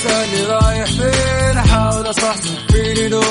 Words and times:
تسألني 0.00 0.42
رايح 0.42 0.84
فين 0.84 1.58
أحاول 1.58 2.10
أصحصح 2.10 2.66
فيني 2.72 3.08
لو 3.08 3.22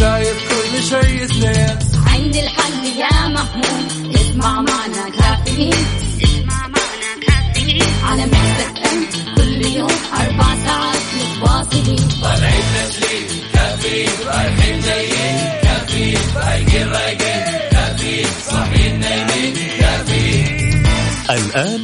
شايف 0.00 0.36
كل 0.48 0.82
شيء 0.82 1.26
سنين 1.26 1.78
عندي 2.06 2.40
الحل 2.40 2.84
يا 2.98 3.28
محمود 3.28 4.14
اسمع 4.14 4.60
معنا 4.60 5.10
كافيين. 5.18 5.74
اسمع 6.22 6.68
معنا 6.68 7.12
كافيين. 7.26 7.82
على 8.04 8.26
مكتب 8.26 9.34
كل 9.36 9.66
يوم 9.66 9.90
أربع 10.20 10.46
ساعات 10.66 11.02
متواصلين. 11.16 12.08
طالعين 12.22 12.62
تسليم. 12.88 13.40
كافيين 13.54 14.10
رايحين 14.26 14.80
جايين. 14.80 15.60
كافيين 15.62 16.18
رايقين 16.36 16.88
رايقين 16.88 17.44
كافيين 17.70 18.26
صاحيين 18.50 19.00
نايمين. 19.00 19.54
كافيين. 19.80 20.84
الآن 21.30 21.83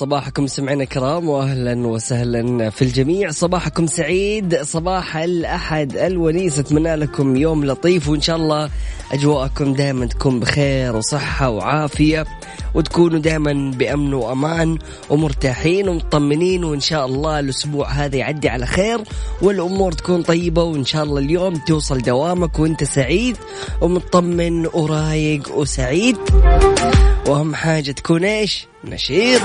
صباحكم 0.00 0.46
سمعنا 0.46 0.84
كرام 0.84 1.28
واهلا 1.28 1.86
وسهلا 1.86 2.70
في 2.70 2.82
الجميع. 2.82 3.30
صباحكم 3.30 3.86
سعيد 3.86 4.62
صباح 4.62 5.16
الأحد 5.16 5.96
الونيس 5.96 6.58
أتمنى 6.58 6.96
لكم 6.96 7.36
يوم 7.36 7.64
لطيف 7.64 8.08
وإن 8.08 8.20
شاء 8.20 8.36
الله 8.36 8.70
أجواءكم 9.12 9.74
دائما 9.74 10.06
تكون 10.06 10.40
بخير 10.40 10.96
وصحة 10.96 11.50
وعافية 11.50 12.26
وتكونوا 12.74 13.18
دائما 13.18 13.70
بأمن 13.70 14.14
وأمان 14.14 14.78
ومرتاحين 15.10 15.88
ومطمنين 15.88 16.64
وإن 16.64 16.80
شاء 16.80 17.06
الله 17.06 17.40
الأسبوع 17.40 17.88
هذا 17.88 18.16
يعدي 18.16 18.48
على 18.48 18.66
خير 18.66 19.00
والأمور 19.42 19.92
تكون 19.92 20.22
طيبة 20.22 20.62
وإن 20.62 20.84
شاء 20.84 21.04
الله 21.04 21.18
اليوم 21.18 21.54
توصل 21.54 21.98
دوامك 21.98 22.58
وأنت 22.58 22.84
سعيد 22.84 23.36
ومطمن 23.80 24.66
ورايق 24.66 25.56
وسعيد. 25.56 26.16
وأهم 27.26 27.54
حاجة 27.54 27.90
تكون 27.90 28.24
إيش؟ 28.24 28.69
نشيط. 28.84 29.42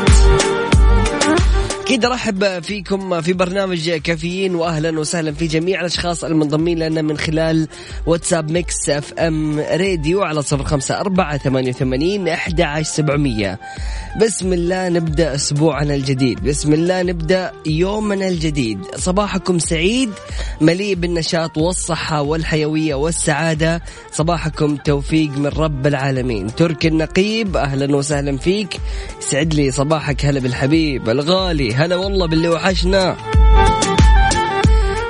أكيد 1.86 2.05
أرحب 2.05 2.64
فيكم 2.64 3.22
في 3.22 3.33
برنامج 3.33 3.89
كافيين 3.91 4.55
واهلا 4.55 5.00
وسهلا 5.00 5.31
في 5.31 5.47
جميع 5.47 5.80
الأشخاص 5.80 6.23
المنضمين 6.23 6.80
لنا 6.80 7.02
من 7.02 7.17
خلال 7.17 7.67
واتساب 8.05 8.52
Mix 8.52 8.89
FM 8.89 9.59
Radio 9.59 10.23
على 10.23 10.41
صفر 10.41 10.63
خمسة 10.63 11.00
أربعة 11.00 11.38
ثمانية 11.38 11.69
وثمانين 11.69 12.28
أحد 12.28 12.61
عشر 12.61 12.83
سبعمية. 12.83 13.59
بسم 14.22 14.53
الله 14.53 14.89
نبدأ 14.89 15.36
أسبوعنا 15.36 15.95
الجديد. 15.95 16.44
بسم 16.44 16.73
الله 16.73 17.03
نبدأ 17.03 17.52
يومنا 17.66 18.28
الجديد. 18.28 18.80
صباحكم 18.95 19.59
سعيد 19.59 20.09
مليء 20.61 20.95
بالنشاط 20.95 21.58
والصحة 21.58 22.22
والحيوية 22.22 22.95
والسعادة. 22.95 23.81
صباحكم 24.11 24.75
توفيق 24.75 25.38
من 25.38 25.47
رب 25.47 25.88
العالمين. 25.88 26.56
ترك 26.56 26.86
النقيب 26.86 27.58
أهلا 27.58 27.95
وسهلا 27.95 28.38
فيك. 28.38 28.78
سعد 29.19 29.53
لي 29.53 29.72
صباحك 29.72 30.25
هلا 30.25 30.39
بالحبيب 30.39 31.09
الغالي. 31.09 31.75
هلا 31.75 31.96
والله 31.96 32.28
باللي 32.28 32.50
وحشنا 32.50 33.16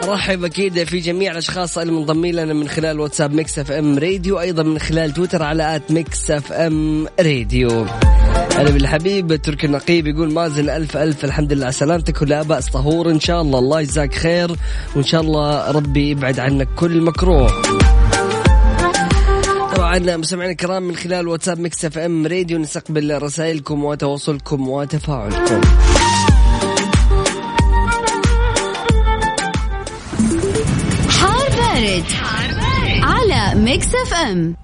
رحب 0.03 0.45
أكيد 0.45 0.83
في 0.83 0.99
جميع 0.99 1.31
الأشخاص 1.31 1.77
المنضمين 1.77 2.35
لنا 2.35 2.53
من 2.53 2.67
خلال 2.69 2.99
واتساب 2.99 3.33
Mix 3.33 3.59
FM 3.59 3.99
Radio 3.99 4.39
أيضا 4.39 4.63
من 4.63 4.79
خلال 4.79 5.13
تويتر 5.13 5.43
على 5.43 5.75
at 5.75 5.91
Mix 5.91 6.31
FM 6.31 7.07
Radio. 7.19 7.85
هلا 8.55 8.69
بالحبيب 8.69 9.35
تركي 9.35 9.67
النقيب 9.67 10.07
يقول 10.07 10.33
مازن 10.33 10.69
ألف 10.69 10.97
ألف 10.97 11.25
الحمد 11.25 11.53
لله 11.53 11.63
على 11.65 11.73
سلامتك 11.73 12.21
ولا 12.21 12.43
باس 12.43 12.69
طهور 12.69 13.11
إن 13.11 13.19
شاء 13.19 13.41
الله. 13.41 13.59
الله 13.59 13.81
يجزاك 13.81 14.15
خير 14.15 14.51
وإن 14.95 15.03
شاء 15.03 15.21
الله 15.21 15.71
ربي 15.71 16.09
يبعد 16.09 16.39
عنك 16.39 16.67
كل 16.75 17.01
مكروه. 17.01 17.61
طبعا 19.75 19.99
مستمعينا 19.99 20.51
الكرام 20.51 20.83
من 20.83 20.95
خلال 20.95 21.27
واتساب 21.27 21.59
Mix 21.59 21.85
FM 21.85 22.27
Radio 22.27 22.57
نستقبل 22.57 23.21
رسائلكم 23.21 23.83
وتواصلكم 23.83 24.69
وتفاعلكم. 24.69 25.61
بارد. 31.85 32.03
على 33.03 33.59
ميكس 33.59 33.87
اف 33.87 34.13
ام 34.13 34.55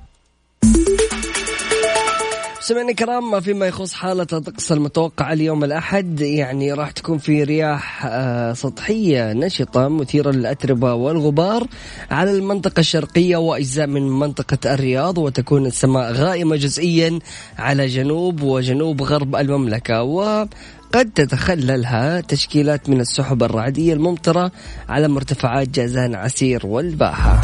سمعنا 2.60 2.92
كرام 2.92 3.40
فيما 3.40 3.66
يخص 3.66 3.94
حالة 3.94 4.28
الطقس 4.34 4.72
المتوقعة 4.72 5.34
اليوم 5.34 5.64
الأحد 5.64 6.22
يعني 6.22 6.74
راح 6.74 6.92
تكون 6.92 7.18
في 7.18 7.44
رياح 7.44 8.06
آه، 8.06 8.54
سطحية 8.54 9.34
نشطة 9.34 9.88
مثيرة 9.88 10.32
للأتربة 10.32 10.94
والغبار 10.94 11.68
على 12.12 12.32
المنطقة 12.32 12.80
الشرقية 12.80 13.38
وأجزاء 13.38 13.88
من 13.88 14.10
منطقة 14.10 14.74
الرياض 14.74 15.18
وتكون 15.18 15.66
السماء 15.66 16.12
غائمة 16.12 16.56
جزئيا 16.56 17.20
على 17.58 17.88
جنوب 17.88 18.42
وجنوب 18.42 19.02
غرب 19.02 19.36
المملكة 19.36 20.04
و 20.04 20.46
قد 20.94 21.12
تتخللها 21.16 22.22
تشكيلات 22.22 22.90
من 22.90 23.00
السحب 23.00 23.44
الرعدية 23.44 23.94
الممطرة 23.94 24.52
على 24.90 25.08
مرتفعات 25.08 25.70
جازان 25.70 26.16
عسير 26.16 26.68
والباحة. 26.68 27.42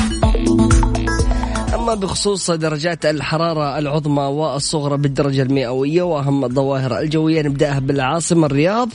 أما 1.75 1.95
بخصوص 1.95 2.51
درجات 2.51 3.05
الحرارة 3.05 3.77
العظمى 3.79 4.23
والصغرى 4.23 4.97
بالدرجة 4.97 5.41
المئوية 5.41 6.01
وأهم 6.01 6.45
الظواهر 6.45 6.99
الجوية 6.99 7.41
نبدأها 7.41 7.79
بالعاصمة 7.79 8.45
الرياض. 8.45 8.89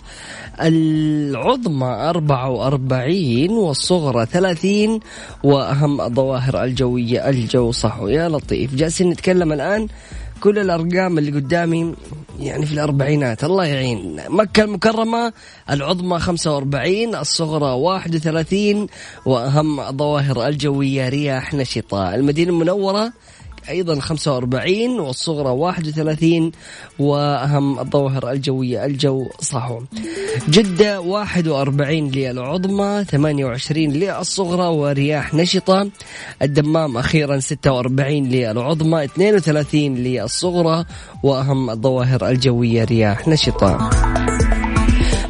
العظمى 0.61 1.87
44 1.87 3.51
والصغرى 3.51 4.27
30 4.27 5.01
وأهم 5.45 6.01
الظواهر 6.01 6.65
الجوية 6.65 7.29
الجو 7.29 7.73
صحو 7.73 8.09
يا 8.09 8.29
لطيف. 8.29 8.75
جالسين 8.75 9.11
نتكلم 9.11 9.53
الآن 9.53 9.89
كل 10.41 10.59
الأرقام 10.59 11.19
اللي 11.19 11.31
قدامي 11.31 11.95
يعني 12.41 12.66
في 12.66 12.72
الأربعينات. 12.72 13.44
الله 13.44 13.65
يعين. 13.65 14.20
مكة 14.28 14.65
المكرمة 14.65 15.32
العظمى 15.70 16.19
45 16.19 17.15
الصغرى 17.15 17.72
31 17.72 18.87
وأهم 19.26 19.81
الظواهر 19.81 20.47
الجوية 20.47 21.09
رياح 21.09 21.54
نشطة. 21.54 22.15
المدينة 22.15 22.50
المنورة 22.50 23.12
أيضا 23.69 24.00
45 24.00 25.00
والصغرى 25.00 25.50
31 25.50 26.53
وأهم 26.99 27.78
الظواهر 27.78 28.31
الجوية 28.31 28.84
الجو 28.84 29.28
صحو. 29.41 29.81
جدة 30.49 31.00
41 31.00 32.11
للعظمى 32.11 33.05
28 33.11 33.93
للصغرى 33.93 34.67
ورياح 34.67 35.34
نشطة. 35.34 35.91
الدمام 36.43 36.97
أخيرا 36.97 37.39
46 37.39 38.28
للعظمى 38.28 39.05
32 39.05 39.95
للصغرى 39.95 40.84
وأهم 41.22 41.71
الظواهر 41.71 42.28
الجوية 42.28 42.84
رياح 42.84 43.28
نشطة. 43.28 43.91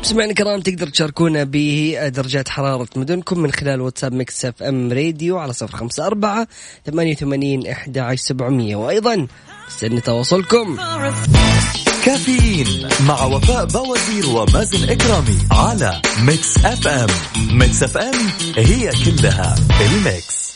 مستمعينا 0.03 0.31
الكرام 0.31 0.61
تقدر 0.61 0.89
تشاركونا 0.89 1.45
بدرجات 1.53 2.49
حرارة 2.49 2.89
مدنكم 2.97 3.39
من 3.39 3.53
خلال 3.53 3.81
واتساب 3.81 4.13
Mix 4.13 4.45
FM 4.45 4.93
Radio 4.93 5.39
على 5.39 5.53
صفر 5.53 5.77
خمسة 5.77 6.07
أربعة 6.07 6.49
ثمانية 6.87 7.13
وثمانين 7.13 7.67
إحدى 7.67 8.01
عشر 8.01 8.23
سبعمية. 8.23 8.77
وأيضا 8.77 9.27
استنى 9.69 10.01
تواصلكم. 10.01 10.77
كافيين 12.05 12.89
مع 13.07 13.25
وفاء 13.25 13.65
بوازير 13.65 14.29
ومازن 14.29 14.91
إكرامي 14.91 15.39
على 15.51 16.03
Mix 16.23 16.65
FM. 16.65 17.09
Mix 17.59 17.83
FM 17.83 18.15
هي 18.57 18.91
كلها 19.05 19.55
في 19.55 19.87
ال 19.87 20.00
mix. 20.00 20.53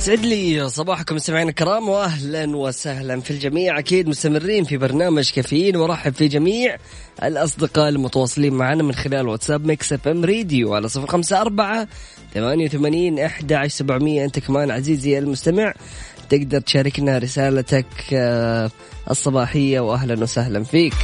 سعد 0.00 0.26
لي 0.26 0.68
صباحكم 0.68 1.14
مستمعينا 1.14 1.50
الكرام 1.50 1.88
واهلا 1.88 2.56
وسهلا 2.56 3.20
في 3.20 3.30
الجميع. 3.30 3.78
أكيد 3.78 4.08
مستمرين 4.08 4.64
في 4.64 4.76
برنامج 4.76 5.30
كافيين 5.32 5.76
وارحب 5.76 6.14
في 6.14 6.28
جميع 6.28 6.76
الأصدقاء 7.22 7.88
المتواصلين 7.88 8.54
معنا 8.54 8.82
من 8.82 8.92
خلال 8.92 9.28
واتساب 9.28 9.66
Mix 9.66 9.92
FM 9.92 10.24
Radio 10.24 10.74
على 10.74 10.88
صفر 10.88 11.06
خمسة 11.06 11.40
أربعة 11.40 11.88
ثمانية 12.34 12.64
وثمانين 12.64 13.18
أحد 13.18 13.52
عشر 13.52 13.68
سبعمية. 13.68 14.24
أنت 14.24 14.38
كمان 14.38 14.70
عزيزي 14.70 15.18
المستمع 15.18 15.74
تقدر 16.28 16.60
تشاركنا 16.60 17.18
رسالتك 17.18 17.86
آه، 18.12 18.70
الصباحية 19.10 19.80
واهلا 19.80 20.22
وسهلا 20.22 20.64
فيك. 20.64 20.94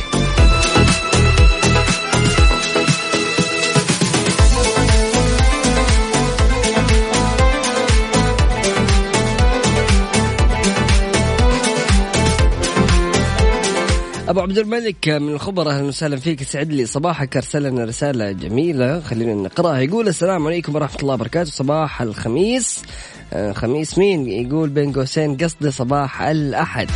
أبو 14.28 14.40
عبد 14.40 14.58
الملك 14.58 15.08
من 15.08 15.28
الخبر 15.28 15.70
أهلا 15.70 15.86
وسهلا 15.86 16.16
فيك 16.16 16.42
سعد 16.42 16.72
لي 16.72 16.86
صباحك 16.86 17.36
ارسل 17.36 17.62
لنا 17.62 17.84
رسالة 17.84 18.32
جميلة. 18.32 19.00
خلينا 19.00 19.34
نقرأها. 19.34 19.78
يقول 19.78 20.08
السلام 20.08 20.46
عليكم 20.46 20.74
ورحمة 20.74 21.00
الله 21.00 21.14
وبركاته. 21.14 21.50
صباح 21.50 22.02
الخميس. 22.02 22.82
آه، 23.32 23.52
خميس 23.52 23.98
مين؟ 23.98 24.26
يقول 24.26 24.68
بين 24.68 24.92
قوسين 24.92 25.36
قصدي 25.36 25.70
صباح 25.70 26.22
الأحد. 26.22 26.88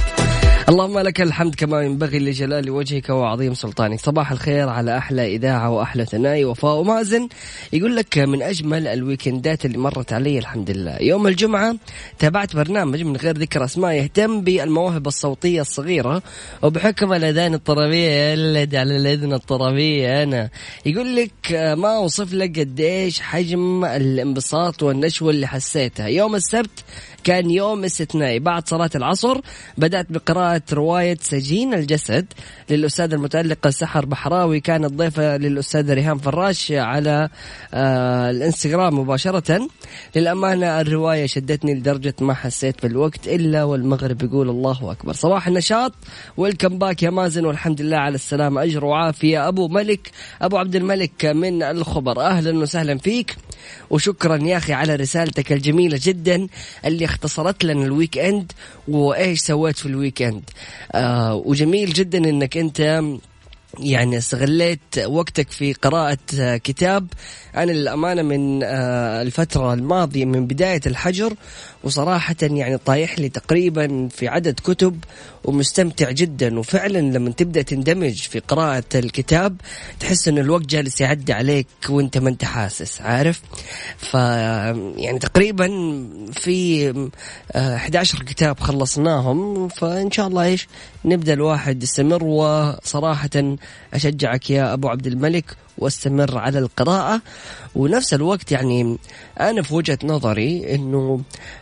اللهم 0.70 0.98
لك 0.98 1.20
الحمد 1.20 1.54
كما 1.54 1.82
ينبغي 1.82 2.18
لجلال 2.18 2.70
وجهك 2.70 3.08
وعظيم 3.08 3.54
سلطانك. 3.54 4.00
صباح 4.00 4.32
الخير 4.32 4.68
على 4.68 4.98
أحلى 4.98 5.36
إذاعة 5.36 5.70
وأحلى 5.70 6.04
ثنائي 6.04 6.44
وفاء 6.44 6.74
ومازن. 6.74 7.28
يقول 7.72 7.96
لك 7.96 8.18
من 8.18 8.42
أجمل 8.42 8.86
الويكندات 8.86 9.64
اللي 9.64 9.78
مرت 9.78 10.12
علي 10.12 10.38
الحمد 10.38 10.70
لله. 10.70 10.96
يوم 11.00 11.26
الجمعة 11.26 11.76
تابعت 12.18 12.56
برنامج 12.56 13.02
من 13.02 13.16
غير 13.16 13.38
ذكر 13.38 13.64
أسماء 13.64 13.92
يهتم 13.92 14.40
بالمواهب 14.40 15.06
الصوتية 15.06 15.60
الصغيرة 15.60 16.22
وبحكم 16.62 17.12
الأذان 17.12 17.54
الطربية. 17.54 18.10
يلد 18.10 18.74
على 18.74 18.96
الأذن 18.96 19.32
الطربية 19.32 20.22
أنا. 20.22 20.50
يقول 20.86 21.16
لك 21.16 21.52
ما 21.52 21.96
أوصف 21.96 22.32
لك 22.32 22.58
قديش 22.58 23.20
حجم 23.20 23.84
الانبساط 23.84 24.82
والنشوة 24.82 25.30
اللي 25.30 25.46
حسيتها. 25.46 26.06
يوم 26.06 26.34
السبت 26.34 26.84
كان 27.24 27.50
يوم 27.50 27.84
استثنائي 27.84 28.38
بعد 28.38 28.68
صلاة 28.68 28.90
العصر 28.94 29.40
بدأت 29.78 30.06
بقراءة 30.12 30.62
رواية 30.72 31.18
سجين 31.20 31.74
الجسد 31.74 32.26
للأستاذ 32.70 33.12
المتألقة 33.12 33.70
سحر 33.70 34.04
بحراوي. 34.04 34.60
كانت 34.60 34.92
ضيفة 34.92 35.36
للأستاذ 35.36 35.92
ريهام 35.92 36.18
فراش 36.18 36.72
على 36.72 37.28
آه 37.74 38.30
الانستغرام 38.30 38.98
مباشرة. 38.98 39.68
للأمانة 40.16 40.80
الرواية 40.80 41.26
شدتني 41.26 41.74
لدرجة 41.74 42.14
ما 42.20 42.34
حسيت 42.34 42.82
بالوقت 42.82 43.28
إلا 43.28 43.64
والمغرب 43.64 44.22
يقول 44.22 44.50
الله 44.50 44.92
أكبر. 44.92 45.12
صباح 45.12 45.48
النشاط 45.48 45.92
welcome 46.36 46.78
back 46.78 47.02
يا 47.02 47.10
مازن 47.10 47.46
والحمد 47.46 47.80
لله 47.80 47.96
على 47.96 48.14
السلامة. 48.14 48.62
أجر 48.62 48.84
وعافية. 48.84 49.48
أبو 49.48 49.68
ملك 49.68 50.10
أبو 50.42 50.58
عبد 50.58 50.76
الملك 50.76 51.26
من 51.26 51.62
الخبر. 51.62 52.20
أهلا 52.20 52.58
وسهلا 52.58 52.98
فيك. 52.98 53.36
وشكرا 53.90 54.36
يا 54.36 54.56
أخي 54.56 54.72
على 54.72 54.96
رسالتك 54.96 55.52
الجميلة 55.52 56.00
جدا 56.02 56.46
اللي 56.84 57.04
اختصرت 57.10 57.64
لنا 57.64 57.84
ال 57.84 58.18
weekend 58.18 58.52
وإيش 58.88 59.40
سويت 59.40 59.76
في 59.78 59.86
ال 59.86 60.22
weekend؟ 60.22 60.42
آه 60.92 61.34
وجميل 61.34 61.92
جدا 61.92 62.18
إنك 62.18 62.56
أنت 62.56 63.02
يعني 63.78 64.18
استغليت 64.18 64.98
وقتك 65.06 65.50
في 65.50 65.72
قراءة 65.72 66.18
كتاب. 66.56 67.06
أنا 67.56 67.72
للأمانة 67.72 68.22
من 68.22 68.62
آه، 68.62 69.22
الفترة 69.22 69.74
الماضية 69.74 70.24
من 70.24 70.46
بداية 70.46 70.80
الحجر 70.86 71.34
وصراحة 71.84 72.36
يعني 72.42 72.78
طايح 72.78 73.18
لي 73.18 73.28
تقريبا 73.28 74.08
في 74.08 74.28
عدد 74.28 74.60
كتب 74.64 75.04
ومستمتع 75.44 76.10
جدا. 76.10 76.58
وفعلا 76.58 76.98
لما 76.98 77.30
تبدأ 77.30 77.62
تندمج 77.62 78.14
في 78.14 78.38
قراءة 78.38 78.84
الكتاب 78.94 79.56
تحس 80.00 80.28
أن 80.28 80.38
الوقت 80.38 80.66
جالس 80.66 81.00
يعدي 81.00 81.32
عليك 81.32 81.66
وأنت 81.88 82.18
ما 82.18 82.28
أنت 82.28 82.44
حاسس 82.44 83.00
عارف؟ 83.00 83.42
ف 83.98 84.14
يعني 84.14 85.18
تقريبا 85.18 85.68
في 86.32 86.90
11 87.56 88.20
آه، 88.20 88.24
كتاب 88.24 88.60
خلصناهم 88.60 89.68
فإن 89.68 90.10
شاء 90.10 90.26
الله 90.26 90.44
إيش 90.44 90.68
نبدأ 91.04 91.32
الواحد 91.32 91.82
يستمر. 91.82 92.24
وصراحة 92.24 93.56
أشجعك 93.94 94.50
يا 94.50 94.72
أبو 94.72 94.88
عبد 94.88 95.06
الملك 95.06 95.56
واستمر 95.80 96.38
على 96.38 96.58
القراءة. 96.58 97.22
ونفس 97.74 98.14
الوقت 98.14 98.52
يعني 98.52 98.98
أنا 99.40 99.62
في 99.62 99.74
وجهة 99.74 99.98
نظري 100.04 100.74
أنه 100.74 101.20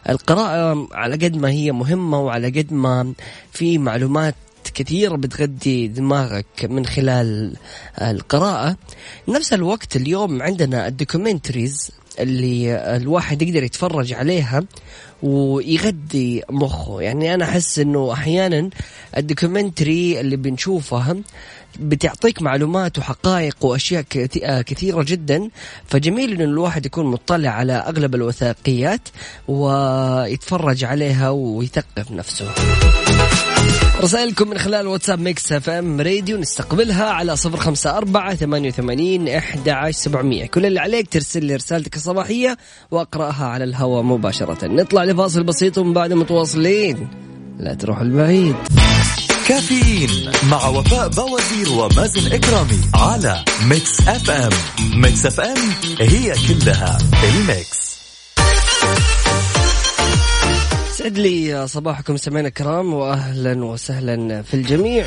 القراءة 0.08 0.88
على 0.92 1.14
قد 1.14 1.36
ما 1.36 1.50
هي 1.50 1.72
مهمة 1.72 2.20
وعلى 2.20 2.46
قد 2.46 2.72
ما 2.72 3.12
في 3.52 3.78
معلومات 3.78 4.34
كثيرة 4.74 5.16
بتغذي 5.16 5.88
دماغك 5.88 6.64
من 6.64 6.86
خلال 6.86 7.56
القراءة. 8.02 8.76
نفس 9.28 9.52
الوقت 9.52 9.96
اليوم 9.96 10.42
عندنا 10.42 10.86
ال 10.88 10.96
documentaries 10.96 11.90
اللي 12.20 12.76
الواحد 12.96 13.42
يقدر 13.42 13.62
يتفرج 13.62 14.12
عليها 14.12 14.64
ويغذي 15.22 16.42
مخه. 16.50 17.02
يعني 17.02 17.34
أنا 17.34 17.44
أحس 17.44 17.78
أنه 17.78 18.12
أحيانا 18.12 18.70
ال 19.16 19.25
documentary 19.25 20.20
اللي 20.20 20.36
بنشوفها 20.36 21.16
بتعطيك 21.80 22.42
معلومات 22.42 22.98
وحقائق 22.98 23.56
وأشياء 23.64 24.04
آه، 24.44 24.62
كثيرة 24.62 25.02
جدا. 25.02 25.48
فجميل 25.86 26.32
إن 26.32 26.40
الواحد 26.40 26.86
يكون 26.86 27.06
مطلع 27.06 27.50
على 27.50 27.72
أغلب 27.72 28.14
الوثائقيات 28.14 29.08
ويتفرج 29.48 30.84
عليها 30.84 31.30
ويثقف 31.30 32.10
نفسه. 32.10 32.46
رسائلكم 34.00 34.50
من 34.50 34.58
خلال 34.58 34.86
واتساب 34.86 35.20
Mix 35.20 35.52
FM 35.52 36.00
Radio 36.00 36.38
نستقبلها 36.38 37.04
على 37.04 37.36
صفر 37.36 37.56
خمسة 37.56 37.96
أربعة 37.96 38.34
ثمانية 38.34 38.68
وثمانين 38.68 39.28
عشر 39.28 39.90
سبعمية. 39.90 40.46
كل 40.46 40.66
اللي 40.66 40.80
عليك 40.80 41.08
ترسل 41.08 41.44
لي 41.44 41.56
رسالتك 41.56 41.96
الصباحية 41.96 42.58
وأقرأها 42.90 43.44
على 43.44 43.64
الهواء 43.64 44.02
مباشرة. 44.02 44.66
نطلع 44.66 45.04
لفاصل 45.04 45.42
بسيط 45.42 45.78
ومن 45.78 45.92
بعد 45.92 46.12
متواصلين. 46.12 47.08
لا 47.58 47.74
تروح 47.74 48.00
البعيد. 48.00 48.56
كافيين 49.48 50.30
مع 50.50 50.66
وفاء 50.66 51.08
بوازير 51.08 51.68
ومازن 51.72 52.32
إكرامي 52.32 52.80
على 52.94 53.44
Mix 53.62 54.00
FM 54.08 54.50
Mix 54.94 55.26
FM 55.26 55.56
هي 56.00 56.34
كلها 56.48 56.98
ال 57.24 57.39
mix. 57.39 57.98
سعد 60.92 61.18
لي 61.18 61.68
صباحكم 61.68 62.16
سمعنا 62.16 62.48
الكرام 62.48 62.94
واهلا 62.94 63.64
وسهلا 63.64 64.42
في 64.42 64.54
الجميع. 64.54 65.06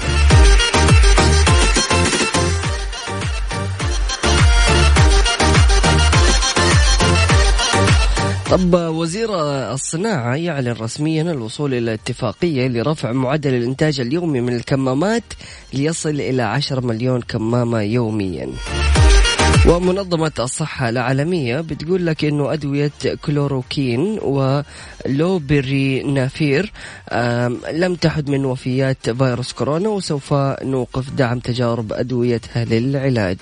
طب 8.51 8.73
وزير 8.73 9.29
الصناعة 9.73 10.35
يعلن 10.35 10.71
رسميا 10.71 11.21
الوصول 11.21 11.73
إلى 11.73 11.93
اتفاقية 11.93 12.67
لرفع 12.67 13.11
معدل 13.11 13.53
الإنتاج 13.53 13.99
اليومي 13.99 14.41
من 14.41 14.55
الكمامات 14.55 15.23
ليصل 15.73 16.09
إلى 16.09 16.41
10 16.41 16.79
مليون 16.81 17.21
كمامة 17.21 17.81
يوميا 17.81 18.49
ومنظمة 19.67 20.31
الصحة 20.39 20.89
العالمية 20.89 21.61
بتقول 21.61 22.05
لك 22.05 22.25
إنه 22.25 22.53
أدوية 22.53 22.91
كلوروكين 23.25 24.19
ولوبرينافير 24.21 26.71
لم 27.73 27.95
تحد 27.95 28.29
من 28.29 28.45
وفيات 28.45 29.09
فيروس 29.09 29.53
كورونا 29.53 29.89
وسوف 29.89 30.33
نوقف 30.63 31.09
دعم 31.09 31.39
تجارب 31.39 31.93
أدويتها 31.93 32.65
للعلاج. 32.65 33.37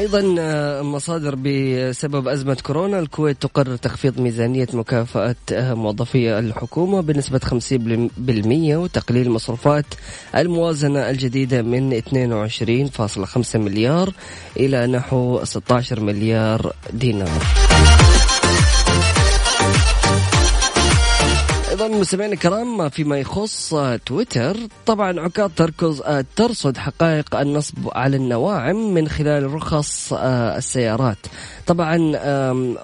أيضا 0.00 0.34
آه، 0.38 0.82
مصادر 0.82 1.34
بسبب 1.34 2.28
أزمة 2.28 2.54
كورونا 2.62 2.98
الكويت 2.98 3.42
تقرر 3.42 3.76
تخفيض 3.76 4.20
ميزانية 4.20 4.66
مكافأة 4.72 5.36
آه، 5.52 5.74
موظفي 5.74 6.38
الحكومة 6.38 7.00
بنسبة 7.00 7.38
50% 7.38 8.76
وتقليل 8.76 9.30
مصروفات 9.30 9.84
الموازنة 10.36 11.10
الجديدة 11.10 11.62
من 11.62 11.92
22.5 11.92 13.58
مليار 13.58 14.12
إلى 14.56 14.86
نحو 14.86 15.44
16 15.44 16.00
مليار 16.00 16.72
دينار. 16.92 17.42
مستمعينا 22.00 22.34
الكرام 22.34 22.88
فيما 22.88 23.18
يخص 23.18 23.74
تويتر 24.06 24.56
طبعا 24.86 25.20
عكاظ 25.20 25.50
تركز 25.56 26.02
ترصد 26.36 26.76
حقائق 26.76 27.36
النصب 27.36 27.78
على 27.92 28.16
النواعم 28.16 28.94
من 28.94 29.08
خلال 29.08 29.54
رخص 29.54 30.12
آه، 30.12 30.56
السيارات. 30.56 31.18
طبعا 31.66 32.12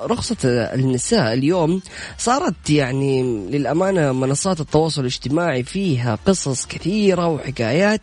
رخصة 0.06 0.36
النساء 0.44 1.32
اليوم 1.32 1.82
صارت 2.18 2.70
يعني 2.70 3.22
للأمانة 3.50 4.12
منصات 4.12 4.60
التواصل 4.60 5.00
الاجتماعي 5.00 5.62
فيها 5.62 6.18
قصص 6.26 6.66
كثيرة 6.66 7.26
وحكايات 7.26 8.00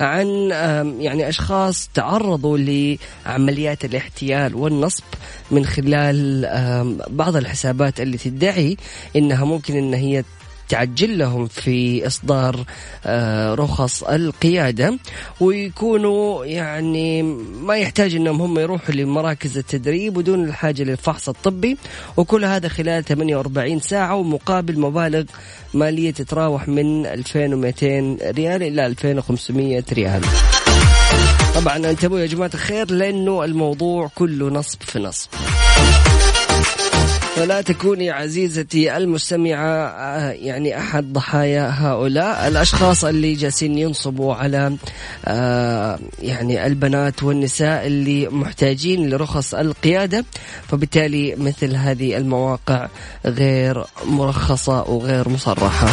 عن 0.00 0.26
يعني 1.00 1.28
أشخاص 1.28 1.88
تعرضوا 1.94 2.58
لعمليات 3.26 3.84
الاحتيال 3.84 4.54
والنصب 4.54 5.04
من 5.50 5.66
خلال 5.66 6.46
بعض 7.10 7.36
الحسابات 7.36 8.00
اللي 8.00 8.18
تدعي 8.18 8.76
إنها 9.16 9.44
ممكن 9.44 9.76
إن 9.76 9.94
هي 9.94 10.24
تعجل 10.70 11.18
لهم 11.18 11.46
في 11.46 12.06
إصدار 12.06 12.64
آه، 13.06 13.54
رخص 13.54 14.02
القيادة 14.02 14.98
ويكونوا 15.40 16.44
يعني 16.44 17.22
ما 17.62 17.76
يحتاج 17.76 18.14
أنهم 18.14 18.42
هم 18.42 18.58
يروحوا 18.58 18.94
لمراكز 18.94 19.58
التدريب 19.58 20.14
بدون 20.14 20.44
الحاجة 20.44 20.82
للفحص 20.82 21.28
الطبي 21.28 21.76
وكل 22.16 22.44
هذا 22.44 22.68
خلال 22.68 23.04
48 23.04 23.80
ساعة 23.80 24.14
ومقابل 24.14 24.80
مبالغ 24.80 25.24
مالية 25.74 26.10
تتراوح 26.10 26.68
من 26.68 27.06
2200 27.06 28.16
ريال 28.30 28.62
إلى 28.62 28.86
2500 28.86 29.84
ريال. 29.92 30.20
طبعا 31.54 31.76
انتبهوا 31.76 32.20
يا 32.20 32.26
جماعة 32.26 32.50
الخير 32.54 32.90
لأنه 32.90 33.44
الموضوع 33.44 34.10
كله 34.14 34.50
نصب 34.50 34.82
في 34.82 34.98
نصب. 34.98 35.28
فلا 37.36 37.60
تكوني 37.60 38.10
عزيزتي 38.10 38.96
المستمعة 38.96 39.86
آه، 39.88 40.30
يعني 40.30 40.78
أحد 40.78 41.12
ضحايا 41.12 41.70
هؤلاء. 41.72 42.48
الأشخاص 42.48 43.04
اللي 43.04 43.34
جالسين 43.34 43.78
ينصبوا 43.78 44.34
على 44.34 44.76
آه، 45.24 45.98
يعني 46.22 46.66
البنات 46.66 47.22
والنساء 47.22 47.86
اللي 47.86 48.28
محتاجين 48.28 49.10
لرخص 49.10 49.54
القيادة. 49.54 50.24
فبالتالي 50.68 51.34
مثل 51.36 51.76
هذه 51.76 52.16
المواقع 52.16 52.88
غير 53.26 53.84
مرخصة 54.04 54.82
وغير 54.82 55.28
مصرحة. 55.28 55.88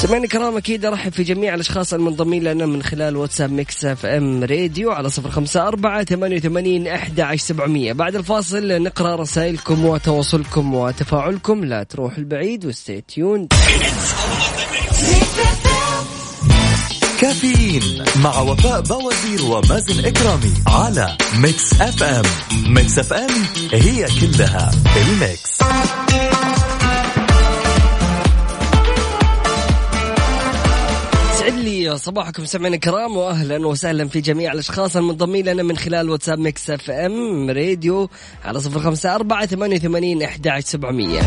سمعنا 0.00 0.26
كرام 0.26 0.56
أكيد 0.56 0.84
ارحب 0.84 1.12
في 1.12 1.22
جميع 1.22 1.54
الأشخاص 1.54 1.94
المنضمين 1.94 2.42
لنا 2.44 2.66
من 2.66 2.82
خلال 2.82 3.16
واتساب 3.16 3.52
Mix 3.52 3.84
FM 3.84 4.44
Radio 4.44 4.90
على 4.90 5.10
صفر 5.10 5.30
خمسة 5.30 5.68
أربعة 5.68 6.04
ثمانية 6.04 6.36
وثمانين 6.36 6.86
أحد 6.86 7.20
عشر 7.20 7.44
سبعمية. 7.44 7.92
بعد 7.92 8.14
الفاصل 8.16 8.82
نقرأ 8.82 9.16
رسائلكم 9.16 9.84
وتواصلكم 9.84 10.74
وتفاعلكم. 10.74 11.64
لا 11.64 11.82
تروح 11.82 12.18
البعيد 12.18 12.66
و 12.66 12.73
stay 12.73 13.00
tuned 13.00 13.48
كافيين 17.20 18.04
مع 18.16 18.40
وفاء 18.40 18.80
بوازير 18.80 19.44
ومازن 19.44 20.04
إكرامي 20.04 20.54
على 20.66 21.16
Mix 21.38 21.80
FM. 21.80 22.24
Mix 22.74 22.98
FM 22.98 23.44
هي 23.72 24.06
كلها 24.20 24.70
ال 24.96 25.09
mix. 25.09 25.60
لي 31.80 31.98
صباحكم 31.98 32.44
سمعنا 32.44 32.74
الكرام 32.74 33.16
واهلا 33.16 33.66
وسهلا 33.66 34.08
في 34.08 34.20
جميع 34.20 34.52
الأشخاص 34.52 34.96
المنضمين 34.96 35.44
لنا 35.44 35.62
من 35.62 35.76
خلال 35.76 36.10
واتساب 36.10 36.38
Mix 36.38 36.70
FM 36.70 37.50
Radio 37.50 38.10
على 38.44 38.60
صفر 38.60 38.80
خمسة 38.80 39.14
أربعة 39.14 39.46
ثمانية 39.46 39.76
وثمانين 39.76 40.22
أحد 40.22 40.50
سبعمية. 40.58 41.20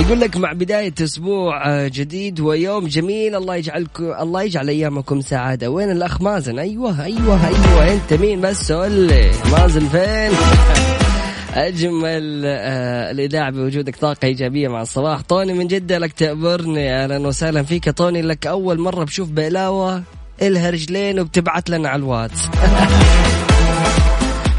يقول 0.00 0.20
لك 0.20 0.36
مع 0.36 0.52
بداية 0.52 0.94
أسبوع 1.02 1.86
جديد 1.86 2.40
ويوم 2.40 2.86
جميل 2.86 3.34
الله 3.34 3.56
يجعلكم 3.56 4.04
الله 4.20 4.42
يجعل 4.42 4.68
أيامكم 4.68 5.20
سعادة. 5.20 5.70
وين 5.70 5.90
الأخ 5.90 6.22
مازن؟ 6.22 6.58
أيوه 6.58 7.04
أيوه 7.04 7.46
أيوه 7.46 7.92
أنت 7.92 8.12
مين 8.12 8.40
بس 8.40 8.72
قول 8.72 8.92
لي. 8.92 9.30
مازن 9.52 9.88
فين؟ 9.88 11.09
أجمل 11.54 12.42
آه 12.46 13.10
الإذاعة 13.10 13.50
بوجودك 13.50 13.96
طاقة 13.96 14.26
إيجابية 14.26 14.68
مع 14.68 14.82
الصباح. 14.82 15.20
طوني 15.20 15.52
من 15.52 15.66
جدة 15.66 15.98
لك 15.98 16.12
تأبرني 16.12 16.94
أهلا 16.94 17.26
وسهلا 17.26 17.62
فيك 17.62 17.90
طوني. 17.90 18.22
لك 18.22 18.46
أول 18.46 18.78
مرة 18.78 19.04
بشوف 19.04 19.30
بقلاوه 19.30 20.02
الها 20.42 20.70
رجلين 20.70 21.20
وبتبعت 21.20 21.70
لنا 21.70 21.88
على 21.88 22.00
الواتس. 22.00 22.40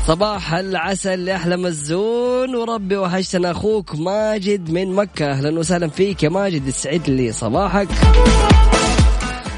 صباح 0.07 0.53
العسل 0.53 1.29
أحلى 1.29 1.57
مزون. 1.57 2.55
وربي 2.55 2.97
وحشتنا 2.97 3.51
أخوك 3.51 3.95
ماجد 3.95 4.71
من 4.71 4.95
مكة. 4.95 5.31
أهلا 5.31 5.59
وسهلا 5.59 5.87
فيك 5.87 6.23
يا 6.23 6.29
ماجد. 6.29 6.67
يسعد 6.67 7.09
لي 7.09 7.31
صباحك. 7.31 7.87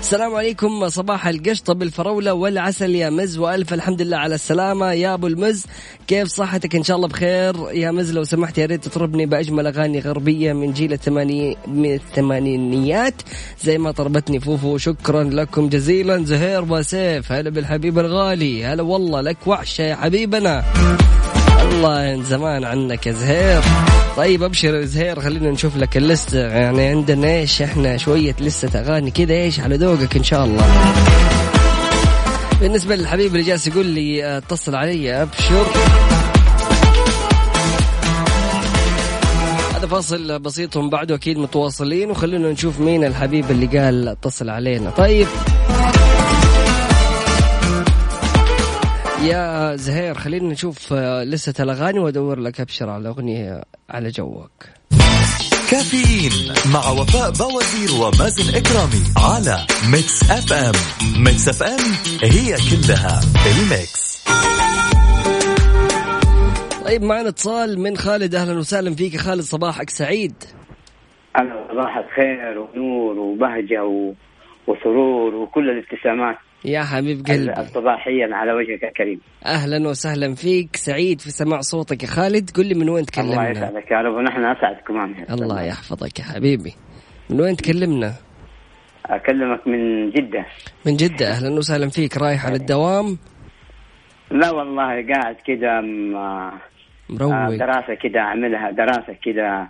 السلام 0.03 0.35
عليكم. 0.35 0.89
صباح 0.89 1.27
القشطة 1.27 1.73
بالفراولة 1.73 2.33
والعسل. 2.33 2.95
يا 2.95 3.09
مز 3.09 3.37
وألف 3.37 3.73
الحمد 3.73 4.01
لله 4.01 4.17
على 4.17 4.35
السلامة. 4.35 4.91
يا 4.91 5.13
أبو 5.13 5.27
المز 5.27 5.65
كيف 6.07 6.27
صحتك؟ 6.27 6.75
إن 6.75 6.83
شاء 6.83 6.97
الله 6.97 7.07
بخير. 7.07 7.55
يا 7.71 7.91
مز 7.91 8.11
لو 8.11 8.23
سمحت 8.23 8.57
يا 8.57 8.65
ريت 8.65 8.83
تطربني 8.83 9.25
بأجمل 9.25 9.67
أغاني 9.67 9.99
غربية 9.99 10.53
من 10.53 10.73
جيل 10.73 10.93
الثماني... 10.93 11.57
من 11.67 11.93
الثمانينيات. 11.93 13.21
زي 13.63 13.77
ما 13.77 13.91
طربتني 13.91 14.39
فوفو 14.39 14.77
شكرا 14.77 15.23
لكم 15.23 15.69
جزيلا. 15.69 16.25
زهير 16.25 16.65
وسيف 16.69 17.31
هلا 17.31 17.49
بالحبيب 17.49 17.99
الغالي. 17.99 18.65
هلا 18.65 18.83
والله 18.83 19.21
لك 19.21 19.37
وحشة 19.47 19.81
يا 19.81 19.95
حبيبنا. 19.95 20.63
الله 21.83 22.23
زمان 22.23 22.63
عنك 22.63 23.07
يا 23.07 23.11
زهير. 23.11 23.61
طيب 24.17 24.43
أبشر 24.43 24.75
يا 24.75 24.85
زهير 24.85 25.19
خلينا 25.19 25.51
نشوف 25.51 25.77
لك 25.77 25.97
اللستة 25.97 26.39
يعني 26.39 26.87
عندنا 26.87 27.27
إيش؟ 27.27 27.61
إحنا 27.61 27.97
شوية 27.97 28.35
لستة 28.39 28.79
أغاني 28.79 29.11
كذا 29.11 29.33
إيش؟ 29.33 29.59
على 29.59 29.77
ذوقك 29.77 30.15
إن 30.15 30.23
شاء 30.23 30.45
الله. 30.45 30.65
بالنسبة 32.61 32.95
للحبيب 32.95 33.31
اللي 33.31 33.43
جالس 33.43 33.67
يقول 33.67 33.85
لي 33.85 34.25
آه، 34.25 34.37
اتصل 34.37 34.75
علي 34.75 35.21
أبشر. 35.21 35.65
هذا 39.75 39.87
فاصل 39.87 40.39
بسيط 40.39 40.77
ومن 40.77 40.89
بعده 40.89 41.15
أكيد 41.15 41.37
متواصلين. 41.37 42.11
وخلونا 42.11 42.51
نشوف 42.51 42.79
مين 42.79 43.03
الحبيب 43.03 43.51
اللي 43.51 43.79
قال 43.79 44.07
اتصل 44.07 44.49
علينا. 44.49 44.89
طيب. 44.89 45.27
يا 49.23 49.75
زهير 49.75 50.13
خلينا 50.13 50.51
نشوف 50.51 50.93
آه، 50.93 51.23
لستة 51.23 51.63
الأغاني 51.63 51.99
وأدور 51.99 52.39
لك 52.39 52.61
أبشر 52.61 52.89
على 52.89 53.09
أغنية 53.09 53.63
على 53.89 54.09
جوك. 54.09 54.51
كافيين 55.71 56.31
مع 56.73 56.89
وفاء 56.89 57.31
بوازير 57.31 58.01
ومازن 58.01 58.57
إكرامي 58.57 59.03
على 59.17 59.57
Mix 59.91 60.31
FM. 60.31 60.73
Mix 61.23 61.49
FM 61.49 61.79
هي 62.23 62.55
كلها 62.55 63.21
ال 63.51 63.66
mix. 63.66 64.23
طيب 66.85 67.03
معنا 67.03 67.29
اتصال 67.29 67.79
من 67.79 67.97
خالد. 67.97 68.35
أهلا 68.35 68.59
وسهلا 68.59 68.95
فيك 68.95 69.17
خالد. 69.17 69.41
صباحك 69.41 69.89
سعيد. 69.89 70.33
أنا 71.37 71.67
صباحك 71.71 72.05
خير 72.15 72.59
ونور 72.59 73.19
وبهجة 73.19 73.83
و... 73.83 74.13
وسرور 74.67 75.35
وكل 75.35 75.69
الابتسامات. 75.69 76.37
يا 76.65 76.81
حبيب 76.83 77.25
قلبي. 77.25 77.61
الصباحية 77.61 78.25
على 78.35 78.53
وجهك 78.53 78.83
الكريم. 78.83 79.19
أهلا 79.45 79.87
وسهلا 79.89 80.35
فيك. 80.35 80.75
سعيد 80.75 81.21
في 81.21 81.31
سماع 81.31 81.61
صوتك 81.61 82.03
يا 82.03 82.07
خالد. 82.07 82.49
قل 82.51 82.65
لي 82.65 82.73
من 82.73 82.89
وين 82.89 82.89
الله 82.89 83.05
تكلمنا 83.05 83.49
يسعدك 83.49 83.91
يا 83.91 83.97
رب 83.97 84.13
ونحن 84.13 84.45
أسعد 84.45 84.75
كمان 84.87 85.25
الله 85.31 85.61
يحفظك 85.61 86.19
يا 86.19 86.23
حبيبي. 86.23 86.73
من 87.29 87.41
وين 87.41 87.55
تكلمنا؟ 87.55 88.13
أكلمك 89.05 89.67
من 89.67 90.09
جدة. 90.09 90.45
من 90.85 90.95
جدة. 90.95 91.27
أهلا 91.27 91.49
وسهلا 91.57 91.89
فيك. 91.89 92.17
رايح 92.17 92.45
على 92.45 92.55
الدوام؟ 92.55 93.17
لا 94.31 94.51
والله 94.51 94.83
قاعد 95.13 95.35
كده 95.47 95.81
م- 95.81 96.15
آه، 96.15 96.53
مروق. 97.09 97.55
دراسة 97.55 97.93
كده 98.03 98.19
أعملها 98.19 98.71
دراسة 98.71 99.15
كده. 99.23 99.69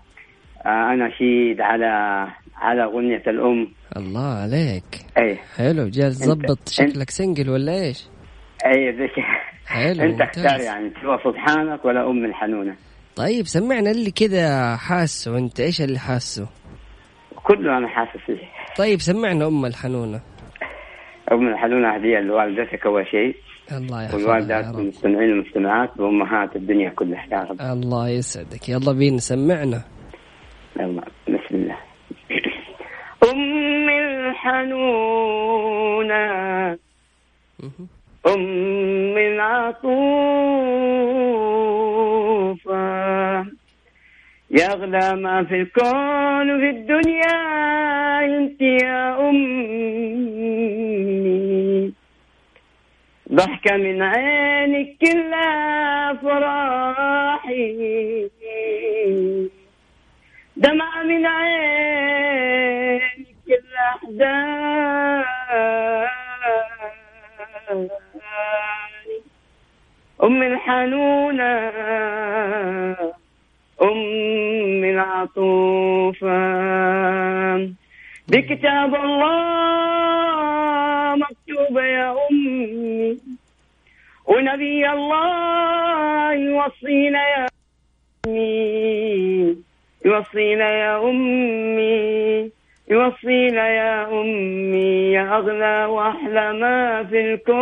آه، 0.66 0.94
أناشيد 0.94 1.62
على 1.62 2.28
على 2.64 2.84
أغنية 2.84 3.24
الأم. 3.28 3.68
الله 3.98 4.28
عليك. 4.28 5.06
أي 5.18 5.38
حلو 5.58 5.88
جالس 5.88 6.20
تظبط 6.20 6.70
شكلك 6.70 7.10
سنجل 7.10 7.50
ولا 7.50 7.74
إيش؟ 7.84 8.08
أي 8.66 8.92
ذيك. 8.92 9.12
حلو، 9.68 10.04
أنت. 10.04 10.22
اختار 10.22 10.60
يعني 10.60 10.92
سوى 11.02 11.18
سبحانك 11.24 11.86
ولا 11.86 12.10
أم 12.10 12.26
الحنونة. 12.26 12.76
طيب 13.16 13.46
سمعنا 13.46 13.92
اللي 13.92 14.12
كذا 14.12 14.76
حاسه. 14.76 15.38
أنت 15.38 15.60
إيش 15.60 15.82
اللي 15.82 16.00
حاسه؟ 16.00 16.48
كله 17.44 17.78
أنا 17.78 17.88
حاسس 17.88 18.22
فيه. 18.26 18.48
طيب 18.78 19.00
سمعنا 19.02 19.48
أم 19.48 19.66
الحنونة. 19.66 20.22
أم 21.32 21.48
الحنونة 21.48 21.96
هدية 21.96 22.20
لوالدتك 22.20 22.86
أول 22.86 23.08
شيء. 23.08 23.36
الله 23.72 24.04
يحفظها 24.04 24.20
والوالدات 24.20 24.76
والمستمعين 24.76 25.32
والمستمعات 25.32 26.00
وأمهات 26.00 26.56
الدنيا 26.56 26.90
كلها. 26.90 27.26
يا 27.32 27.44
رب. 27.44 27.62
الله 27.62 28.10
يسعدك. 28.10 28.70
يلا 28.70 28.92
بينا 28.92 29.18
سمعنا. 29.18 29.82
يلا 30.80 31.02
بسم 31.28 31.56
الله. 31.56 31.78
أم 33.32 33.90
الحنونة 33.90 35.14
أم 38.28 39.18
العطوفة. 39.18 39.94
يغلى 44.52 45.16
ما 45.16 45.44
في 45.44 45.56
الكون 45.62 46.56
وفي 46.56 46.70
الدنيا 46.70 47.40
انت 48.26 48.62
يا 48.62 49.30
أمي. 49.30 50.74
ضحكة 53.32 53.78
من 53.78 54.02
عينك 54.02 54.98
كلها 55.02 56.14
فراحي. 56.14 57.74
دمعة 60.58 61.04
من 61.04 61.26
عينك 61.26 62.33
كل 64.04 64.22
أحزاني 64.22 65.24
أم 70.24 70.44
الحنونة 70.44 71.70
أم 73.82 74.84
العطوفة. 74.84 76.34
بكتاب 78.28 78.96
الله 78.96 80.24
مكتوبة 81.16 81.84
يا 81.84 82.16
أمي 82.32 83.18
ونبي 84.26 84.90
الله 84.90 86.34
يوصينا 86.34 87.28
يا 87.30 87.48
أمي 88.28 89.58
يوصينا 90.06 90.70
يا 90.70 91.10
أمي. 91.10 92.52
يوصينا 92.92 93.68
يا 93.68 94.22
أمي 94.22 95.12
يا 95.12 95.38
أغلى 95.38 95.86
وأحلى 95.86 96.54
ما 96.54 97.04
في 97.04 97.20
الكون. 97.20 97.54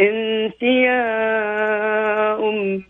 أنت 0.00 0.62
يا 0.62 1.04
أمي. 2.38 2.84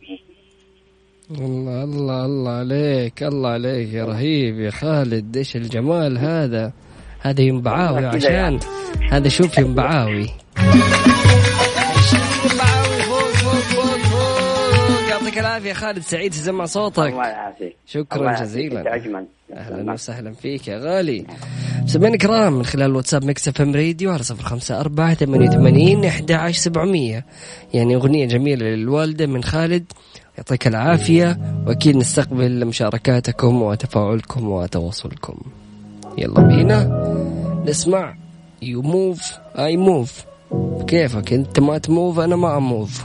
الله 1.30 1.84
الله 1.84 2.24
الله 2.24 2.50
عليك 2.50 3.22
الله 3.22 3.50
عليك 3.50 3.92
يا 3.92 4.04
رهيب 4.04 4.60
يا 4.60 4.70
خالد. 4.70 5.36
إيش 5.36 5.56
الجمال 5.56 6.18
هذا؟ 6.18 6.72
هذا 7.20 7.40
ينبعاوي 7.40 8.06
عشان. 8.06 8.58
هذا 9.12 9.28
شوف 9.28 9.58
ينبعاوي 9.58 10.26
يعطيك 15.36 15.46
العافية 15.46 15.72
خالد 15.72 16.02
سعيد 16.02 16.32
سمع 16.32 16.64
صوتك. 16.64 16.98
الله 16.98 17.26
يعافيك. 17.26 17.60
الله 17.60 18.04
شكرا 18.04 18.24
يعافيك. 18.24 18.42
جزيلا. 18.46 18.94
أجمل. 18.94 19.26
أهلا 19.52 19.92
وسهلا 19.92 20.32
فيك 20.32 20.68
يا 20.68 20.78
غالي. 20.78 21.26
سمعنا 21.86 22.16
كرام 22.16 22.52
من 22.52 22.64
خلال 22.64 22.90
الواتساب 22.90 23.24
Mix 23.24 23.48
FM 23.48 23.74
Radio 23.74 24.12
على 24.12 24.22
صفر 24.22 24.42
خمسة 24.42 24.80
أربعة 24.80 25.14
ثمانية 25.14 25.48
وثمانين 25.48 26.04
أحد 26.04 26.32
عشر 26.32 26.58
سبعمية. 26.58 27.24
يعني 27.74 27.94
أغنية 27.94 28.26
جميلة 28.26 28.66
للوالدة 28.66 29.26
من 29.26 29.42
خالد. 29.42 29.84
يعطيك 30.38 30.66
العافية 30.66 31.38
وأكيد 31.66 31.96
نستقبل 31.96 32.64
مشاركاتكم 32.64 33.62
وتفاعلكم 33.62 34.48
وتواصلكم. 34.48 35.36
يلا 36.18 36.40
بينا. 36.40 37.64
نسمع 37.66 38.14
you 38.62 38.82
move 38.82 39.32
I 39.58 39.76
move 39.76 40.24
كيفك؟ 40.86 41.32
أنت 41.32 41.60
ما 41.60 41.78
ت 41.78 41.86
move 41.86 42.18
أنا 42.18 42.36
ما 42.36 42.56
أ 42.56 42.64
move. 42.64 43.04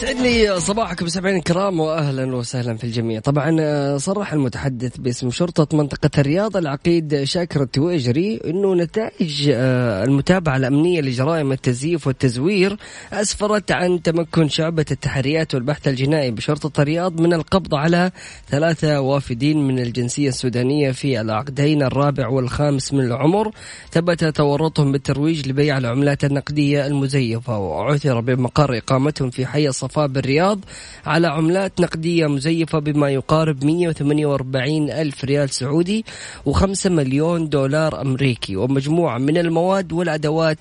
أسعد 0.00 0.16
لي 0.16 0.60
صباحكم 0.60 1.08
مستمعينا 1.08 1.36
الكرام 1.36 1.80
واهلا 1.80 2.36
وسهلا 2.36 2.76
في 2.76 2.84
الجميع. 2.84 3.20
طبعا 3.20 3.56
آه، 3.60 3.96
صرح 3.96 4.32
المتحدث 4.32 4.96
باسم 4.96 5.30
شرطة 5.30 5.76
منطقة 5.76 6.10
الرياض 6.18 6.56
العقيد 6.56 7.24
شاكر 7.24 7.62
التويجري 7.62 8.40
إنه 8.44 8.74
نتائج 8.74 9.50
آه، 9.54 10.04
المتابعة 10.04 10.56
الأمنية 10.56 11.00
لجرائم 11.00 11.52
التزييف 11.52 12.06
والتزوير 12.06 12.76
أسفرت 13.12 13.72
عن 13.72 14.02
تمكن 14.02 14.48
شعبة 14.48 14.84
التحريات 14.90 15.54
والبحث 15.54 15.88
الجنائي 15.88 16.30
بشرطة 16.30 16.82
الرياض 16.82 17.20
من 17.20 17.32
القبض 17.32 17.74
على 17.74 18.10
ثلاثة 18.48 19.00
وافدين 19.00 19.68
من 19.68 19.78
الجنسية 19.78 20.28
السودانية 20.28 20.90
في 20.90 21.20
العقدين 21.20 21.82
الرابع 21.82 22.28
والخامس 22.28 22.94
من 22.94 23.04
العمر. 23.04 23.50
ثبت 23.90 24.24
تورطهم 24.24 24.92
بالترويج 24.92 25.48
لبيع 25.48 25.78
العملات 25.78 26.24
النقدية 26.24 26.86
المزيفة 26.86 27.58
وعثر 27.58 28.20
بمقر 28.20 28.76
إقامتهم 28.78 29.30
في 29.30 29.46
حي 29.46 29.72
الصفاء 29.88 30.06
بالرياض 30.06 30.60
على 31.06 31.26
عملات 31.26 31.80
نقدية 31.80 32.26
مزيفة 32.26 32.78
بما 32.78 33.10
يقارب 33.10 33.64
148 33.64 34.90
ألف 34.90 35.24
ريال 35.24 35.50
سعودي 35.50 36.04
و5 36.48 36.86
مليون 36.86 37.48
دولار 37.48 38.00
أمريكي. 38.00 38.56
ومجموعة 38.56 39.18
من 39.18 39.38
المواد 39.38 39.92
والأدوات 39.92 40.58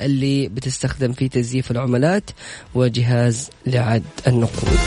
اللي 0.00 0.48
بتستخدم 0.48 1.12
في 1.12 1.28
تزييف 1.28 1.70
العملات 1.70 2.30
وجهاز 2.74 3.50
لعد 3.66 4.02
النقود. 4.26 4.78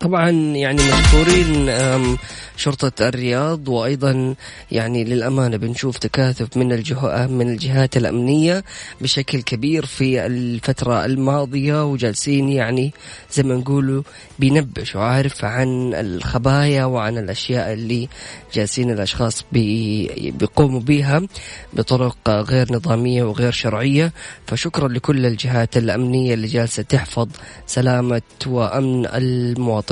طبعا 0.00 0.30
يعني 0.30 0.82
مشكورين 0.82 1.70
شرطة 2.56 3.08
الرياض 3.08 3.68
وأيضا 3.68 4.34
يعني 4.72 5.04
للأمانة 5.04 5.56
بنشوف 5.56 5.98
تكاثف 5.98 6.56
من 6.56 6.72
الجه... 6.72 7.26
من 7.26 7.48
الجهات 7.48 7.96
الأمنية 7.96 8.64
بشكل 9.00 9.42
كبير 9.42 9.86
في 9.86 10.26
الفترة 10.26 11.04
الماضية 11.04 11.84
وجالسين 11.84 12.48
يعني 12.48 12.92
زي 13.32 13.42
ما 13.42 13.54
نقولوا 13.54 14.02
بينبشوا 14.38 15.00
عارف 15.00 15.44
عن 15.44 15.94
الخبايا 15.94 16.84
وعن 16.84 17.18
الأشياء 17.18 17.72
اللي 17.72 18.08
جالسين 18.54 18.90
الأشخاص 18.90 19.44
بي... 19.52 20.30
بيقوموا 20.30 20.80
بها 20.80 21.22
بطرق 21.72 22.28
غير 22.28 22.72
نظامية 22.72 23.22
وغير 23.24 23.52
شرعية. 23.52 24.12
فشكرا 24.46 24.88
لكل 24.88 25.26
الجهات 25.26 25.76
الأمنية 25.76 26.34
اللي 26.34 26.46
جالسة 26.46 26.82
تحفظ 26.82 27.28
سلامة 27.66 28.22
وأمن 28.46 29.06
المواطنين. 29.06 29.89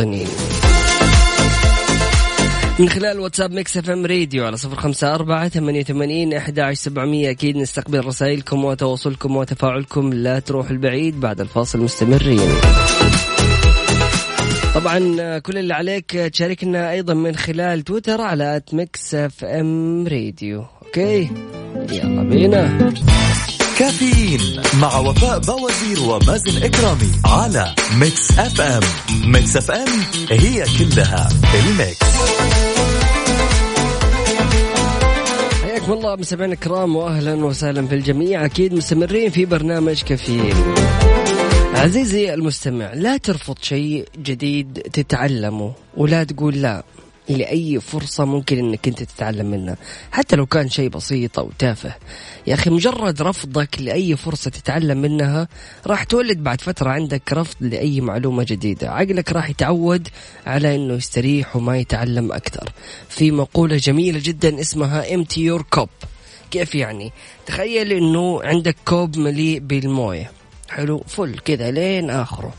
من 2.79 2.89
خلال 2.89 3.21
واتساب 3.21 3.53
Mix 3.53 3.77
FM 3.77 4.07
Radio 4.07 4.47
على 4.47 4.57
صفر 4.57 4.77
خمسة 4.77 5.15
أربعة 5.15 5.49
ثمانية 5.49 5.81
وثمانين 5.81 6.35
أحد 6.35 6.59
عشر 6.59 6.81
سبعمية 6.81 7.31
أكيد 7.31 7.57
نستقبل 7.57 8.07
رسائلكم 8.07 8.65
وتواصلكم 8.65 9.37
وتفاعلكم 9.37 10.13
لا 10.13 10.39
تروح 10.39 10.71
البعيد 10.71 11.21
بعد 11.21 11.41
الفاصل 11.41 11.79
مستمرين. 11.79 12.51
طبعا 14.75 15.39
كل 15.39 15.59
اللي 15.59 15.75
عليك 15.75 16.11
تشاركنا 16.11 16.91
أيضا 16.91 17.15
من 17.15 17.37
خلال 17.37 17.83
تويتر 17.83 18.21
على 18.21 18.63
Mix 18.73 19.15
FM 19.15 20.07
Radio. 20.07 20.65
okay؟ 20.87 21.31
يلا 21.93 22.23
بينا. 22.23 22.93
كافيين 23.79 24.63
مع 24.81 24.99
وفاء 24.99 25.39
بوازير 25.39 26.01
ومازن 26.01 26.63
إكرامي 26.63 27.11
على 27.25 27.75
Mix 28.01 28.39
FM 28.39 28.83
Mix 29.25 29.57
FM 29.57 29.89
هي 30.31 30.65
كلها 30.79 31.29
ال 31.55 31.65
mix. 31.65 32.07
حياكم 35.63 35.93
الله 35.93 36.17
مستمعينا 36.17 36.55
الكرام 36.55 36.97
واهلا 36.97 37.35
وسهلا 37.45 37.87
في 37.87 37.95
الجميع. 37.95 38.45
أكيد 38.45 38.75
مستمرين 38.75 39.31
في 39.31 39.45
برنامج 39.45 40.03
كافيين 40.03 40.55
عزيزي 41.75 42.35
المستمع 42.35 42.93
لا 42.95 43.17
ترفض 43.17 43.57
شيء 43.63 44.09
جديد 44.23 44.73
تتعلمه 44.93 45.73
ولا 45.97 46.25
تقول 46.25 46.63
لا. 46.63 46.83
لأي 47.29 47.81
فرصة 47.81 48.25
ممكن 48.25 48.59
أنك 48.59 48.89
أنت 48.89 49.03
تتعلم 49.03 49.51
منها. 49.51 49.77
حتى 50.13 50.37
لو 50.37 50.47
كان 50.47 50.69
شيء 50.69 50.89
بسيط 50.89 51.39
أو 51.39 51.51
تافه. 51.59 51.95
يا 52.47 52.55
أخي 52.55 52.71
مجرد 52.71 53.23
رفضك 53.23 53.81
لأي 53.81 54.17
فرصة 54.17 54.51
تتعلم 54.51 54.99
منها 54.99 55.49
راح 55.87 56.05
تولد 56.05 56.39
بعد 56.43 56.61
فترة 56.61 56.91
عندك 56.91 57.33
رفض 57.33 57.57
لأي 57.61 58.01
معلومة 58.01 58.45
جديدة. 58.49 58.91
عقلك 58.91 59.33
راح 59.33 59.51
يتعود 59.51 60.09
على 60.47 60.75
أنه 60.75 60.95
يستريح 60.95 61.57
وما 61.57 61.79
يتعلم 61.79 62.33
أكثر. 62.33 62.73
في 63.09 63.31
مقولة 63.31 63.77
جميلة 63.77 64.21
جدا 64.23 64.61
اسمها 64.61 65.17
empty 65.17 65.39
your 65.39 65.79
cup 65.79 65.89
كيف 66.51 66.75
يعني؟ 66.75 67.13
تخيل 67.47 67.93
أنه 67.93 68.43
عندك 68.43 68.77
كوب 68.85 69.19
مليء 69.19 69.59
بالموية. 69.59 70.31
حلو 70.71 71.05
فل 71.09 71.39
كذا 71.39 71.71
لين 71.71 72.11
آخره. 72.11 72.55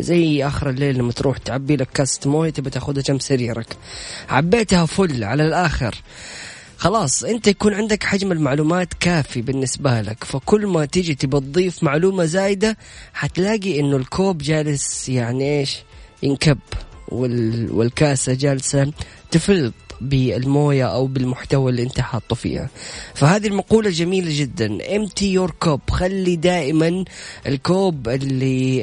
زي 0.00 0.46
آخر 0.46 0.70
الليل 0.70 0.98
لما 0.98 1.12
تروح 1.12 1.38
تعبي 1.38 1.76
لك 1.76 1.88
كاسة 1.94 2.30
موية 2.30 2.50
تبي 2.50 2.70
تاخذها 2.70 3.02
جنب 3.02 3.20
سريرك. 3.20 3.76
عبيتها 4.28 4.86
فل 4.86 5.24
على 5.24 5.46
الآخر. 5.46 5.94
خلاص 6.76 7.24
أنت 7.24 7.46
يكون 7.46 7.74
عندك 7.74 8.04
حجم 8.04 8.32
المعلومات 8.32 8.94
كافي 9.00 9.42
بالنسبة 9.42 10.00
لك. 10.00 10.24
فكل 10.24 10.66
ما 10.66 10.84
تيجي 10.84 11.14
تبى 11.14 11.40
تضيف 11.40 11.82
معلومة 11.82 12.24
زايدة 12.24 12.76
حتلاقي 13.14 13.80
إنه 13.80 13.96
الكوب 13.96 14.38
جالس 14.38 15.08
يعني 15.08 15.60
إيش؟ 15.60 15.78
ينكب. 16.22 16.58
والكاسة 17.12 18.34
جالسة 18.34 18.92
تفلط 19.30 19.74
بالموية 20.00 20.84
أو 20.84 21.06
بالمحتوى 21.06 21.70
اللي 21.70 21.82
أنت 21.82 22.00
حاطه 22.00 22.36
فيها. 22.36 22.68
فهذه 23.14 23.46
المقولة 23.46 23.90
جميلة 23.90 24.40
جدا. 24.40 24.78
Empty 24.78 25.38
your 25.38 25.68
cup. 25.68 25.90
خلي 25.90 26.36
دائما 26.36 27.04
الكوب 27.46 28.08
اللي 28.08 28.80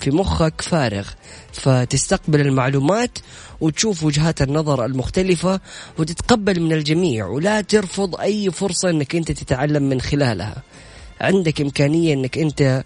في 0.00 0.10
مخك 0.10 0.60
فارغ. 0.60 1.08
فتستقبل 1.52 2.40
المعلومات 2.40 3.18
وتشوف 3.60 4.04
وجهات 4.04 4.42
النظر 4.42 4.84
المختلفة 4.84 5.60
وتتقبل 5.98 6.60
من 6.60 6.72
الجميع. 6.72 7.26
ولا 7.26 7.60
ترفض 7.60 8.16
أي 8.16 8.50
فرصة 8.50 8.90
أنك 8.90 9.16
أنت 9.16 9.32
تتعلم 9.32 9.82
من 9.82 10.00
خلالها. 10.00 10.62
عندك 11.20 11.60
إمكانية 11.60 12.14
أنك 12.14 12.38
أنت 12.38 12.84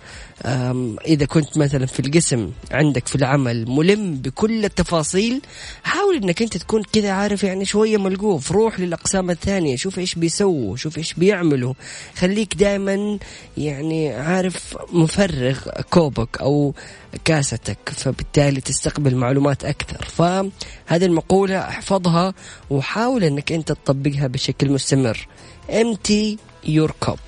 إذا 1.06 1.26
كنت 1.26 1.58
مثلا 1.58 1.86
في 1.86 2.00
القسم 2.00 2.50
عندك 2.70 3.08
في 3.08 3.16
العمل 3.16 3.68
ملم 3.68 4.14
بكل 4.14 4.64
التفاصيل 4.64 5.40
حاول 5.84 6.16
أنك 6.16 6.42
أنت 6.42 6.56
تكون 6.56 6.82
كذا 6.92 7.10
عارف 7.10 7.44
يعني 7.44 7.64
شوية 7.64 7.96
ملقوف. 7.96 8.52
روح 8.52 8.80
للأقسام 8.80 9.30
الثانية 9.30 9.76
شوف 9.76 9.98
إيش 9.98 10.14
بيسووا 10.14 10.76
شوف 10.76 10.98
إيش 10.98 11.14
بيعملوا. 11.14 11.74
خليك 12.16 12.54
دائما 12.54 13.18
يعني 13.56 14.12
عارف 14.12 14.76
مفرغ 14.92 15.58
كوبك 15.90 16.40
أو 16.40 16.74
كاستك 17.24 17.78
فبالتالي 17.86 18.60
تستقبل 18.60 19.16
معلومات 19.16 19.64
أكثر. 19.64 20.04
فهذه 20.04 21.04
المقولة 21.04 21.58
احفظها 21.58 22.34
وحاول 22.70 23.24
أنك 23.24 23.52
أنت 23.52 23.72
تطبقها 23.72 24.26
بشكل 24.26 24.70
مستمر. 24.70 25.28
Empty 25.68 26.36
your 26.66 26.90
cup. 27.06 27.18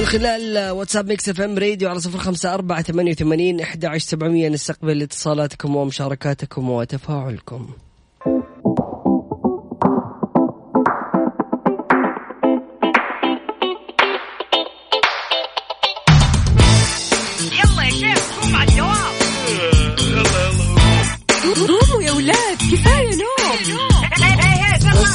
من 0.00 0.06
خلال 0.06 0.70
واتساب 0.70 1.08
Mix 1.08 1.28
FM 1.28 1.58
Radio 1.58 1.88
على 1.88 2.00
صفر 2.00 2.18
خمسة 2.18 2.54
أربعة 2.54 2.82
ثمانية 2.82 3.10
وثمانين 3.10 3.60
إحدى 3.60 3.86
عشر 3.86 4.06
سبعمية. 4.06 4.48
نستقبل 4.48 5.02
اتصالاتكم 5.02 5.76
ومشاركاتكم 5.76 6.70
وتفاعلكم. 6.70 7.70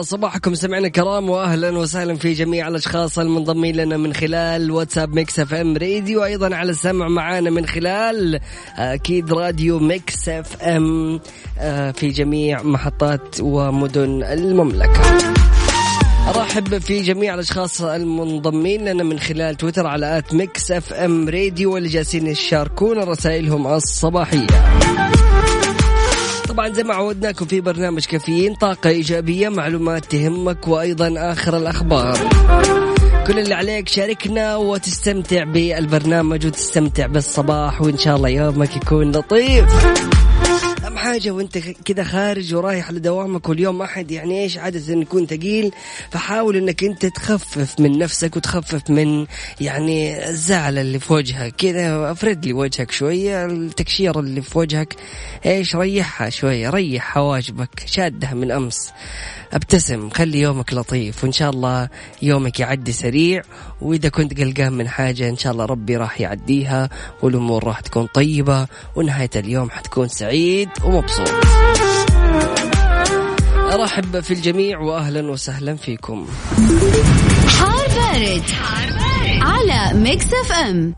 صباحكم. 0.00 0.54
سمعنا 0.54 0.88
كرام 0.88 1.30
واهلا 1.30 1.78
وسهلا 1.78 2.16
في 2.16 2.32
جميع 2.32 2.68
الأشخاص 2.68 3.18
المنضمين 3.18 3.76
لنا 3.76 3.96
من 3.96 4.14
خلال 4.14 4.70
واتساب 4.70 5.14
Mix 5.14 5.40
FM 5.40 5.76
Radio 5.76 6.24
أيضا 6.24 6.56
على 6.56 6.70
السمع 6.70 7.08
معانا 7.08 7.50
من 7.50 7.66
خلال 7.66 8.40
أكيد 8.76 9.32
راديو 9.32 9.78
Mix 9.78 10.28
FM 10.28 11.20
آه، 11.58 11.90
في 11.90 12.08
جميع 12.08 12.62
محطات 12.62 13.36
ومدن 13.40 14.22
المملكة. 14.22 15.00
أرحب 16.28 16.78
في 16.78 17.02
جميع 17.02 17.34
الأشخاص 17.34 17.82
المنضمين 17.82 18.84
لنا 18.84 19.04
من 19.04 19.18
خلال 19.18 19.54
تويتر 19.56 19.86
على 19.86 20.18
at 20.18 20.34
Mix 20.34 20.70
FM 20.70 21.28
Radio 21.28 21.74
واللي 21.74 21.88
جالسين 21.88 22.26
يشاركونا 22.26 23.04
رسائلهم 23.04 23.66
الصباحية. 23.66 24.46
طبعا 26.52 26.68
زي 26.68 26.82
ما 26.82 26.94
عودناكم 26.94 27.46
في 27.46 27.60
برنامج 27.60 28.04
كافيين 28.04 28.54
طاقة 28.54 28.90
إيجابية 28.90 29.48
معلومات 29.48 30.04
تهمك 30.04 30.68
وأيضا 30.68 31.14
آخر 31.16 31.56
الأخبار. 31.56 32.18
كل 33.26 33.38
اللي 33.38 33.54
عليك 33.54 33.88
شاركنا 33.88 34.56
وتستمتع 34.56 35.44
بالبرنامج 35.44 36.46
وتستمتع 36.46 37.06
بالصباح 37.06 37.82
وإن 37.82 37.98
شاء 37.98 38.16
الله 38.16 38.28
يومك 38.28 38.76
يكون 38.76 39.12
لطيف. 39.12 39.64
أهم 40.92 40.98
حاجة 40.98 41.30
وانت 41.30 41.58
كذا 41.58 42.04
خارج 42.04 42.54
ورايح 42.54 42.90
لدوامك 42.90 43.48
واليوم 43.48 43.82
أحد 43.82 44.10
يعني 44.10 44.42
إيش 44.42 44.58
عادة 44.58 45.00
يكون 45.00 45.26
ثقيل 45.26 45.72
فحاول 46.10 46.56
إنك 46.56 46.84
أنت 46.84 47.06
تخفف 47.06 47.80
من 47.80 47.98
نفسك 47.98 48.36
وتخفف 48.36 48.90
من 48.90 49.26
يعني 49.60 50.28
الزعل 50.28 50.78
اللي 50.78 50.98
في 50.98 51.12
وجهك. 51.12 51.54
كذا 51.56 52.12
أفرد 52.12 52.46
لي 52.46 52.52
وجهك 52.52 52.90
شوية 52.90 53.46
التكشير 53.46 54.20
اللي 54.20 54.42
في 54.42 54.58
وجهك 54.58 54.96
إيش 55.46 55.76
ريحها 55.76 56.30
شوية 56.30 56.70
ريح 56.70 57.04
حواجبك 57.04 57.82
شادها 57.86 58.34
من 58.34 58.50
أمس. 58.50 58.90
ابتسم 59.52 60.10
خلي 60.10 60.40
يومك 60.40 60.72
لطيف 60.72 61.24
وإن 61.24 61.32
شاء 61.32 61.50
الله 61.50 61.88
يومك 62.22 62.60
يعدي 62.60 62.92
سريع 62.92 63.42
وإذا 63.80 64.08
كنت 64.08 64.40
قلقان 64.40 64.72
من 64.72 64.88
حاجة 64.88 65.28
إن 65.28 65.36
شاء 65.36 65.52
الله 65.52 65.64
ربي 65.64 65.96
راح 65.96 66.20
يعديها 66.20 66.88
والأمور 67.22 67.64
راح 67.64 67.80
تكون 67.80 68.06
طيبة 68.06 68.66
ونهاية 68.96 69.30
اليوم 69.36 69.70
حتكون 69.70 70.08
سعيد 70.08 70.68
ومبسوط. 70.84 71.30
أرحب 73.72 74.20
في 74.20 74.34
الجميع 74.34 74.78
وأهلا 74.78 75.30
وسهلا 75.30 75.76
فيكم. 75.76 76.26
حار 77.46 77.88
بارد, 77.88 78.42
على 79.42 79.98
Mix 79.98 80.26
FM. 80.26 80.94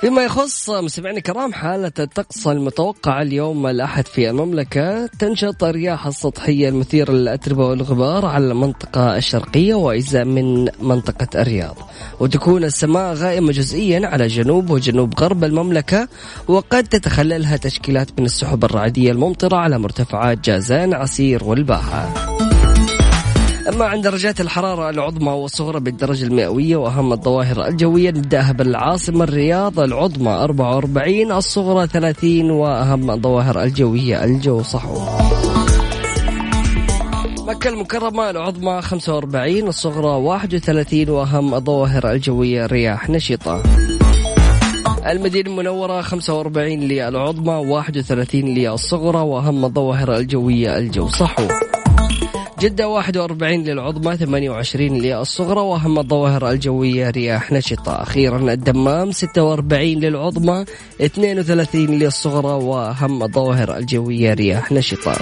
فيما 0.00 0.24
يخص 0.24 0.70
مستمعينا 0.70 1.18
الكرام 1.18 1.52
حالة 1.52 1.92
الطقس 1.98 2.46
المتوقعة 2.46 3.22
اليوم 3.22 3.66
الأحد 3.66 4.06
في 4.06 4.30
المملكة 4.30 5.06
تنشط 5.06 5.64
الرياح 5.64 6.06
السطحية 6.06 6.68
المثيرة 6.68 7.12
للأتربة 7.12 7.66
والغبار 7.66 8.26
على 8.26 8.50
المنطقة 8.50 9.16
الشرقية 9.16 9.74
وأجزاء 9.74 10.24
من 10.24 10.68
منطقة 10.80 11.40
الرياض. 11.42 11.76
وتكون 12.20 12.64
السماء 12.64 13.14
غائمة 13.14 13.52
جزئيا 13.52 14.06
على 14.06 14.26
جنوب 14.26 14.70
وجنوب 14.70 15.20
غرب 15.20 15.44
المملكة 15.44 16.08
وقد 16.48 16.84
تتخللها 16.84 17.56
تشكيلات 17.56 18.20
من 18.20 18.26
السحب 18.26 18.64
الرعدية 18.64 19.12
الممطرة 19.12 19.56
على 19.56 19.78
مرتفعات 19.78 20.38
جازان 20.44 20.94
عسير 20.94 21.44
والباحة. 21.44 22.47
أما 23.68 23.84
عند 23.84 24.04
درجات 24.04 24.40
الحرارة 24.40 24.90
العظمى 24.90 25.32
والصغرى 25.32 25.80
بالدرجة 25.80 26.24
المئوية 26.24 26.76
وأهم 26.76 27.12
الظواهر 27.12 27.66
الجوية 27.66 28.10
نبدأها 28.10 28.52
بالعاصمة 28.52 29.24
الرياض 29.24 29.80
العظمى 29.80 30.30
44 30.30 31.32
الصغرى 31.32 31.86
30 31.86 32.50
وأهم 32.50 33.10
الظواهر 33.10 33.62
الجوية 33.62 34.24
الجو 34.24 34.62
صحو. 34.62 34.98
مكة 37.46 37.68
المكرمة 37.68 38.30
العظمى 38.30 38.82
45 38.82 39.68
الصغرى 39.68 40.22
31 40.22 41.08
وأهم 41.08 41.54
الظواهر 41.54 42.10
الجوية 42.10 42.66
رياح 42.66 43.10
نشطة. 43.10 43.62
المدينة 45.06 45.50
المنورة 45.50 46.00
45 46.00 46.80
للعظمى 46.80 47.54
31 47.54 48.44
للصغرى 48.44 49.20
وأهم 49.20 49.64
الظواهر 49.64 50.16
الجوية 50.16 50.78
الجو 50.78 51.08
صحو. 51.08 51.42
جدة 52.60 52.88
41 52.88 53.64
للعظمى 53.64 54.16
28 54.16 54.98
للصغرى 54.98 55.60
وأهم 55.60 55.98
الظواهر 55.98 56.50
الجوية 56.50 57.10
رياح 57.10 57.52
نشطة. 57.52 58.02
أخيرا 58.02 58.52
الدمام 58.52 59.12
46 59.12 59.82
للعظمى 59.82 60.64
32 61.00 61.86
للصغرى 61.86 62.64
وأهم 62.64 63.22
الظواهر 63.22 63.76
الجوية 63.76 64.34
رياح 64.34 64.72
نشطة. 64.72 65.16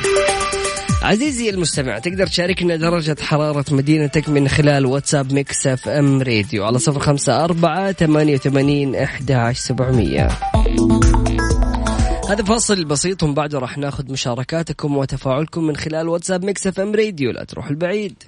عزيزي 1.03 1.51
المستمع 1.51 1.99
تقدر 1.99 2.27
تشاركنا 2.27 2.77
درجة 2.77 3.17
حرارة 3.21 3.65
مدينتك 3.71 4.29
من 4.29 4.49
خلال 4.49 4.87
واتساب 4.87 5.33
Mix 5.33 5.67
FM 5.67 6.23
Radio 6.23 6.65
على 6.65 6.79
صفر 6.79 7.01
خمسة 7.01 7.45
أربعة 7.45 7.93
ثمانية 7.93 8.35
وثمانين 8.35 8.95
إحداش 8.95 9.59
سبعمية. 9.59 10.29
هذا 12.29 12.45
فاصل 12.45 12.85
بسيط 12.85 13.23
ومن 13.23 13.35
بعده 13.35 13.59
راح 13.59 13.79
ناخذ 13.79 14.13
مشاركاتكم 14.13 14.97
وتفاعلكم 14.97 15.65
من 15.65 15.77
خلال 15.77 16.09
واتساب 16.09 16.45
Mix 16.45 16.67
FM 16.67 16.95
Radio. 16.95 17.31
لا 17.31 17.45
تروح 17.45 17.67
البعيد. 17.69 18.23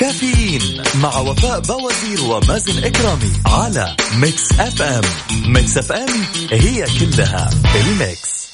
كافيين 0.00 0.82
مع 1.02 1.18
وفاء 1.18 1.60
بوازير 1.60 2.24
ومازن 2.30 2.84
إكرامي 2.84 3.32
على 3.46 3.96
Mix 4.20 4.52
FM. 4.60 5.04
Mix 5.52 5.78
FM 5.78 6.08
هي 6.50 6.86
كلها 7.00 7.50
في 7.50 7.80
الميكس. 7.90 8.46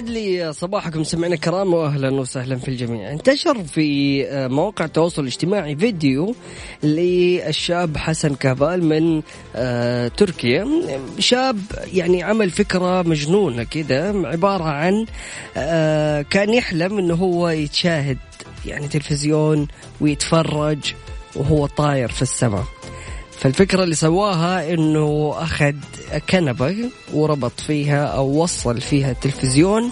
يسعد 0.00 0.12
لي 0.12 0.52
صباحكم 0.52 1.04
سمعنا 1.04 1.36
كرام 1.36 1.74
واهلا 1.74 2.10
وسهلا 2.14 2.56
في 2.56 2.68
الجميع. 2.68 3.10
انتشر 3.12 3.64
في 3.64 4.24
مواقع 4.50 4.84
التواصل 4.84 5.22
الاجتماعي 5.22 5.76
فيديو 5.76 6.34
للشاب 6.82 7.96
حسن 7.96 8.34
كافال 8.34 8.84
من 8.84 9.22
آه، 9.56 10.08
تركيا. 10.08 10.66
شاب 11.18 11.60
يعني 11.92 12.22
عمل 12.22 12.50
فكرة 12.50 13.02
مجنونة 13.02 13.62
كذا 13.62 14.26
عبارة 14.26 14.64
عن 14.64 15.06
آه، 15.56 16.22
كان 16.22 16.54
يحلم 16.54 16.98
إنه 16.98 17.14
هو 17.14 17.48
يتشاهد 17.48 18.18
يعني 18.66 18.88
تلفزيون 18.88 19.68
ويتفرج 20.00 20.94
وهو 21.36 21.66
طاير 21.66 22.08
في 22.08 22.22
السماء. 22.22 22.64
فالفكرة 23.40 23.82
اللي 23.84 23.94
سواها 23.94 24.74
إنه 24.74 25.34
أخذ 25.36 25.74
كنبة 26.30 26.76
وربط 27.12 27.60
فيها 27.60 28.06
أو 28.06 28.42
وصل 28.42 28.80
فيها 28.80 29.10
التلفزيون 29.10 29.90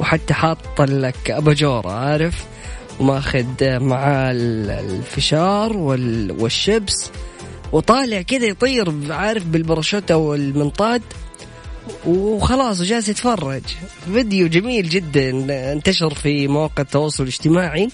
وحتى 0.00 0.34
حاط 0.34 0.80
لك 0.80 1.30
أباجورة 1.30 1.92
عارف؟ 1.92 2.44
وماخذ 3.00 3.46
معاه 3.62 4.32
الفشار 4.32 5.76
والشبس 5.76 7.10
وطالع 7.72 8.22
كذا 8.22 8.46
يطير 8.46 8.94
عارف 9.10 9.44
بالباراشوت 9.44 10.10
أو 10.10 10.34
المنطاد. 10.34 11.02
وخلاص 12.06 12.80
وجالس 12.80 13.08
يتفرج. 13.08 13.62
فيديو 14.12 14.48
جميل 14.48 14.88
جدا 14.88 15.30
انتشر 15.72 16.14
في 16.14 16.48
مواقع 16.48 16.82
التواصل 16.82 17.22
الاجتماعي. 17.22 17.88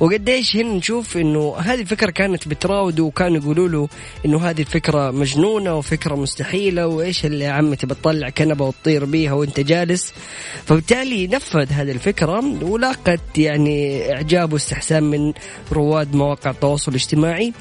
وقديش 0.00 0.56
هنا 0.56 0.74
نشوف 0.74 1.16
إنه 1.16 1.56
هذه 1.58 1.80
الفكرة 1.80 2.10
كانت 2.10 2.48
بتراوده 2.48 3.02
وكانوا 3.02 3.36
يقولوا 3.36 3.68
له 3.68 3.88
إنه 4.26 4.38
هذه 4.38 4.60
الفكرة 4.60 5.10
مجنونة 5.10 5.74
وفكرة 5.74 6.14
مستحيلة 6.14 6.86
وإيش 6.86 7.26
اللي 7.26 7.44
يا 7.44 7.50
عمي 7.50 7.76
تبى 7.76 7.94
تطلع 7.94 8.28
كنبة 8.28 8.64
وتطير 8.64 9.04
بيها 9.04 9.32
وأنت 9.32 9.60
جالس. 9.60 10.12
فبالتالي 10.66 11.26
نفذ 11.26 11.72
هذه 11.72 11.90
الفكرة 11.90 12.44
ولاقت 12.62 13.38
يعني 13.38 14.12
إعجاب 14.14 14.52
واستحسان 14.52 15.02
من 15.02 15.32
رواد 15.72 16.14
مواقع 16.14 16.50
التواصل 16.50 16.90
الاجتماعي. 16.90 17.52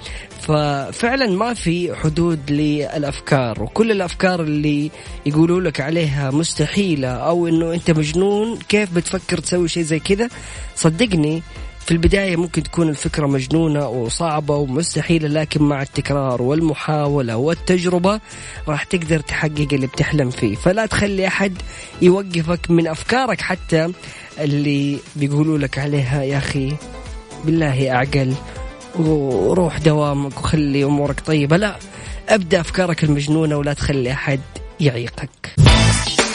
ففعلا 0.42 1.28
ما 1.28 1.54
في 1.54 1.96
حدود 1.96 2.52
للأفكار 2.52 3.64
وكل 3.64 3.92
الأفكار 3.92 4.42
اللي 4.42 4.92
يقولوا 5.26 5.62
لك 5.68 5.82
عليها 5.82 6.32
مستحيلة 6.32 7.08
أو 7.08 7.48
إنه 7.48 7.74
أنت 7.74 7.92
مجنون 7.92 8.60
كيف 8.70 8.94
بتفكر 8.94 9.38
تسوي 9.38 9.68
شيء 9.68 9.84
زي 9.84 10.00
كذا؟ 10.00 10.30
صدقني 10.76 11.44
في 11.86 11.92
البداية 11.92 12.36
ممكن 12.36 12.64
تكون 12.64 12.90
الفكرة 12.90 13.28
مجنونة 13.28 13.88
وصعبة 13.88 14.56
ومستحيلة 14.56 15.28
لكن 15.28 15.64
مع 15.64 15.82
التكرار 15.82 16.42
والمحاولة 16.42 17.38
والتجربة 17.38 18.20
راح 18.68 18.84
تقدر 18.84 19.20
تحقق 19.20 19.68
اللي 19.74 19.88
بتحلم 19.88 20.30
فيه. 20.30 20.56
فلا 20.56 20.86
تخلي 20.86 21.28
أحد 21.28 21.54
يوقفك 22.02 22.72
من 22.72 22.88
أفكارك 22.88 23.42
حتى 23.42 23.92
اللي 24.40 24.98
بيقولوا 25.16 25.58
لك 25.58 25.80
عليها 25.80 26.24
يا 26.24 26.38
أخي 26.38 26.74
بالله 27.46 27.92
أعقل 27.92 28.34
وروح 29.00 29.78
دوامك 29.78 30.40
وخلي 30.40 30.84
أمورك 30.84 31.20
طيبة. 31.20 31.58
لا 31.58 31.76
أبدأ 32.30 32.62
أفكارك 32.62 33.04
المجنونة 33.04 33.58
ولا 33.58 33.74
تخلي 33.74 34.12
أحد 34.12 34.40
يعيقك. 34.80 35.56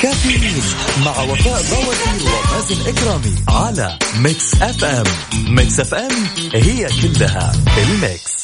كافيين 0.02 0.62
مع 1.04 1.22
وفاء 1.22 1.62
بوازير 1.62 2.28
ومازن 2.28 2.88
اكرامي 2.88 3.34
على 3.48 3.98
Mix 4.20 4.62
FM. 4.62 5.04
Mix 5.48 5.80
FM 5.80 6.10
هي 6.54 6.88
كلها 7.02 7.52
ال 7.78 7.91
Mix. 7.91 8.42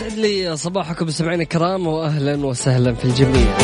سعد 0.00 0.12
لي 0.16 0.56
صباحكم 0.56 1.10
سمعنا 1.10 1.42
الكرام 1.42 1.86
واهلا 1.86 2.46
وسهلا 2.46 2.94
في 2.94 3.04
الجميع. 3.04 3.56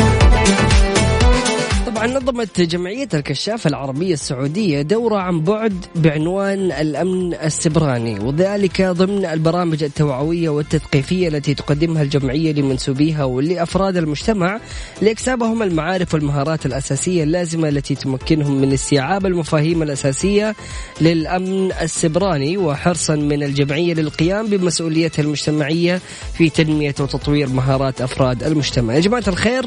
طبعا 1.98 2.10
نظمت 2.10 2.60
جمعية 2.60 3.08
الكشافة 3.14 3.68
العربية 3.68 4.12
السعودية 4.12 4.82
دورة 4.82 5.16
عن 5.16 5.40
بعد 5.40 5.84
بعنوان 5.96 6.72
الأمن 6.72 7.34
السيبراني 7.34 8.18
وذلك 8.20 8.82
ضمن 8.82 9.24
البرامج 9.24 9.82
التوعوية 9.84 10.48
والتثقيفية 10.48 11.28
التي 11.28 11.54
تقدمها 11.54 12.02
الجمعية 12.02 12.52
لمنسوبيها 12.52 13.24
ولأفراد 13.24 13.96
المجتمع 13.96 14.60
لإكسابهم 15.02 15.62
المعارف 15.62 16.14
والمهارات 16.14 16.66
الأساسية 16.66 17.22
اللازمة 17.22 17.68
التي 17.68 17.94
تمكنهم 17.94 18.60
من 18.60 18.72
استيعاب 18.72 19.26
المفاهيم 19.26 19.82
الأساسية 19.82 20.54
للأمن 21.00 21.72
السيبراني 21.72 22.56
وحرصا 22.56 23.16
من 23.16 23.42
الجمعية 23.42 23.94
للقيام 23.94 24.46
بمسؤوليتها 24.46 25.22
المجتمعية 25.22 26.00
في 26.34 26.50
تنمية 26.50 26.94
وتطوير 27.00 27.48
مهارات 27.48 28.00
أفراد 28.00 28.42
المجتمع. 28.42 28.94
يا 28.94 29.00
جماعة 29.00 29.24
الخير 29.28 29.64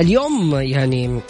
اليوم 0.00 0.54
يعني 0.54 1.20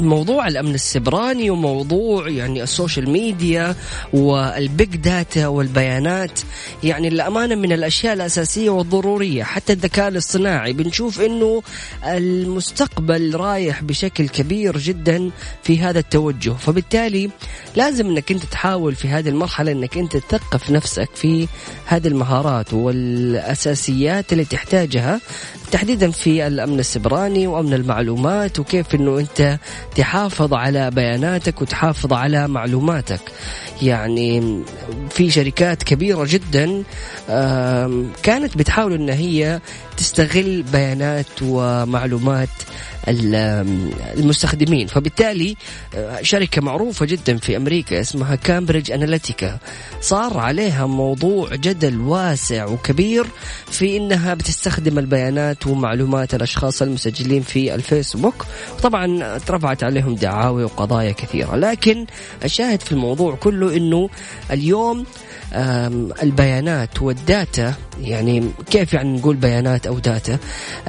موضوع 0.00 0.48
الأمن 0.48 0.74
السيبراني 0.74 1.50
وموضوع 1.50 2.28
يعني 2.28 2.62
ال 2.62 2.69
social 2.69 3.10
media 3.10 3.74
وال 4.12 4.46
big 4.46 4.96
data 4.96 5.46
والبيانات. 5.46 6.40
يعني 6.84 7.08
الامانه 7.08 7.54
من 7.54 7.72
الأشياء 7.72 8.14
الأساسية 8.14 8.70
والضرورية. 8.70 9.44
حتى 9.44 9.72
الذكاء 9.72 10.08
الاصطناعي 10.08 10.72
بنشوف 10.72 11.20
إنه 11.20 11.62
المستقبل 12.04 13.36
رايح 13.36 13.82
بشكل 13.82 14.28
كبير 14.28 14.78
جدا 14.78 15.30
في 15.62 15.78
هذا 15.78 15.98
التوجه. 15.98 16.50
فبالتالي 16.50 17.30
لازم 17.76 18.06
إنك 18.06 18.32
أنت 18.32 18.44
تحاول 18.44 18.94
في 18.94 19.08
هذه 19.08 19.28
المرحلة 19.28 19.72
إنك 19.72 19.98
أنت 19.98 20.16
تثقف 20.16 20.70
نفسك 20.70 21.08
في 21.14 21.48
هذه 21.86 22.08
المهارات 22.08 22.74
والأساسيات 22.74 24.32
اللي 24.32 24.44
تحتاجها 24.44 25.20
تحديدا 25.70 26.10
في 26.10 26.46
الأمن 26.46 26.78
السبراني 26.80 27.46
وأمن 27.46 27.74
المعلومات 27.74 28.58
وكيف 28.58 28.94
إنه 28.94 29.18
أنت 29.18 29.58
تحافظ 29.96 30.54
على 30.54 30.90
بياناتك 30.90 31.62
وتحافظ 31.62 32.12
على 32.12 32.48
معلوماتك. 32.48 33.20
يعني 33.82 34.62
في 35.10 35.30
شركات 35.30 35.82
كبيرة 35.82 36.24
جدا 36.28 36.82
كانت 38.22 38.56
بتحاول 38.56 38.92
إن 38.92 39.08
هي 39.08 39.60
تستغل 39.96 40.64
بيانات 40.72 41.26
ومعلومات 41.42 42.48
المستخدمين. 43.08 44.86
فبالتالي 44.86 45.56
شركة 46.22 46.62
معروفة 46.62 47.06
جدا 47.06 47.36
في 47.36 47.56
أمريكا 47.56 48.00
اسمها 48.00 48.34
كامبريدج 48.34 48.90
أناليتيكا 48.92 49.58
صار 50.00 50.38
عليها 50.38 50.86
موضوع 50.86 51.54
جدل 51.54 52.00
واسع 52.00 52.66
وكبير 52.66 53.26
في 53.70 53.96
أنها 53.96 54.34
بتستخدم 54.34 54.98
البيانات 54.98 55.66
ومعلومات 55.66 56.34
الأشخاص 56.34 56.82
المسجلين 56.82 57.42
في 57.42 57.74
الفيسبوك. 57.74 58.46
طبعا 58.82 59.36
اترفعت 59.36 59.84
عليهم 59.84 60.14
دعاوي 60.14 60.64
وقضايا 60.64 61.12
كثيرة. 61.12 61.56
لكن 61.56 62.06
الشاهد 62.44 62.80
في 62.82 62.92
الموضوع 62.92 63.34
كله 63.34 63.76
أنه 63.76 64.10
اليوم 64.50 65.04
البيانات 66.22 67.02
وال 67.02 67.26
data 67.26 67.74
يعني 68.00 68.50
كيف 68.70 68.92
يعني 68.92 69.18
نقول 69.18 69.36
بيانات 69.36 69.86
أو 69.86 69.98
data؟ 69.98 70.38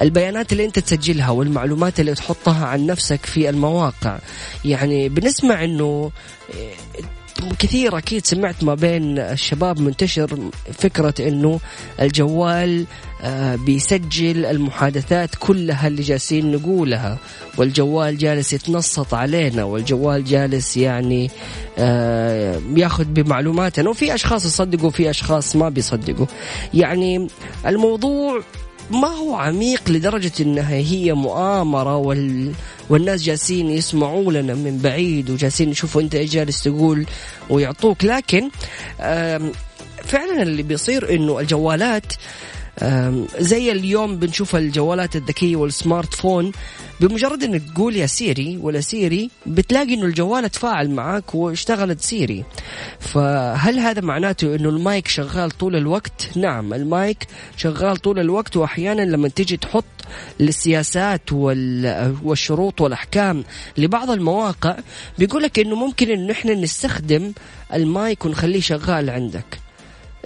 البيانات 0.02 0.52
اللي 0.52 0.66
أنت 0.66 0.80
تسجلها 0.80 1.30
والمعلومات 1.30 2.00
اللي 2.00 2.16
تحطها 2.16 2.66
عن 2.66 2.86
نفسك 2.86 3.26
في 3.26 3.50
المواقع. 3.50 4.20
يعني 4.66 5.10
بنسمع 5.10 5.64
إنه 5.64 6.12
كثير 7.60 7.98
أكيد 7.98 8.26
سمعت 8.26 8.64
ما 8.64 8.76
بين 8.76 9.20
الشباب 9.20 9.82
منتشر 9.82 10.40
فكرة 10.74 11.14
إنه 11.20 11.60
الجوال 12.02 12.86
آه، 13.22 13.56
بيسجل 13.56 14.46
المحادثات 14.46 15.36
كلها 15.36 15.88
اللي 15.88 16.02
جالسين 16.02 16.52
نقولها 16.52 17.18
والجوال 17.58 18.18
جالس 18.18 18.54
يتنصت 18.54 19.14
علينا 19.14 19.64
والجوال 19.64 20.24
جالس 20.24 20.78
يعني 20.78 21.30
آه، 21.78 22.62
ياخذ 22.76 23.04
بمعلوماتنا 23.04 23.90
وفي 23.90 24.14
أشخاص 24.14 24.46
يصدقوا 24.46 24.88
وفي 24.88 25.10
أشخاص 25.10 25.56
ما 25.56 25.70
بيصدقوا. 25.70 26.26
يعني 26.74 27.28
الموضوع 27.66 28.42
ما 28.92 29.08
هو 29.08 29.36
عميق 29.36 29.90
لدرجة 29.90 30.32
إنها 30.40 30.76
هي 30.76 31.14
مؤامرة 31.14 31.98
وال... 31.98 32.54
والناس 32.90 33.24
جالسين 33.24 33.70
يسمعوا 33.70 34.32
لنا 34.32 34.54
من 34.54 34.78
بعيد 34.78 35.30
وجالسين 35.30 35.70
يشوفوا 35.70 36.02
أنت 36.02 36.16
إيش 36.16 36.32
جالس 36.32 36.64
تقول 36.64 37.06
ويعطوك. 37.50 38.04
لكن 38.04 38.50
فعلا 40.04 40.42
اللي 40.42 40.64
بيصير 40.64 41.16
إنه 41.16 41.40
الجوالات 41.40 42.14
زي 43.40 43.72
اليوم 43.72 44.16
بنشوف 44.16 44.56
الجوالات 44.56 45.16
الذكية 45.16 45.56
والسمارت 45.56 46.14
فون. 46.14 46.52
بمجرد 47.00 47.44
إنك 47.44 47.62
تقول 47.74 47.96
يا 47.96 48.06
Siri 48.06 48.58
ولا 48.58 48.82
Siri 48.82 49.30
بتلاقي 49.46 49.94
إنه 49.94 50.06
الجوال 50.06 50.50
تفاعل 50.50 50.90
معك 50.90 51.36
واشتغلت 51.36 52.02
Siri. 52.02 52.44
فهل 53.00 53.80
هذا 53.80 54.02
معناته 54.02 54.56
إنه 54.56 54.70
المايك 54.70 55.08
شغال 55.08 55.52
طول 55.52 55.76
الوقت؟ 55.76 56.38
نعم 56.38 56.74
المايك 56.74 57.28
شغال 57.58 57.98
طول 57.98 58.20
الوقت 58.20 58.58
وأحيانا 58.58 59.02
لما 59.02 59.28
تيجي 59.28 59.58
تحط 59.58 59.86
السياسات 60.42 61.32
والشروط 62.24 62.82
والأحكام 62.82 63.44
لبعض 63.78 64.12
المواقع 64.12 64.78
بيقول 65.18 65.44
لك 65.44 65.60
إنه 65.60 65.76
ممكن 65.76 66.10
انه 66.10 66.32
إحنا 66.32 66.54
نستخدم 66.54 67.34
المايك 67.74 68.26
ونخليه 68.26 68.62
شغال 68.62 69.10
عندك. 69.10 69.69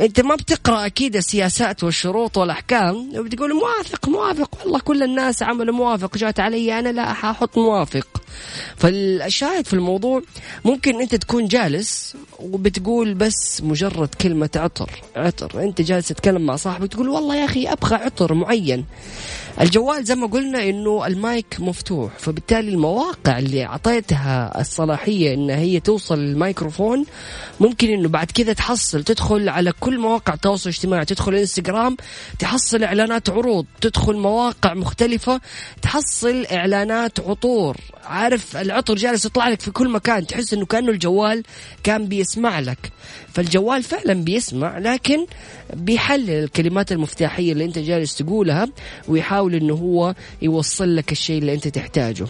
أنت 0.02 0.22
ما 0.22 0.36
بتقرأ 0.36 0.86
أكيد 0.86 1.16
السياسات 1.16 1.84
والشروط 1.84 2.38
والأحكام 2.38 3.24
بتقول 3.24 3.54
موافق 3.54 4.10
موافق. 4.10 4.58
والله 4.64 4.80
كل 4.80 5.04
الناس 5.04 5.44
عملوا 5.44 5.76
موافق 5.76 6.18
جات 6.18 6.40
علي 6.40 6.80
أنا 6.80 6.90
لا 6.90 7.14
حاحط 7.14 7.58
موافق. 7.58 8.08
فالشاهد 8.78 9.66
في 9.66 9.74
الموضوع 9.74 10.22
ممكن 10.66 11.02
أنت 11.02 11.16
تكون 11.16 11.48
جالس 11.48 12.16
وبتقول 12.40 13.14
بس 13.14 13.62
مجرد 13.64 14.16
كلمة 14.16 14.50
عطر 14.56 14.90
عطر. 15.16 15.64
أنت 15.64 15.82
جالس 15.82 16.08
تتكلم 16.08 16.42
مع 16.46 16.56
صاحبك 16.56 16.92
تقول 16.92 17.10
والله 17.10 17.36
يا 17.36 17.46
أخي 17.46 17.68
أبغى 17.68 17.96
عطر 17.96 18.34
معين. 18.34 18.86
الجوال 19.62 20.04
زي 20.04 20.16
ما 20.16 20.28
قلنا 20.28 20.70
إنه 20.70 21.08
المايك 21.08 21.56
مفتوح 21.60 22.12
فبالتالي 22.18 22.70
المواقع 22.70 23.40
اللي 23.40 23.66
أعطيتها 23.66 24.62
الصلاحية 24.62 25.34
إن 25.34 25.50
هي 25.50 25.80
توصل 25.80 26.20
للميكروفون 26.20 27.06
ممكن 27.60 27.88
إنه 27.88 28.10
بعد 28.10 28.32
كذا 28.32 28.54
تحصل 28.54 29.04
تدخل 29.04 29.50
على 29.50 29.72
كل 29.80 30.00
مواقع 30.00 30.34
التواصل 30.34 30.70
الاجتماعي 30.70 31.06
تدخل 31.06 31.36
إنستغرام 31.36 31.98
تحصل 32.40 32.84
إعلانات 32.84 33.30
عروض 33.30 33.66
تدخل 33.82 34.14
مواقع 34.16 34.74
مختلفة 34.74 35.42
تحصل 35.82 36.46
إعلانات 36.52 37.20
عطور. 37.20 37.78
عارف 38.04 38.58
العطر 38.58 38.96
جالس 38.96 39.26
يطلع 39.26 39.50
لك 39.50 39.62
في 39.62 39.72
كل 39.72 39.90
مكان 39.90 40.28
تحس 40.28 40.54
إنه 40.54 40.66
كأنه 40.66 40.92
الجوال 40.92 41.44
كان 41.84 42.06
بيسمع 42.08 42.60
لك. 42.60 42.92
فالجوال 43.34 43.84
فعلا 43.84 44.14
بيسمع 44.14 44.78
لكن 44.78 45.26
بيحلل 45.74 46.30
الكلمات 46.44 46.92
المفتاحية 46.92 47.52
اللي 47.52 47.66
أنت 47.66 47.80
جالس 47.80 48.16
تقولها 48.16 48.68
ويحاول 49.08 49.43
إنه 49.50 49.74
هو 49.74 50.16
يوصل 50.42 50.96
لك 50.96 51.12
الشيء 51.12 51.38
اللي 51.38 51.54
أنت 51.54 51.68
تحتاجه. 51.68 52.28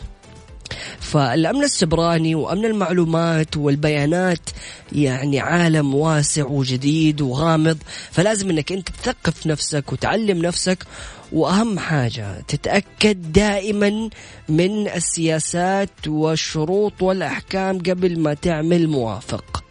فالأمن 1.00 1.64
السبراني 1.64 2.36
وأمن 2.36 2.66
المعلومات 2.66 3.58
والبيانات 3.58 4.50
يعني 4.92 5.40
عالم 5.40 5.96
واسع 5.96 6.46
وجديد 6.46 7.22
وغامض 7.22 7.78
فلازم 8.12 8.50
إنك 8.50 8.72
أنت 8.72 8.90
تثقف 8.90 9.48
نفسك 9.48 9.94
وتعلم 9.94 10.38
نفسك. 10.38 10.86
وأهم 11.32 11.80
حاجة 11.80 12.42
تتأكد 12.48 13.32
دائما 13.32 14.10
من 14.50 14.88
السياسات 14.88 16.08
والشروط 16.08 17.02
والأحكام 17.02 17.78
قبل 17.78 18.20
ما 18.20 18.34
تعمل 18.34 18.88
موافق. 18.88 19.63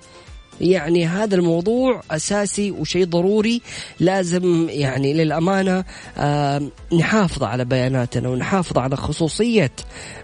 يعني 0.61 1.07
هذا 1.07 1.35
الموضوع 1.35 2.03
أساسي 2.11 2.71
وشيء 2.71 3.05
ضروري 3.07 3.63
لازم 4.01 4.67
يعني 4.71 5.15
للأمانة 5.15 5.85
آه 6.19 6.63
نحافظ 6.99 7.43
على 7.43 7.65
بياناتنا 7.65 8.29
ونحافظ 8.29 8.79
على 8.79 8.97
خصوصية 8.97 9.71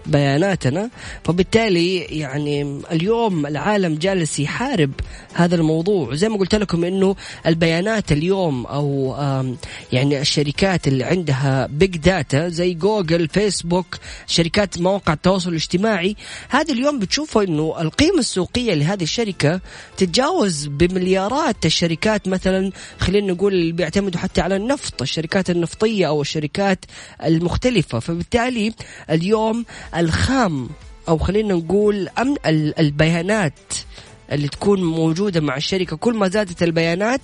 بياناتنا. 0.05 0.89
فبالتالي 1.23 1.97
يعني 1.97 2.81
اليوم 2.91 3.45
العالم 3.45 3.95
جالس 3.95 4.39
يحارب 4.39 4.91
هذا 5.33 5.55
الموضوع. 5.55 6.15
زي 6.15 6.29
ما 6.29 6.37
قلت 6.37 6.55
لكم 6.55 6.83
إنه 6.83 7.15
البيانات 7.45 8.11
اليوم 8.11 8.65
أو 8.65 9.15
يعني 9.91 10.21
الشركات 10.21 10.87
اللي 10.87 11.03
عندها 11.03 11.67
big 11.67 11.97
data 11.97 12.49
زي 12.49 12.73
Google 12.73 13.27
Facebook 13.27 13.97
شركات 14.27 14.79
مواقع 14.79 15.13
التواصل 15.13 15.49
الاجتماعي 15.49 16.15
هذه 16.49 16.71
اليوم 16.71 16.99
بتشوفوا 16.99 17.43
إنه 17.43 17.81
القيمة 17.81 18.19
السوقية 18.19 18.73
لهذه 18.73 19.03
الشركة 19.03 19.61
تتجاوز 19.97 20.65
بمليارات 20.65 21.65
الشركات. 21.65 22.27
مثلا 22.27 22.71
خلينا 22.99 23.33
نقول 23.33 23.53
اللي 23.53 23.71
بيعتمدوا 23.71 24.19
حتى 24.19 24.41
على 24.41 24.55
النفط 24.55 25.01
الشركات 25.01 25.49
النفطية 25.49 26.07
أو 26.07 26.21
الشركات 26.21 26.85
المختلفة. 27.25 27.99
فبالتالي 27.99 28.73
اليوم 29.09 29.65
الخام 29.95 30.69
أو 31.07 31.17
خلينا 31.17 31.53
نقول 31.53 32.09
البيانات. 32.79 33.53
اللي 34.31 34.47
تكون 34.47 34.83
موجودة 34.83 35.41
مع 35.41 35.57
الشركة. 35.57 35.97
كل 35.97 36.13
ما 36.13 36.27
زادت 36.27 36.63
البيانات 36.63 37.21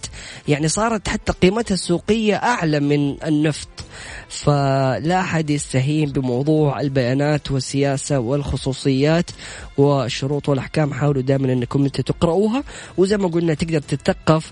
يعني 0.48 0.68
صارت 0.68 1.08
حتى 1.08 1.32
قيمتها 1.32 1.74
السوقية 1.74 2.36
أعلى 2.36 2.80
من 2.80 3.24
النفط. 3.24 3.68
فلا 4.30 5.20
أحد 5.20 5.50
يستهين 5.50 6.12
بموضوع 6.12 6.82
البيانات 6.82 7.52
والسياسة 7.52 8.20
والخصوصيات 8.20 9.32
والشروط 9.78 10.50
والأحكام. 10.50 10.94
حاولوا 10.94 11.22
دائما 11.22 11.54
أنكم 11.54 11.84
أنت 11.84 12.02
تقرأوها 12.02 12.63
وزي 12.98 13.18
ما 13.18 13.28
قلنا 13.28 13.54
تقدر 13.54 13.80
تتثقف 13.80 14.52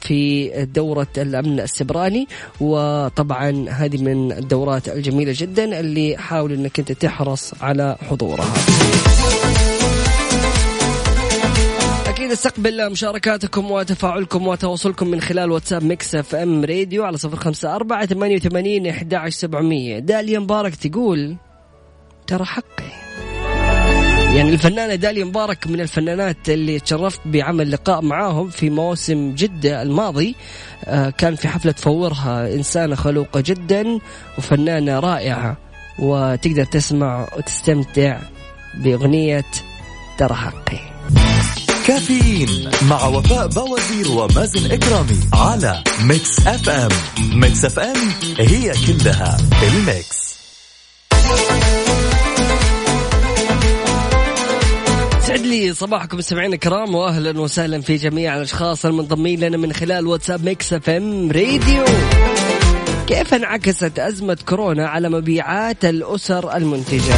في 0.00 0.50
دورة 0.74 1.06
الأمن 1.18 1.60
السبراني. 1.60 2.28
وطبعا 2.60 3.68
هذه 3.68 4.02
من 4.02 4.32
الدورات 4.32 4.88
الجميلة 4.88 5.34
جدا 5.36 5.80
اللي 5.80 6.16
حاول 6.18 6.52
أنك 6.52 6.78
أنت 6.78 6.92
تحرص 6.92 7.54
على 7.60 7.96
حضورها. 8.10 8.54
أكيد 12.22 12.32
استقبل 12.32 12.90
مشاركاتكم 12.90 13.70
وتفاعلكم 13.70 14.46
وتواصلكم 14.46 15.08
من 15.08 15.20
خلال 15.20 15.50
واتساب 15.50 15.84
Mix 15.84 16.14
FM 16.14 16.64
Radio 16.64 17.04
على 17.04 17.18
صفر 17.18 17.36
خمسة 17.36 17.76
أربعة 17.76 18.06
ثمانية 18.06 18.36
وثمانين 18.36 18.86
أحد 18.86 19.14
عشر 19.14 19.30
سبعمية. 19.30 19.98
داليا 19.98 20.38
مبارك 20.38 20.74
تقول 20.74 21.36
ترى 22.26 22.44
حقي. 22.44 22.90
يعني 24.36 24.50
الفنانة 24.50 24.94
داليا 24.94 25.24
مبارك 25.24 25.66
من 25.66 25.80
الفنانات 25.80 26.48
اللي 26.48 26.80
تشرفت 26.80 27.20
بعمل 27.24 27.70
لقاء 27.70 28.02
معاهم 28.02 28.48
في 28.48 28.70
موسم 28.70 29.34
جدة 29.34 29.82
الماضي. 29.82 30.34
آه، 30.84 31.10
كان 31.10 31.34
في 31.34 31.48
حفلة 31.48 31.72
فورها 31.72 32.54
إنسانة 32.54 32.94
خلوقة 32.94 33.40
جدا 33.40 33.98
وفنانة 34.38 35.00
رائعة. 35.00 35.56
وتقدر 35.98 36.64
تسمع 36.64 37.28
وتستمتع 37.36 38.20
بأغنية 38.74 39.44
ترى 40.18 40.34
حقي. 40.34 40.91
كافيين 41.86 42.70
مع 42.82 43.06
وفاء 43.06 43.46
بوازير 43.46 44.10
ومازن 44.10 44.72
إكرامي 44.72 45.20
على 45.32 45.84
Mix 46.04 46.46
FM. 46.46 46.88
Mix 47.34 47.64
FM 47.64 47.96
هي 48.38 48.72
كلها 48.86 49.36
ال 49.62 49.76
Mix. 49.76 50.32
يسعد 55.26 55.40
لي 55.40 55.74
صباحكم 55.74 56.18
مستمعينا 56.18 56.54
الكرام 56.54 56.94
واهلا 56.94 57.40
وسهلا 57.40 57.80
في 57.80 57.96
جميع 57.96 58.36
الأشخاص 58.36 58.86
المنضمين 58.86 59.40
لنا 59.40 59.56
من 59.56 59.72
خلال 59.72 60.06
واتساب 60.06 60.44
Mix 60.44 60.72
FM 60.72 61.30
Radio. 61.30 61.84
كيف 63.06 63.34
انعكست 63.34 63.98
أزمة 63.98 64.38
كورونا 64.48 64.88
على 64.88 65.08
مبيعات 65.08 65.84
الأسر 65.84 66.56
المنتجة؟ 66.56 67.14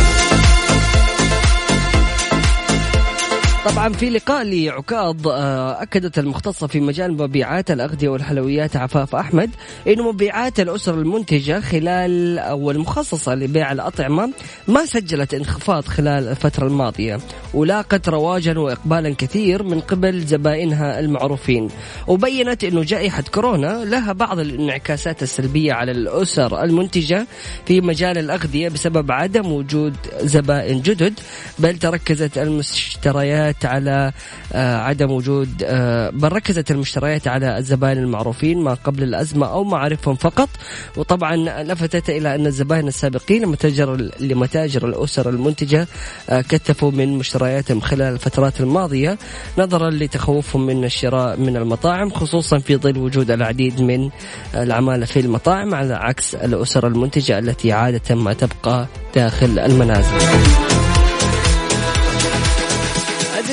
طبعا 3.64 3.92
في 3.92 4.10
لقاء 4.10 4.44
لعكاظ 4.44 5.28
آه، 5.28 5.82
أكدت 5.82 6.18
المختصة 6.18 6.66
في 6.66 6.80
مجال 6.80 7.12
مبيعات 7.12 7.70
الأغذية 7.70 8.08
والحلويات 8.08 8.76
عفاف 8.76 9.14
أحمد 9.14 9.50
انه 9.86 10.12
مبيعات 10.12 10.60
الأسر 10.60 10.94
المنتجة 10.94 11.60
خلال 11.60 12.38
أو 12.38 12.70
المخصصة 12.70 13.34
لبيع 13.34 13.72
الأطعمة 13.72 14.32
ما 14.68 14.86
سجلت 14.86 15.34
انخفاض 15.34 15.84
خلال 15.84 16.28
الفترة 16.28 16.66
الماضية 16.66 17.18
ولاقت 17.54 18.08
رواجا 18.08 18.58
واقبالا 18.58 19.14
كثير 19.14 19.62
من 19.62 19.80
قبل 19.80 20.20
زبائنها 20.20 21.00
المعروفين. 21.00 21.68
وبينت 22.06 22.64
إنه 22.64 22.82
جائحة 22.82 23.24
كورونا 23.34 23.84
لها 23.84 24.12
بعض 24.12 24.38
الانعكاسات 24.38 25.22
السلبية 25.22 25.72
على 25.72 25.92
الأسر 25.92 26.62
المنتجة 26.62 27.26
في 27.66 27.80
مجال 27.80 28.18
الأغذية 28.18 28.68
بسبب 28.68 29.12
عدم 29.12 29.52
وجود 29.52 29.96
زبائن 30.20 30.80
جدد 30.80 31.20
بل 31.58 31.78
تركزت 31.78 32.38
المشتريات 32.38 33.53
على 33.64 34.12
آه، 34.52 34.76
عدم 34.76 35.10
وجود 35.10 35.62
آه، 35.64 36.10
بل 36.10 36.32
ركزت 36.32 36.70
المشتريات 36.70 37.28
على 37.28 37.58
الزبائن 37.58 37.98
المعروفين 37.98 38.58
ما 38.58 38.74
قبل 38.74 39.02
الأزمة 39.02 39.46
أو 39.46 39.64
معارفهم 39.64 40.14
فقط 40.14 40.48
وطبعا 40.96 41.36
لفتت 41.62 42.10
إلى 42.10 42.34
أن 42.34 42.46
الزبائن 42.46 42.88
السابقين 42.88 43.46
متاجر 43.46 44.10
لمتاجر 44.20 44.88
الأسر 44.88 45.28
المنتجة 45.28 45.86
آه، 46.30 46.40
كثفوا 46.40 46.90
من 46.90 47.18
مشترياتهم 47.18 47.80
خلال 47.80 48.12
الفترات 48.14 48.60
الماضية 48.60 49.18
نظرا 49.58 49.90
لتخوفهم 49.90 50.66
من 50.66 50.84
الشراء 50.84 51.36
من 51.40 51.56
المطاعم 51.56 52.10
خصوصا 52.10 52.58
في 52.58 52.76
ظل 52.76 52.98
وجود 52.98 53.30
العديد 53.30 53.80
من 53.80 54.10
العمالة 54.54 55.06
في 55.06 55.20
المطاعم 55.20 55.74
على 55.74 55.94
عكس 55.94 56.34
الأسر 56.34 56.86
المنتجة 56.86 57.38
التي 57.38 57.72
عادة 57.72 58.14
ما 58.14 58.32
تبقى 58.32 58.86
داخل 59.14 59.58
المنازل. 59.58 60.93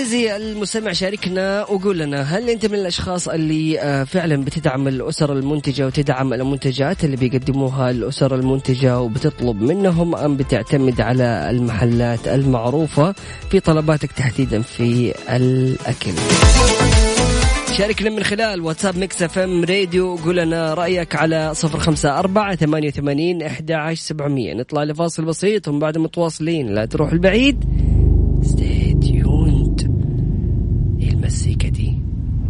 عزيزي 0.01 0.35
المستمع 0.35 0.91
شاركنا 0.91 1.61
وقول 1.61 1.99
لنا 1.99 2.21
هل 2.21 2.49
أنت 2.49 2.65
من 2.65 2.75
الأشخاص 2.75 3.27
اللي 3.27 3.79
آه، 3.79 4.03
فعلا 4.03 4.43
بتدعم 4.43 4.87
الأسر 4.87 5.33
المنتجة 5.33 5.85
وتدعم 5.85 6.33
المنتجات 6.33 7.03
اللي 7.03 7.15
بيقدموها 7.15 7.91
الأسر 7.91 8.35
المنتجة 8.35 8.99
وبتطلب 8.99 9.61
منهم 9.61 10.15
أم 10.15 10.37
بتعتمد 10.37 11.01
على 11.01 11.49
المحلات 11.49 12.27
المعروفة 12.27 13.15
في 13.51 13.59
طلباتك 13.59 14.11
تحديدا 14.11 14.61
في 14.61 15.13
الأكل؟ 15.29 16.13
شاركنا 17.77 18.09
من 18.09 18.23
خلال 18.23 18.61
واتساب 18.61 18.97
Mix 18.97 19.21
FM 19.21 19.63
Radio 19.63 20.15
قول 20.15 20.37
لنا 20.37 20.73
رأيك 20.73 21.15
على 21.15 21.53
صفر 21.53 21.79
خمسة 21.79 22.19
أربعة 22.19 22.55
ثمانية 22.55 22.87
وثمانين 22.87 23.43
عشر 23.69 24.01
سبعمية. 24.01 24.53
نطلع 24.53 24.83
لفاصل 24.83 25.25
بسيط 25.25 25.67
ومن 25.67 25.79
بعد 25.79 25.97
متواصلين 25.97 26.73
لا 26.73 26.85
تروح 26.85 27.11
البعيد. 27.11 27.63
Stay. 28.43 28.80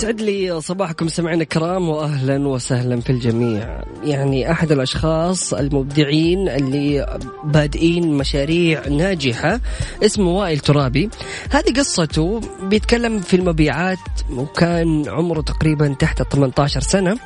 سعد 0.00 0.20
لي 0.20 0.60
صباحكم 0.60 1.08
سمعنا 1.08 1.42
الكرام 1.42 1.88
واهلا 1.88 2.48
وسهلا 2.48 3.00
في 3.00 3.10
الجميع. 3.10 3.82
يعني 4.04 4.50
أحد 4.50 4.72
الأشخاص 4.72 5.54
المبدعين 5.54 6.48
اللي 6.48 7.18
بادئين 7.44 8.12
مشاريع 8.12 8.88
ناجحة 8.88 9.60
اسمه 10.04 10.30
وائل 10.30 10.58
ترابي. 10.58 11.10
هذه 11.50 11.72
قصته 11.76 12.40
بيتكلم 12.62 13.18
في 13.20 13.36
المبيعات 13.36 13.98
وكان 14.32 15.08
عمره 15.08 15.40
تقريبا 15.40 15.94
تحت 15.98 16.22
18 16.22 16.80
سنة 16.80 17.18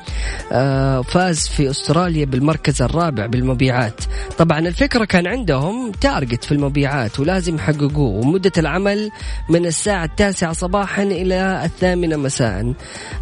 آه، 0.51 1.01
فاز 1.01 1.47
في 1.47 1.69
أستراليا 1.69 2.25
بالمركز 2.25 2.81
الرابع 2.81 3.25
بالمبيعات. 3.25 4.01
طبعا 4.37 4.59
الفكرة 4.59 5.05
كان 5.05 5.27
عندهم 5.27 5.91
target 5.91 6.43
في 6.43 6.51
المبيعات 6.51 7.19
ولازم 7.19 7.55
يحققوه 7.55 8.25
ومدة 8.25 8.51
العمل 8.57 9.11
من 9.49 9.65
الساعة 9.65 10.05
التاسعة 10.05 10.53
صباحا 10.53 11.03
إلى 11.03 11.65
الثامنة 11.65 12.15
مساء. 12.15 12.64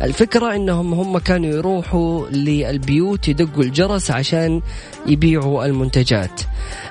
الفكرة 0.01 0.55
إنهم 0.55 0.93
هم 0.93 1.17
كانوا 1.17 1.49
يروحوا 1.49 2.27
للبيوت 2.29 3.27
يدقوا 3.27 3.63
الجرس 3.63 4.11
عشان 4.11 4.61
يبيعوا 5.07 5.65
المنتجات. 5.65 6.41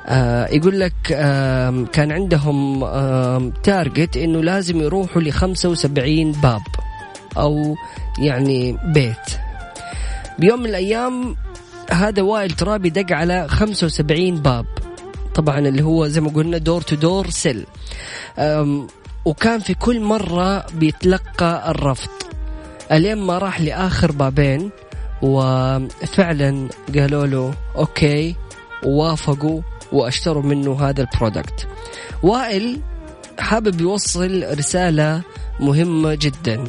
آه 0.07 0.49
يقول 0.49 0.81
لك 0.81 0.95
آه 1.13 1.85
كان 1.93 2.13
عندهم 2.13 2.85
آه 2.85 3.53
target 3.63 4.17
إنه 4.17 4.43
لازم 4.43 4.81
يروحوا 4.81 5.23
ل 5.23 5.33
75 5.33 6.33
باب 6.33 6.63
أو 7.37 7.75
يعني 8.19 8.77
بيت. 8.85 9.27
بيوم 10.39 10.61
من 10.61 10.67
الأيام 10.67 11.37
هذا 11.91 12.23
وائل 12.23 12.51
ترابي 12.51 12.91
دق 12.91 13.13
على 13.17 13.49
75 13.49 14.35
باب. 14.35 14.67
طبعا 15.35 15.59
اللي 15.59 15.83
هو 15.83 16.09
زي 16.09 16.21
ما 16.21 16.31
قلنا 16.31 16.59
door 16.59 16.81
to 16.81 16.97
door 16.97 17.31
sale 17.31 17.67
وكان 19.25 19.61
في 19.61 19.75
كل 19.75 20.01
مرة 20.01 20.67
بيتلقى 20.75 21.71
الرفض. 21.71 22.11
الين 22.93 23.19
ما 23.19 23.39
راح 23.39 23.61
لآخر 23.61 24.13
بابين 24.13 24.71
وفعلا 25.23 26.69
قالوا 26.95 27.27
له 27.27 27.55
okay 27.77 28.37
ووافقوا 28.85 29.63
وأشتروا 29.93 30.43
منه 30.43 30.89
هذا 30.89 31.01
ال 31.01 31.08
product. 31.08 31.69
وائل 32.23 32.81
حابب 33.39 33.81
يوصل 33.81 34.59
رسالة 34.59 35.23
مهمة 35.61 36.15
جدا 36.15 36.65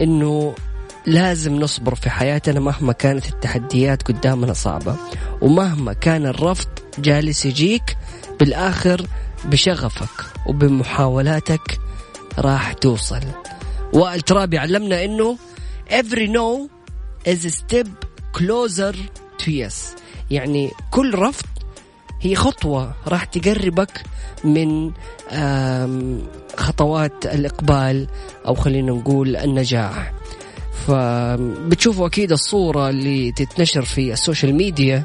إنه 0.00 0.54
لازم 1.06 1.60
نصبر 1.60 1.94
في 1.94 2.10
حياتنا 2.10 2.60
مهما 2.60 2.92
كانت 2.92 3.26
التحديات 3.28 4.02
قدامنا 4.02 4.52
صعبة 4.52 4.96
ومهما 5.40 5.92
كان 5.92 6.26
الرفض 6.26 6.68
جالس 6.98 7.46
يجيك 7.46 7.96
بالآخر 8.40 9.06
بشغفك 9.44 10.24
وبمحاولاتك 10.46 11.80
راح 12.38 12.72
توصل. 12.72 13.20
وائل 13.92 14.20
ترابي 14.20 14.58
علمنا 14.58 15.04
إنه 15.04 15.38
every 15.90 16.28
no 16.28 16.68
is 17.28 17.44
a 17.44 17.50
step 17.50 17.88
closer 18.32 18.94
to 19.38 19.50
yes. 19.50 19.74
يعني 20.30 20.70
كل 20.90 21.14
رفض 21.14 21.46
هي 22.20 22.34
خطوة 22.34 22.94
راح 23.06 23.24
تقربك 23.24 24.02
من 24.44 24.92
خطوات 26.56 27.26
الإقبال 27.26 28.08
أو 28.46 28.54
خلينا 28.54 28.92
نقول 28.92 29.36
النجاح. 29.36 30.12
فبتشوفوا 30.86 32.06
أكيد 32.06 32.32
الصورة 32.32 32.88
اللي 32.88 33.32
تتنشر 33.32 33.82
في 33.82 34.12
ال 34.12 34.18
social 34.18 34.54
media 34.54 35.04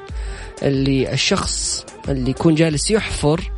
اللي 0.62 1.14
الشخص 1.14 1.86
اللي 2.10 2.32
يكون 2.32 2.56
جالس 2.56 2.92
يحفر 2.92 3.52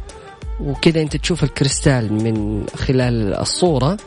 وكذا 0.60 1.02
انت 1.02 1.18
تشوف 1.18 1.44
الكريستال 1.44 2.14
من 2.14 2.66
خلال 2.76 3.34
الصورة 3.34 3.98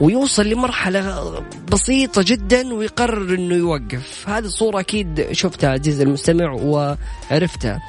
ويوصل 0.00 0.46
لمرحلة 0.46 1.34
بسيطة 1.72 2.22
جدا 2.26 2.74
ويقرر 2.74 3.34
إنه 3.34 3.54
يوقف. 3.54 4.28
هذه 4.28 4.44
الصورة 4.44 4.80
أكيد 4.80 5.26
شفتها 5.32 5.70
عزيزي 5.70 6.02
المستمع 6.02 6.52
وعرفتها. 6.52 7.80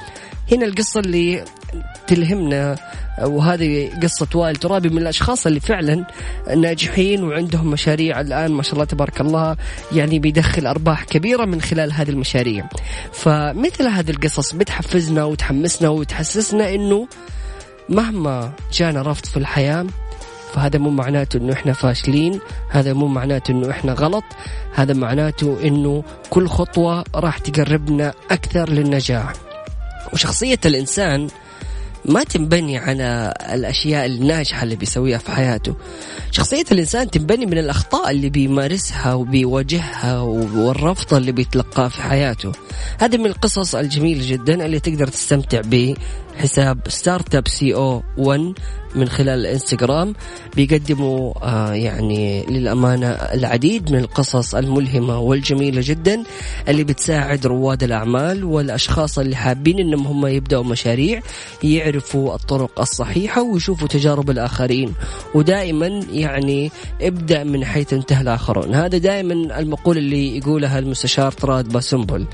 هنا 0.52 0.64
القصة 0.66 1.00
اللي 1.00 1.44
تلهمنا 2.06 2.76
وهذه 3.22 3.90
قصة 4.02 4.26
وائل 4.34 4.56
ترابي 4.56 4.88
من 4.88 4.98
الأشخاص 4.98 5.46
اللي 5.46 5.60
فعلا 5.60 6.06
ناجحين 6.56 7.24
وعندهم 7.24 7.70
مشاريع 7.70 8.20
الآن 8.20 8.52
ما 8.52 8.62
شاء 8.62 8.74
الله 8.74 8.84
تبارك 8.84 9.20
الله 9.20 9.56
يعني 9.92 10.18
بيدخل 10.18 10.66
أرباح 10.66 11.04
كبيرة 11.04 11.44
من 11.44 11.60
خلال 11.60 11.92
هذه 11.92 12.10
المشاريع. 12.10 12.68
فمثل 13.12 13.86
هذه 13.86 14.10
القصص 14.10 14.52
بتحفزنا 14.52 15.24
وتحمسنا 15.24 15.88
وتحسسنا 15.88 16.74
أنه 16.74 17.08
مهما 17.92 18.52
جانا 18.72 19.02
رفض 19.02 19.26
في 19.26 19.36
الحياة 19.36 19.86
فهذا 20.54 20.78
مو 20.78 20.90
معناته 20.90 21.36
إنه 21.36 21.52
إحنا 21.52 21.72
فاشلين 21.72 22.40
هذا 22.68 22.92
مو 22.92 23.06
معناته 23.06 23.52
إنه 23.52 23.70
إحنا 23.70 23.92
غلط 23.92 24.24
هذا 24.74 24.94
معناته 24.94 25.58
إنه 25.64 26.04
كل 26.30 26.48
خطوة 26.48 27.04
راح 27.14 27.38
تقربنا 27.38 28.14
أكثر 28.30 28.68
للنجاح. 28.68 29.32
وشخصية 30.12 30.58
الإنسان 30.66 31.28
ما 32.04 32.24
تنبني 32.24 32.78
على 32.78 33.34
الأشياء 33.52 34.06
الناجحة 34.06 34.62
اللي 34.62 34.76
بيسويها 34.76 35.18
في 35.18 35.32
حياته. 35.32 35.74
شخصية 36.30 36.64
الإنسان 36.72 37.10
تنبني 37.10 37.46
من 37.46 37.58
الأخطاء 37.58 38.10
اللي 38.10 38.30
بيمارسها 38.30 39.14
وبيواجهها 39.14 40.20
والرفض 40.20 41.14
اللي 41.14 41.32
بيتلقاه 41.32 41.88
في 41.88 42.02
حياته. 42.02 42.52
هذه 43.00 43.16
من 43.16 43.26
القصص 43.26 43.74
الجميلة 43.74 44.30
جدا 44.30 44.66
اللي 44.66 44.80
تقدر 44.80 45.06
تستمتع 45.06 45.60
بحساب 46.34 46.78
Startup 46.88 47.48
CEO 47.48 48.02
1 48.18 48.52
من 48.94 49.08
خلال 49.08 49.40
الانستغرام 49.40 50.14
بيقدموا 50.56 51.32
آه 51.42 51.72
يعني 51.72 52.46
للأمانة 52.46 53.08
العديد 53.10 53.92
من 53.92 53.98
القصص 53.98 54.54
الملهمة 54.54 55.18
والجميلة 55.18 55.82
جدا 55.84 56.22
اللي 56.68 56.84
بتساعد 56.84 57.46
رواد 57.46 57.82
الأعمال 57.82 58.44
والأشخاص 58.44 59.18
اللي 59.18 59.36
حابين 59.36 59.78
أنهم 59.78 60.06
هم 60.06 60.26
يبدأوا 60.26 60.64
مشاريع 60.64 61.20
يعرفوا 61.62 62.34
الطرق 62.34 62.80
الصحيحة 62.80 63.42
ويشوفوا 63.42 63.88
تجارب 63.88 64.30
الآخرين. 64.30 64.94
ودائما 65.34 65.86
يعني 66.12 66.70
ابدأ 67.02 67.44
من 67.44 67.64
حيث 67.64 67.92
انتهى 67.92 68.20
الآخرون. 68.20 68.74
هذا 68.74 68.98
دائما 68.98 69.58
المقولة 69.58 69.98
اللي 69.98 70.38
يقولها 70.38 70.78
المستشار 70.78 71.32
طراد 71.32 71.68
باسنبل. 71.68 72.26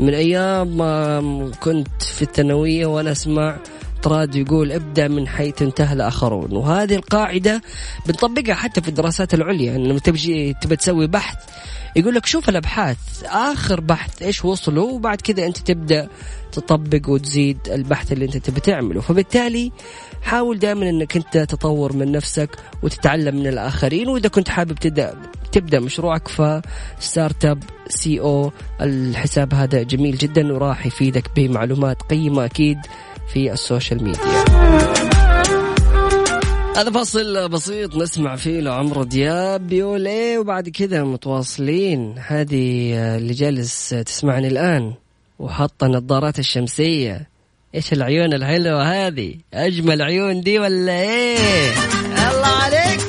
من 0.00 0.14
أيام 0.14 0.76
ما 0.76 1.50
كنت 1.60 2.02
في 2.02 2.22
الثانوية 2.22 2.86
وأنا 2.86 3.12
أسمع 3.12 3.56
طراد 4.04 4.34
يقول 4.34 4.72
ابدأ 4.72 5.08
من 5.08 5.28
حيث 5.28 5.62
انتهى 5.62 5.92
الآخرون. 5.92 6.52
وهذه 6.52 6.94
القاعدة 6.94 7.62
بنطبقها 8.06 8.54
حتى 8.54 8.80
في 8.82 8.88
الدراسات 8.88 9.34
العليا. 9.34 9.72
يعني 9.72 9.88
لما 9.88 9.98
تبجي 9.98 10.54
تبى 10.60 10.76
تسوي 10.76 11.06
بحث 11.06 11.38
يقول 11.96 12.14
لك 12.14 12.26
شوف 12.26 12.48
الأبحاث. 12.48 12.98
آخر 13.24 13.80
بحث 13.80 14.22
إيش 14.22 14.44
وصلوا؟ 14.44 14.92
وبعد 14.92 15.20
كذا 15.20 15.46
أنت 15.46 15.58
تبدأ 15.58 16.08
تطبق 16.52 17.08
وتزيد 17.08 17.58
البحث 17.68 18.12
اللي 18.12 18.24
أنت 18.24 18.36
تبي 18.36 18.60
تعمله. 18.60 19.00
فبالتالي 19.00 19.72
حاول 20.22 20.58
دائما 20.58 20.90
إنك 20.90 21.16
أنت 21.16 21.38
تطور 21.38 21.92
من 21.92 22.12
نفسك 22.12 22.50
وتتعلم 22.82 23.36
من 23.36 23.46
الآخرين. 23.46 24.08
وإذا 24.08 24.28
كنت 24.28 24.48
حابب 24.48 24.74
تبدا 24.74 25.14
تبدأ 25.52 25.80
مشروعك 25.80 26.28
ف 26.28 26.43
Startup 26.43 27.44
CEO 27.44 28.52
الحساب 28.80 29.54
هذا 29.54 29.82
جميل 29.82 30.16
جدا 30.16 30.52
وراح 30.52 30.86
يفيدك 30.86 31.30
بمعلومات 31.36 32.02
قيمة 32.02 32.44
أكيد. 32.44 32.78
في 33.32 33.52
ال 33.52 33.59
social 33.59 34.04
media. 34.04 34.44
هذا 36.76 36.90
فاصل 36.90 37.48
بسيط 37.48 37.96
نسمع 37.96 38.36
فيه 38.36 38.60
لعمرو 38.60 39.04
دياب 39.04 39.66
بيقول 39.66 40.06
إيه 40.06 40.38
وبعد 40.38 40.68
كذا 40.68 41.04
متواصلين. 41.04 42.14
هذه 42.18 42.94
اللي 43.16 43.32
جالس 43.32 43.88
تسمعني 43.88 44.48
الآن 44.48 44.92
وحاطة 45.38 45.86
نظارات 45.86 46.38
الشمسية. 46.38 47.28
إيش 47.74 47.92
العيون 47.92 48.32
الحلوة 48.34 48.82
هذه؟ 48.82 49.34
أجمل 49.54 50.02
عيون 50.02 50.40
دي 50.40 50.58
ولا 50.58 50.92
إيه؟ 50.92 51.72
الله 52.30 52.46
عليك! 52.46 53.00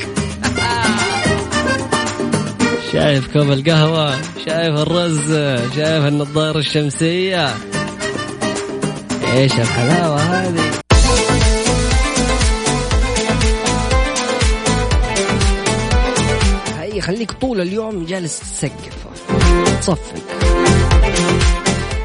شايف 2.91 3.33
كوب 3.33 3.51
القهوة؟ 3.51 4.21
شايف 4.45 4.79
الرز؟ 4.79 5.31
شايف 5.75 6.05
النظارة 6.05 6.57
الشمسية؟ 6.57 7.53
إيش 9.33 9.59
الحلاوة 9.59 10.17
هذه؟ 10.19 10.75
خليك 17.01 17.31
طول 17.31 17.61
اليوم 17.61 18.05
جالس 18.05 18.39
تسقف. 18.39 19.05
تصفق 19.79 20.24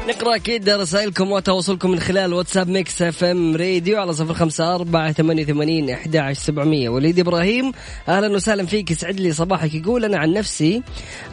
نقرأ 0.07 0.35
أكيد 0.35 0.69
رسائلكم 0.69 1.31
وتواصلكم 1.31 1.91
من 1.91 1.99
خلال 1.99 2.33
واتساب 2.33 2.69
Mix 2.69 3.01
FM 3.01 3.55
Radio 3.55 4.01
على 4.01 4.13
صفر 4.13 4.33
خمسة 4.33 4.75
أربعة 4.75 5.11
ثمانية 5.11 5.45
ثمانين 5.45 5.89
أحد 5.89 6.33
سبعمية. 6.33 6.89
وليد 6.89 7.19
إبراهيم 7.19 7.71
أهلا 8.09 8.27
وسهلا 8.27 8.65
فيك. 8.65 8.91
يسعد 8.91 9.19
لي 9.19 9.33
صباحك. 9.33 9.73
يقول 9.73 10.05
أنا 10.05 10.17
عن 10.17 10.33
نفسي 10.33 10.81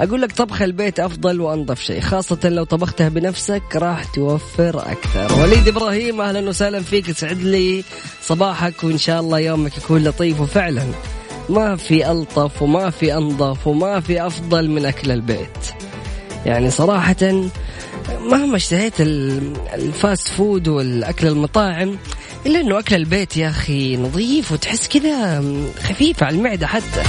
أقول 0.00 0.22
لك 0.22 0.32
طبخ 0.32 0.62
البيت 0.62 1.00
أفضل 1.00 1.40
وأنظف 1.40 1.80
شيء 1.80 2.00
خاصة 2.00 2.38
لو 2.44 2.64
طبختها 2.64 3.08
بنفسك 3.08 3.62
راح 3.76 4.04
توفر 4.04 4.92
أكثر. 4.92 5.40
وليد 5.40 5.68
إبراهيم 5.68 6.20
أهلا 6.20 6.48
وسهلا 6.48 6.82
فيك. 6.82 7.08
يسعد 7.08 7.42
لي 7.42 7.84
صباحك 8.22 8.84
وإن 8.84 8.98
شاء 8.98 9.20
الله 9.20 9.38
يومك 9.38 9.78
يكون 9.78 10.04
لطيف. 10.04 10.40
وفعلا 10.40 10.86
ما 11.48 11.76
في 11.76 12.10
ألطف 12.10 12.62
وما 12.62 12.90
في 12.90 13.14
أنظف 13.14 13.66
وما 13.66 14.00
في 14.00 14.26
أفضل 14.26 14.70
من 14.70 14.86
أكل 14.86 15.10
البيت. 15.10 15.58
يعني 16.46 16.70
صراحة 16.70 17.48
مهما 18.30 18.56
اشتهيت 18.56 18.94
ال 19.00 19.26
fast 19.26 20.28
food 20.28 20.68
والأكل 20.68 21.26
المطاعم؟ 21.26 21.96
إلا 22.46 22.60
إنه 22.60 22.78
أكل 22.78 22.94
البيت 22.94 23.36
يا 23.36 23.48
أخي 23.48 23.96
نظيف 23.96 24.52
وتحس 24.52 24.88
كذا 24.88 25.44
خفيف 25.82 26.22
على 26.22 26.36
المعدة 26.36 26.66
حتى. 26.66 27.02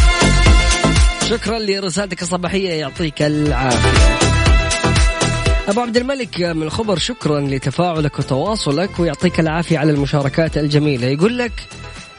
شكرا 1.29 1.59
لرسالتك 1.59 2.21
الصباحية 2.21 2.69
يعطيك 2.69 3.21
العافية. 3.21 4.17
أبو 5.67 5.81
عبد 5.81 5.97
الملك 5.97 6.41
من 6.41 6.63
الخبر 6.63 6.97
شكرا 6.97 7.41
لتفاعلك 7.41 8.19
وتواصلك 8.19 8.99
ويعطيك 8.99 9.39
العافية 9.39 9.77
على 9.77 9.91
المشاركات 9.91 10.57
الجميلة. 10.57 11.07
يقول 11.07 11.37
لك 11.37 11.51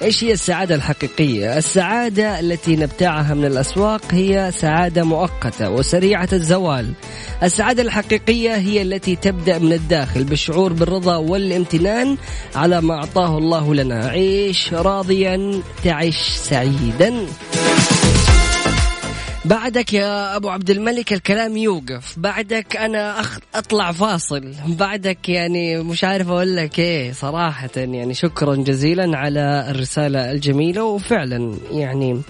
إيش 0.02 0.24
هي 0.24 0.32
السعادة 0.32 0.74
الحقيقية؟ 0.74 1.58
السعادة 1.58 2.40
التي 2.40 2.76
نبتاعها 2.76 3.34
من 3.34 3.44
الأسواق 3.44 4.00
هي 4.10 4.52
سعادة 4.56 5.04
مؤقتة 5.04 5.70
وسريعة 5.70 6.28
الزوال. 6.32 6.92
السعادة 7.42 7.82
الحقيقية 7.82 8.54
هي 8.56 8.82
التي 8.82 9.16
تبدأ 9.16 9.58
من 9.58 9.72
الداخل 9.72 10.24
بالشعور 10.24 10.72
بالرضا 10.72 11.16
والامتنان 11.16 12.16
على 12.56 12.80
ما 12.80 12.94
أعطاه 12.94 13.38
الله 13.38 13.74
لنا. 13.74 14.06
عيش 14.08 14.74
راضيا 14.74 15.62
تعش 15.84 16.28
سعيدا. 16.28 17.26
بعدك 19.44 19.92
يا 19.94 20.36
أبو 20.36 20.48
عبد 20.48 20.70
الملك 20.70 21.12
الكلام 21.12 21.56
يوقف. 21.56 22.14
بعدك 22.18 22.76
أنا 22.76 23.20
أخ... 23.20 23.38
أطلع 23.54 23.92
فاصل. 23.92 24.52
بعدك 24.66 25.28
يعني 25.28 25.78
مش 25.82 26.04
عارف 26.04 26.28
أقول 26.28 26.56
لك 26.56 26.78
إيه 26.78 27.12
صراحة. 27.12 27.70
يعني 27.76 28.14
شكرا 28.14 28.54
جزيلا 28.56 29.18
على 29.18 29.66
الرسالة 29.70 30.30
الجميلة. 30.30 30.84
وفعلا 30.84 31.54
يعني. 31.72 32.22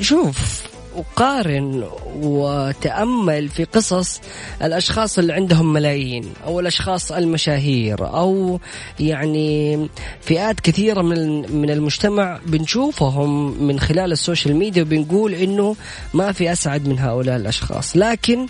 شوف 0.00 0.69
وقارن 0.96 1.84
وتأمل 2.22 3.48
في 3.48 3.64
قصص 3.64 4.20
الأشخاص 4.62 5.18
اللي 5.18 5.32
عندهم 5.32 5.72
ملايين 5.72 6.24
أو 6.44 6.60
الأشخاص 6.60 7.12
المشاهير 7.12 8.06
أو 8.06 8.60
يعني 9.00 9.88
فئات 10.20 10.60
كثيرة 10.60 11.02
من 11.02 11.52
من 11.56 11.70
المجتمع 11.70 12.40
بنشوفهم 12.46 13.62
من 13.64 13.80
خلال 13.80 14.12
السوشيال 14.12 14.56
ميديا 14.56 14.82
وبنقول 14.82 15.34
إنه 15.34 15.76
ما 16.14 16.32
في 16.32 16.52
أسعد 16.52 16.88
من 16.88 16.98
هؤلاء 16.98 17.36
الأشخاص. 17.36 17.96
لكن 17.96 18.46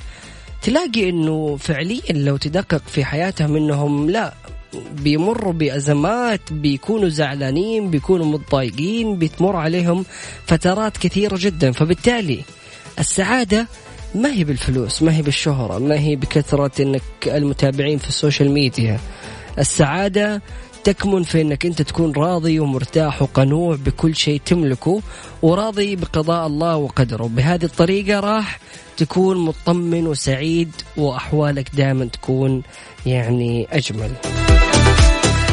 تلاقي 0.62 1.08
إنه 1.08 1.56
فعليا 1.56 2.12
لو 2.12 2.36
تدقق 2.36 2.82
في 2.86 3.04
حياتهم 3.04 3.56
إنهم 3.56 4.10
لا 4.10 4.34
بيمروا 4.92 5.52
بأزمات 5.52 6.52
بيكونوا 6.52 7.08
زعلانين 7.08 7.90
بيكونوا 7.90 8.26
متضايقين 8.26 9.18
بتمر 9.18 9.56
عليهم 9.56 10.04
فترات 10.46 10.96
كثيرة 10.96 11.36
جدا. 11.40 11.72
فبالتالي 11.72 12.40
السعادة 12.98 13.66
ما 14.14 14.32
هي 14.32 14.44
بالفلوس 14.44 15.02
ما 15.02 15.16
هي 15.16 15.22
بالشهرة 15.22 15.78
ما 15.78 15.98
هي 15.98 16.16
بكثرة 16.16 16.82
إنك 16.82 17.02
المتابعين 17.26 17.98
في 17.98 18.08
السوشيال 18.08 18.50
ميديا. 18.50 19.00
السعادة 19.58 20.42
تكمن 20.84 21.22
في 21.22 21.40
إنك 21.40 21.66
أنت 21.66 21.82
تكون 21.82 22.12
راضي 22.12 22.60
ومرتاح 22.60 23.22
وقنوع 23.22 23.76
بكل 23.76 24.16
شيء 24.16 24.40
تملكه 24.46 25.02
وراضي 25.42 25.96
بقضاء 25.96 26.46
الله 26.46 26.76
وقدره. 26.76 27.24
بهذه 27.24 27.64
الطريقة 27.64 28.20
راح 28.20 28.58
تكون 28.96 29.36
مطمن 29.36 30.06
وسعيد 30.06 30.70
وأحوالك 30.96 31.70
دائما 31.74 32.04
تكون 32.04 32.62
يعني 33.06 33.68
أجمل. 33.72 34.10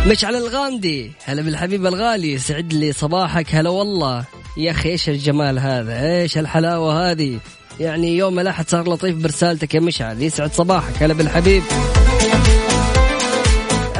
مشعل 0.05 0.35
الغامدي 0.35 1.11
هلا 1.25 1.41
بالحبيب 1.41 1.85
الغالي 1.85 2.37
سعد 2.37 2.73
لي 2.73 2.93
صباحك. 2.93 3.55
هلا 3.55 3.69
والله. 3.69 4.25
يا 4.57 4.71
أخي 4.71 4.89
إيش 4.89 5.09
الجمال 5.09 5.59
هذا؟ 5.59 6.21
إيش 6.21 6.37
الحلاوة 6.37 7.11
هذه؟ 7.11 7.39
يعني 7.79 8.17
يوم 8.17 8.39
الأحد 8.39 8.69
صار 8.69 8.89
لطيف 8.89 9.15
برسالتك 9.15 9.75
يا 9.75 9.79
مشعل. 9.79 10.21
يسعد 10.21 10.53
صباحك. 10.53 11.03
هلا 11.03 11.13
بالحبيب. 11.13 11.63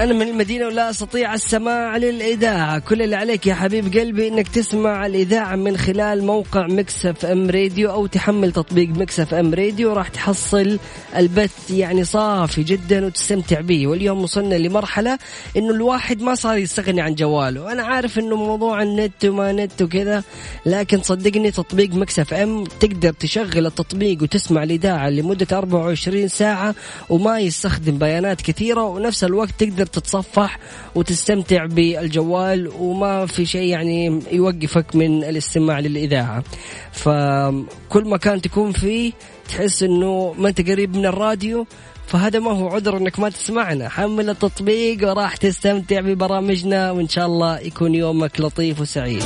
أنا 0.04 0.14
من 0.14 0.28
المدينة 0.28 0.66
ولا 0.66 0.89
أستطيع 0.89 1.34
السماع 1.34 1.98
للإذاعة. 1.98 2.80
كل 2.80 3.02
اللي 3.02 3.16
عليك 3.16 3.48
يا 3.48 3.54
حبيب 3.54 3.98
قلبي 3.98 4.28
أنك 4.28 4.48
تسمع 4.48 5.06
الإذاعة 5.06 5.56
من 5.56 5.78
خلال 5.78 6.26
موقع 6.26 6.68
Mix 6.68 7.26
FM 7.26 7.49
Radio 7.49 7.91
أو 7.91 8.06
تحمل 8.06 8.52
تطبيق 8.52 8.89
Mix 8.89 9.34
FM 9.34 9.53
Radio 9.53 9.93
راح 9.93 10.08
تحصل 10.08 10.80
البث 11.16 11.72
يعني 11.72 12.04
صافي 12.04 12.64
جدا 12.64 13.06
وتستمتع 13.06 13.62
به. 13.62 13.88
واليوم 13.88 14.24
وصلنا 14.24 14.56
لمرحلة 14.56 15.20
أنه 15.58 15.74
الواحد 15.74 16.22
ما 16.22 16.36
صار 16.36 16.58
يستغني 16.58 17.02
عن 17.02 17.16
جواله. 17.16 17.72
أنا 17.72 17.84
عارف 17.84 18.20
أنه 18.20 18.36
موضوع 18.36 18.82
النت 18.82 19.26
وما 19.26 19.52
نت 19.52 19.82
وكذا 19.82 20.24
لكن 20.66 21.02
صدقني 21.02 21.52
تطبيق 21.52 21.93
مكسف 21.93 22.34
أم 22.34 22.64
تقدر 22.64 23.14
تشغل 23.14 23.66
التطبيق 23.66 24.24
وتسمع 24.24 24.64
الإذاعة 24.64 25.10
لمدة 25.10 25.58
24 25.58 26.28
ساعة 26.28 26.76
وما 27.10 27.39
يستخدم 27.39 27.98
بيانات 27.98 28.41
كثيرة. 28.41 28.84
ونفس 28.84 29.24
الوقت 29.24 29.52
تقدر 29.60 29.86
تتصفح 29.88 30.59
وتستمتع 30.95 31.65
بالجوال 31.65 32.67
وما 32.79 33.25
في 33.25 33.45
شيء 33.45 33.69
يعني 33.69 34.21
يوقفك 34.31 34.95
من 34.95 35.23
الاستماع 35.23 35.79
للإذاعة. 35.79 36.43
فكل 36.91 38.03
مكان 38.05 38.41
تكون 38.41 38.71
فيه 38.71 39.11
تحس 39.49 39.83
إنه 39.83 40.35
ما 40.38 40.49
أنت 40.49 40.69
قريب 40.69 40.95
من 40.95 41.05
الراديو 41.05 41.65
فهذا 42.07 42.39
ما 42.39 42.51
هو 42.51 42.67
عذر 42.67 42.97
إنك 42.97 43.19
ما 43.19 43.29
تسمعنا. 43.29 43.89
حمل 43.89 44.29
التطبيق 44.29 45.09
وراح 45.09 45.35
تستمتع 45.35 45.99
ببرامجنا 45.99 46.91
وإن 46.91 47.07
شاء 47.07 47.25
الله 47.25 47.59
يكون 47.59 47.95
يومك 47.95 48.41
لطيف 48.41 48.81
وسعيد. 48.81 49.23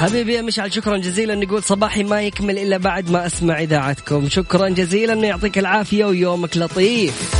حبيبي 0.00 0.34
يا 0.34 0.42
مشعل 0.42 0.72
شكرا 0.72 0.96
جزيلا. 0.96 1.34
نقول 1.34 1.62
صباحي 1.62 2.02
ما 2.02 2.22
يكمل 2.22 2.58
إلا 2.58 2.76
بعد 2.76 3.10
ما 3.10 3.26
أسمع 3.26 3.60
إذاعتكم. 3.60 4.28
شكرا 4.28 4.68
جزيلا. 4.68 5.14
يعطيك 5.14 5.58
العافية 5.58 6.04
ويومك 6.04 6.56
لطيف. 6.56 7.34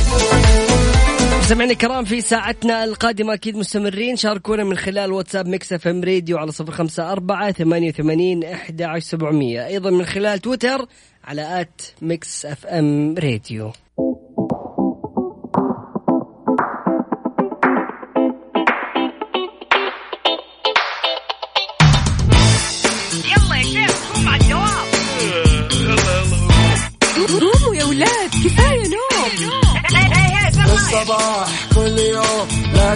سمعنا 1.41 1.71
الكرام 1.71 2.05
في 2.05 2.21
ساعتنا 2.21 2.83
القادمة 2.83 3.33
أكيد 3.33 3.55
مستمرين. 3.55 4.15
شاركونا 4.15 4.63
من 4.63 4.77
خلال 4.77 5.11
واتساب 5.11 5.47
Mix 5.47 5.73
FM 5.73 6.03
Radio 6.03 6.37
على 6.37 6.51
صفر 6.51 6.71
خمسة 6.71 7.11
أربعة 7.11 7.51
ثمانية 7.51 7.89
وثمانين 7.89 8.43
إحدى 8.43 8.83
عشر 8.83 9.05
سبعمية. 9.05 9.67
أيضا 9.67 9.89
من 9.89 10.05
خلال 10.05 10.39
تويتر 10.39 10.85
على 11.23 11.61
at 11.61 11.81
Mix 12.01 12.45
FM 12.45 13.15
Radio. 13.17 13.71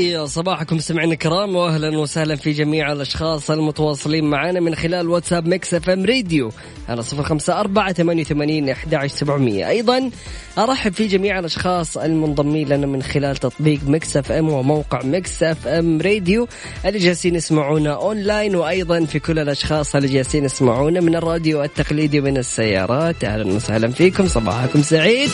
لي 0.00 0.26
صباحكم 0.26 0.78
سمعنا 0.78 1.12
الكرام 1.12 1.56
واهلا 1.56 1.98
وسهلا 1.98 2.36
في 2.36 2.52
جميع 2.52 2.92
الأشخاص 2.92 3.50
المتواصلين 3.50 4.24
معنا 4.24 4.60
من 4.60 4.74
خلال 4.74 5.08
واتساب 5.08 5.46
Mix 5.46 5.74
FM 5.74 6.04
Radio 6.04 6.52
على 6.88 7.02
صفر 7.02 7.22
خمسة 7.22 7.60
أربعة 7.60 7.92
ثمانية 7.92 8.22
وثمانين 8.22 8.74
سبعمية. 9.06 9.68
أيضا 9.68 10.10
أرحب 10.58 10.92
في 10.92 11.06
جميع 11.06 11.38
الأشخاص 11.38 11.96
المنضمين 11.96 12.68
لنا 12.68 12.86
من 12.86 13.02
خلال 13.02 13.36
تطبيق 13.36 13.80
Mix 13.86 14.16
FM 14.16 14.48
وموقع 14.50 15.02
Mix 15.02 15.42
FM 15.42 16.00
Radio 16.00 16.48
اللي 16.86 16.98
جالسين 16.98 17.34
يسمعونا 17.34 17.94
أونلاين 17.94 18.56
وأيضا 18.56 19.04
في 19.04 19.18
كل 19.18 19.38
الأشخاص 19.38 19.96
اللي 19.96 20.08
جالسين 20.08 20.44
يسمعونا 20.44 21.00
من 21.00 21.16
الراديو 21.16 21.64
التقليدي 21.64 22.20
من 22.20 22.36
السيارات. 22.36 23.24
أهلا 23.24 23.52
وسهلا 23.52 23.88
فيكم 23.88 24.28
صباحكم 24.28 24.82
سعيد. 24.82 25.30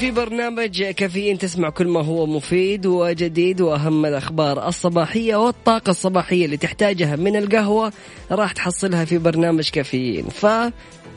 في 0.00 0.10
برنامج 0.10 0.82
كافيين 0.82 1.38
تسمع 1.38 1.70
كل 1.70 1.88
ما 1.88 2.04
هو 2.04 2.26
مفيد 2.26 2.86
وجديد 2.86 3.60
وأهم 3.60 4.06
الأخبار 4.06 4.68
الصباحية 4.68 5.36
والطاقة 5.36 5.90
الصباحية 5.90 6.44
اللي 6.44 6.56
تحتاجها 6.56 7.16
من 7.16 7.36
القهوة 7.36 7.92
راح 8.30 8.52
تحصلها 8.52 9.04
في 9.04 9.18
برنامج 9.18 9.70
كافيين. 9.70 10.28
ف 10.28 10.46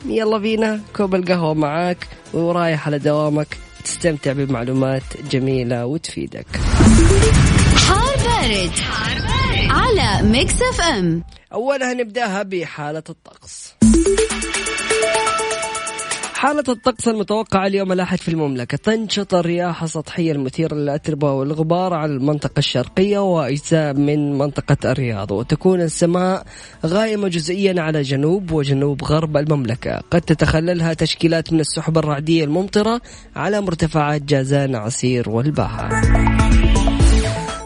يلا 0.06 0.38
بينا 0.38 0.80
كوب 0.96 1.14
القهوة 1.14 1.54
معاك 1.54 2.08
ورايح 2.34 2.86
على 2.86 2.98
دوامك. 2.98 3.58
تستمتع 3.84 4.32
بمعلومات 4.32 5.02
جميلة 5.30 5.86
وتفيدك. 5.86 6.46
حار 7.76 8.16
بارد, 8.16 8.70
حار 8.70 9.16
بارد. 9.18 9.70
على 9.70 10.28
Mix 10.28 10.54
FM. 10.62 11.24
أولها 11.52 11.94
نبدأها 11.94 12.42
بحالة 12.42 13.04
الطقس. 13.08 13.74
حالة 16.44 16.64
الطقس 16.68 17.08
المتوقعة 17.08 17.66
اليوم 17.66 17.92
الأحد 17.92 18.18
في 18.18 18.28
المملكة. 18.28 18.76
تنشط 18.76 19.34
الرياح 19.34 19.82
السطحية 19.82 20.32
المثيرة 20.32 20.74
للأتربة 20.74 21.32
والغبار 21.32 21.94
على 21.94 22.12
المنطقة 22.12 22.58
الشرقية 22.58 23.18
وأجزاء 23.18 23.94
من 23.94 24.38
منطقة 24.38 24.76
الرياض 24.92 25.30
وتكون 25.32 25.80
السماء 25.80 26.46
غائمة 26.86 27.28
جزئيا 27.28 27.82
على 27.82 28.02
جنوب 28.02 28.52
وجنوب 28.52 29.04
غرب 29.04 29.36
المملكة. 29.36 30.02
قد 30.10 30.20
تتخللها 30.20 30.94
تشكيلات 30.94 31.52
من 31.52 31.60
السحب 31.60 31.98
الرعدية 31.98 32.44
الممطرة 32.44 33.00
على 33.36 33.60
مرتفعات 33.60 34.22
جازان 34.22 34.74
عسير 34.74 35.30
والباحة 35.30 35.88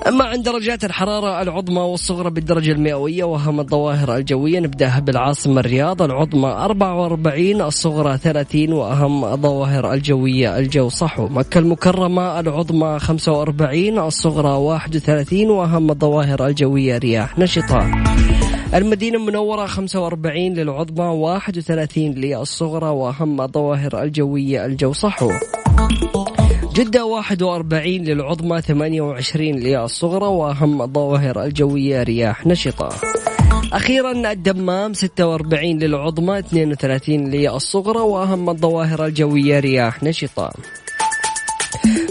أما 0.09 0.24
عن 0.24 0.42
درجات 0.42 0.84
الحرارة 0.84 1.42
العظمى 1.42 1.80
والصغرى 1.80 2.30
بالدرجة 2.30 2.72
المئوية 2.72 3.24
وأهم 3.24 3.61
الظواهر 3.61 4.16
الجوية 4.16 4.61
نبدأها 4.61 5.00
بالعاصمة 5.00 5.61
الرياض 5.61 6.02
العظمى 6.02 6.48
44 6.48 7.61
الصغرى 7.61 8.18
30 8.18 8.72
وأهم 8.72 9.24
الظواهر 9.24 9.92
الجوية 9.92 10.59
الجو 10.59 10.88
صحو. 10.88 11.28
مكة 11.28 11.59
المكرمة 11.59 12.40
العظمى 12.40 12.98
45 12.98 13.98
الصغرى 13.98 14.50
31 14.50 15.50
وأهم 15.50 15.90
الظواهر 15.90 16.46
الجوية 16.46 16.98
رياح 16.98 17.38
نشطة. 17.38 17.90
المدينة 18.74 19.18
المنورة 19.18 19.66
45 19.66 20.54
للعظمى 20.54 21.04
31 21.04 22.12
للصغرى 22.12 22.86
وأهم 22.86 23.40
الظواهر 23.40 24.02
الجوية 24.02 24.66
الجو 24.66 24.92
صحو. 24.92 25.30
جدة 26.74 27.04
41 27.04 28.04
للعظمى 28.04 28.60
28 28.60 29.54
للصغرى 29.54 30.26
وأهم 30.26 30.82
الظواهر 30.82 31.44
الجوية 31.44 32.02
رياح 32.02 32.46
نشطة. 32.46 32.88
أخيرا 33.72 34.32
الدمام 34.32 34.92
46 34.92 35.78
للعظمى 35.78 36.38
32 36.38 37.30
للصغرى 37.30 38.00
وأهم 38.00 38.50
الظواهر 38.50 39.06
الجوية 39.06 39.60
رياح 39.60 40.02
نشطة. 40.02 40.50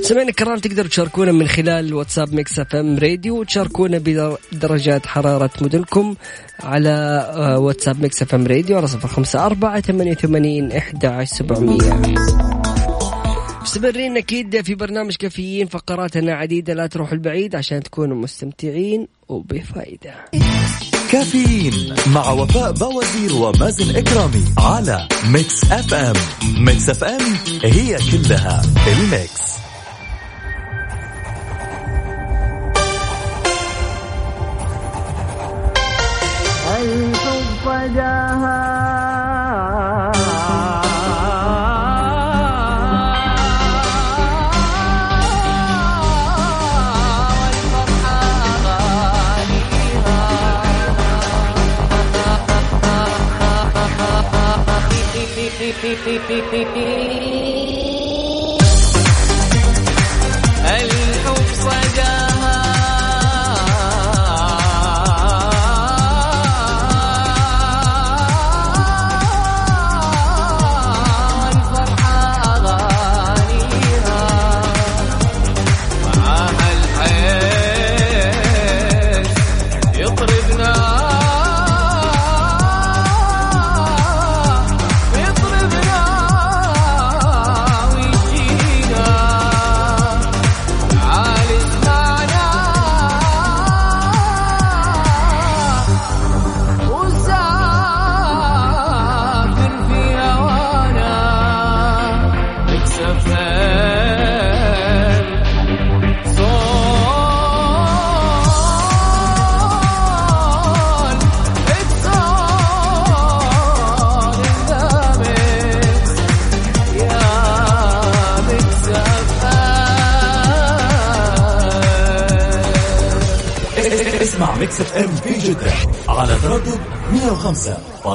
سمعنا 0.08 0.30
الكرام 0.30 0.60
تقدروا 0.60 0.88
تشاركونا 0.88 1.32
من 1.32 1.48
خلال 1.48 1.94
واتساب 1.94 2.34
Mix 2.34 2.60
FM 2.60 2.98
Radio 2.98 3.40
وتشاركونا 3.40 3.98
بدرجات 3.98 5.06
حرارة 5.06 5.50
مدنكم 5.62 6.16
على 6.64 6.90
آه، 7.36 7.60
واتساب 7.60 8.02
Mix 8.02 8.22
FM 8.22 8.48
Radio 8.48 8.78
على 8.78 8.88
صفر 8.88 9.08
خمسة 9.08 9.46
أربعة 9.46 9.82
ثمانية 9.82 10.12
وثمانين 10.12 10.72
إحدى 10.72 11.26
سبعمية. 11.26 12.18
مستمرين 13.62 14.18
أكيد 14.18 14.62
في 14.62 14.76
برنامج 14.76 15.16
كافيين 15.16 15.68
فقراتنا 15.68 16.34
عديدة 16.34 16.74
لا 16.74 16.88
تروحوا 16.88 17.14
البعيد 17.14 17.56
عشان 17.56 17.84
تكونوا 17.84 18.18
مستمتعين 18.18 19.08
وبفائدة 19.30 20.14
كافيين 21.12 21.96
مع 22.14 22.32
وفاء 22.32 22.72
بوازير 22.72 23.34
ومازن 23.34 23.96
إكرامي 23.96 24.44
على 24.58 25.08
Mix 25.34 25.64
FM. 25.72 26.16
Mix 26.60 26.90
FM 26.90 27.22
هي 27.64 27.98
كلها 28.12 28.62
ال 28.88 29.04
mix. 29.04 29.67
الحب 36.78 37.68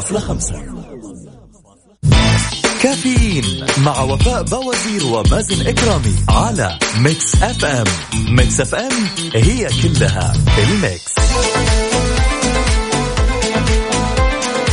105.5 0.02 0.54
كافيين 2.82 3.44
مع 3.78 4.00
وفاء 4.00 4.42
بوازير 4.42 5.06
ومازن 5.06 5.66
إكرامي 5.66 6.14
على 6.28 6.78
Mix 6.98 7.34
FM 7.42 7.86
Mix 8.28 8.60
FM 8.60 8.92
هي 9.34 9.68
كلها 9.82 10.32
ال 10.58 10.69
mix. 10.69 11.11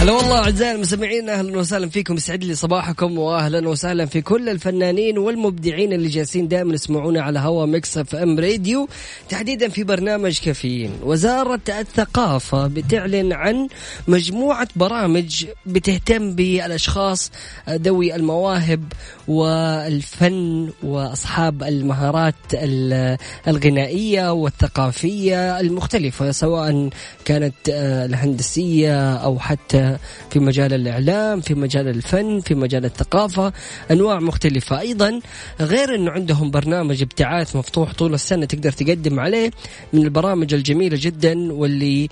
هلا 0.10 0.18
والله 0.18 0.38
أعزائي 0.43 0.72
المستمعين 0.76 1.30
أهلا 1.30 1.57
وسهلا 1.57 1.89
فيكم. 1.89 2.14
يسعد 2.16 2.43
لي 2.43 2.55
صباحكم 2.55 3.18
واهلا 3.20 3.70
وسهلا 3.70 4.05
في 4.05 4.22
كل 4.22 4.49
الفنانين 4.49 5.18
والمبدعين 5.18 5.93
اللي 5.93 6.07
جالسين 6.10 6.47
دائما 6.47 6.74
يسمعونا 6.74 7.22
على 7.22 7.39
هوا 7.39 7.66
Mix 7.66 7.97
FM 7.97 8.39
Radio. 8.39 8.88
تحديدا 9.30 9.70
في 9.70 9.84
برنامج 9.84 10.39
كافيين. 10.39 10.91
وزارة 11.03 11.60
الثقافة 11.70 12.68
بتعلن 12.68 13.34
عن 13.34 13.68
مجموعة 14.07 14.68
برامج 14.76 15.45
بتهتم 15.66 16.36
بالأشخاص 16.36 17.32
ذوي 17.70 18.16
المواهب 18.16 18.84
والفن 19.28 20.70
وأصحاب 20.84 21.64
المهارات 21.64 22.36
ال- 22.53 23.18
الغنائية 23.47 24.32
والثقافية 24.34 25.60
المختلفة 25.60 26.32
سواء 26.32 26.89
كانت 27.26 27.55
آه، 27.72 28.05
الهندسية 28.05 29.14
أو 29.16 29.39
حتى 29.39 29.99
في 30.30 30.39
مجال 30.39 30.74
الإعلام 30.74 31.41
في 31.41 31.54
مجال 31.54 31.88
الفن 31.88 32.39
في 32.39 32.56
مجال 32.56 32.86
الثقافة 32.86 33.54
أنواع 33.91 34.20
مختلفة. 34.20 34.80
أيضا 34.80 35.20
غير 35.62 35.95
انه 35.95 36.12
عندهم 36.12 36.52
برنامج 36.52 37.02
ابتعاث 37.02 37.56
مفتوح 37.56 37.93
طول 37.93 38.14
السنة 38.14 38.45
تقدر 38.45 38.72
تقدم 38.72 39.20
عليه 39.20 39.52
من 39.93 40.04
البرامج 40.04 40.54
الجميلة 40.54 40.97
جدا 41.02 41.54
واللي 41.54 42.10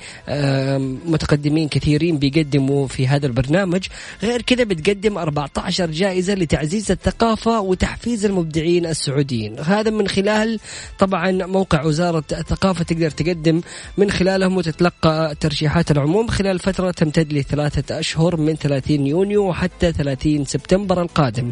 متقدمين 1.05 1.67
كثيرين 1.67 2.17
بيقدموا 2.19 2.87
في 2.87 3.07
هذا 3.07 3.25
البرنامج. 3.27 3.87
غير 4.23 4.41
كذا 4.41 4.63
بتقدم 4.63 5.17
14 5.17 5.91
جائزة 5.91 6.33
لتعزيز 6.33 6.91
الثقافة 6.91 7.59
وتحفيز 7.59 8.25
المبدعين 8.25 8.85
السعوديين. 8.85 9.59
هذا 9.59 9.91
من 9.91 10.07
خلال 10.07 10.59
طبعا 10.99 11.31
موقع 11.31 11.83
وزارة 11.83 12.23
الثقافة 12.31 12.83
تقدر 12.83 13.09
تقدم 13.09 13.61
من 13.97 14.11
خلالهم 14.11 14.57
وتتلقى 14.57 15.35
ترشيحات 15.39 15.91
العموم. 15.91 16.27
خلال 16.27 16.59
فترة 16.59 16.91
تمتد 16.91 17.33
لثلاثه 17.77 17.99
أشهر 17.99 18.37
من 18.37 18.55
30 18.55 19.07
يونيو 19.07 19.49
وحتى 19.49 19.91
30 19.91 20.45
سبتمبر 20.45 21.01
القادم. 21.01 21.51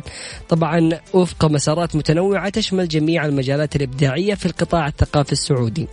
طبعا 0.49 0.89
وفق 1.13 1.45
مسارات 1.45 1.95
متنوعة 1.95 2.49
تشمل 2.49 2.88
جميع 2.88 3.26
المجالات 3.26 3.76
الإبداعية 3.76 4.36
في 4.36 4.45
القطاع 4.45 4.88
الثقافي 4.88 5.32
السعودي. 5.32 5.88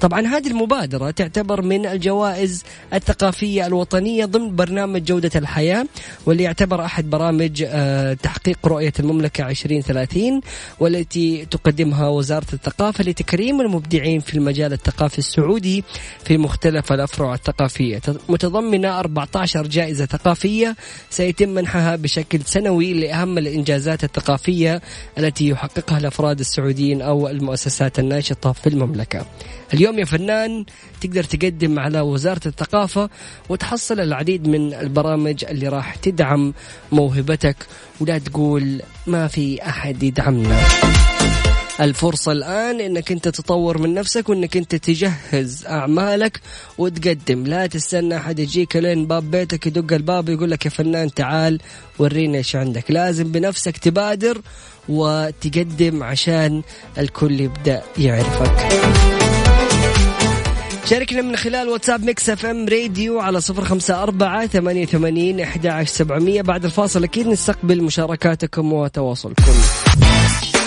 طبعا 0.00 0.26
هذه 0.26 0.48
المبادرة 0.48 1.10
تعتبر 1.10 1.62
من 1.62 1.86
الجوائز 1.86 2.64
الثقافية 2.94 3.66
الوطنية 3.66 4.24
ضمن 4.24 4.56
برنامج 4.56 5.04
جودة 5.04 5.30
الحياة 5.36 5.86
واللي 6.26 6.42
يعتبر 6.42 6.84
أحد 6.84 7.10
برامج 7.10 7.64
آه، 7.66 8.14
تحقيق 8.14 8.58
رؤية 8.66 8.92
المملكة 9.00 9.48
2030 9.48 10.40
والتي 10.80 11.46
تقدمها 11.50 12.08
وزارة 12.08 12.46
الثقافة 12.52 13.04
لتكريم 13.04 13.60
المبدعين 13.60 14.20
في 14.20 14.34
المجال 14.34 14.72
الثقافي 14.72 15.18
السعودي 15.18 15.84
في 16.24 16.38
مختلف 16.38 16.92
الأفرع 16.92 17.34
الثقافية. 17.34 18.00
متضمنة 18.28 19.00
14 19.00 19.66
جائزة 19.68 20.06
ثقافية 20.06 20.76
سيتم 21.10 21.48
منحها 21.48 21.96
بشكل 21.96 22.40
سنوي 22.42 22.92
لأهم 22.92 23.38
الإنجازات 23.38 24.04
الثقافية 24.04 24.82
التي 25.18 25.48
يحققها 25.48 25.98
الأفراد 25.98 26.40
السعوديين 26.40 27.02
أو 27.02 27.28
المؤسسات 27.28 27.98
الناشطة 27.98 28.52
في 28.52 28.66
المملكة. 28.66 29.26
اليوم 29.74 29.98
يا 29.98 30.04
فنان 30.04 30.64
تقدر 31.00 31.24
تقدم 31.24 31.78
على 31.78 32.00
وزارة 32.00 32.40
الثقافة 32.46 33.10
وتحصل 33.48 34.00
العديد 34.00 34.48
من 34.48 34.74
البرامج 34.74 35.44
اللي 35.44 35.68
راح 35.68 35.94
تدعم 35.94 36.54
موهبتك 36.92 37.56
ولا 38.00 38.18
تقول 38.18 38.82
ما 39.06 39.28
في 39.28 39.62
أحد 39.62 40.02
يدعمنا. 40.02 40.58
الفرصة 41.80 42.32
الآن 42.32 42.80
إنك 42.80 43.12
أنت 43.12 43.28
تطور 43.28 43.78
من 43.78 43.94
نفسك 43.94 44.28
وإنك 44.28 44.56
أنت 44.56 44.74
تجهز 44.74 45.66
أعمالك 45.66 46.40
وتقدم. 46.78 47.44
لا 47.46 47.66
تستنى 47.66 48.16
أحد 48.16 48.38
يجيك 48.38 48.76
لين 48.76 49.06
باب 49.06 49.30
بيتك 49.30 49.66
يدق 49.66 49.94
الباب 49.94 50.28
ويقول 50.28 50.50
لك 50.50 50.64
يا 50.64 50.70
فنان 50.70 51.14
تعال 51.14 51.60
ورينا 51.98 52.38
إيش 52.38 52.56
عندك. 52.56 52.90
لازم 52.90 53.32
بنفسك 53.32 53.76
تبادر 53.76 54.40
وتقدم 54.88 56.02
عشان 56.02 56.62
الكل 56.98 57.40
يبدأ 57.40 57.82
يعرفك. 57.98 58.52
شاركنا 60.84 61.22
من 61.22 61.36
خلال 61.36 61.68
واتساب 61.68 62.04
Mix 62.04 62.30
FM 62.30 62.68
Radio 62.68 63.20
على 63.20 63.40
صفر 63.40 63.64
خمسة 63.64 64.02
أربعة 64.02 64.46
ثمانية 64.46 64.82
وثمانين 64.82 65.40
أحد 65.40 65.86
سبعمية. 65.88 66.42
بعد 66.42 66.64
الفاصل 66.64 67.04
أكيد 67.04 67.26
نستقبل 67.26 67.82
مشاركاتكم 67.82 68.72
وتواصلكم. 68.72 69.42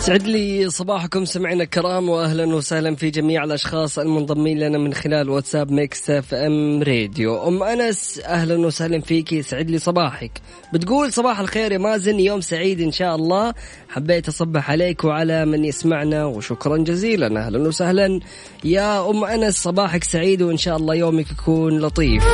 سعد 0.00 0.26
لي 0.26 0.70
صباحكم 0.70 1.24
سمعنا 1.24 1.62
الكرام 1.64 2.08
واهلا 2.08 2.54
وسهلا 2.54 2.96
في 2.96 3.10
جميع 3.10 3.44
الأشخاص 3.44 3.98
المنضمين 3.98 4.58
لنا 4.58 4.78
من 4.78 4.94
خلال 4.94 5.30
واتساب 5.30 5.72
Mix 5.72 6.10
FM 6.10 6.82
Radio. 6.82 7.48
أم 7.48 7.62
أنس 7.62 8.20
أهلا 8.24 8.66
وسهلا 8.66 9.00
فيك 9.00 9.32
يسعد 9.32 9.70
لي 9.70 9.78
صباحك. 9.78 10.40
بتقول 10.72 11.12
صباح 11.12 11.40
الخير 11.40 11.72
يا 11.72 11.78
مازن 11.78 12.20
يوم 12.20 12.40
سعيد 12.40 12.80
إن 12.80 12.92
شاء 12.92 13.14
الله. 13.16 13.54
حبيت 13.88 14.28
أصبح 14.28 14.70
عليك 14.70 15.04
وعلى 15.04 15.44
من 15.46 15.64
يسمعنا 15.64 16.24
وشكرا 16.24 16.76
جزيلا. 16.76 17.46
أهلا 17.46 17.68
وسهلا. 17.68 18.20
يا 18.64 19.10
أم 19.10 19.24
أنس 19.24 19.62
صباحك 19.62 20.04
سعيد 20.04 20.42
وإن 20.42 20.56
شاء 20.56 20.76
الله 20.76 20.94
يومك 20.94 21.26
يكون 21.30 21.78
لطيف. 21.78 22.24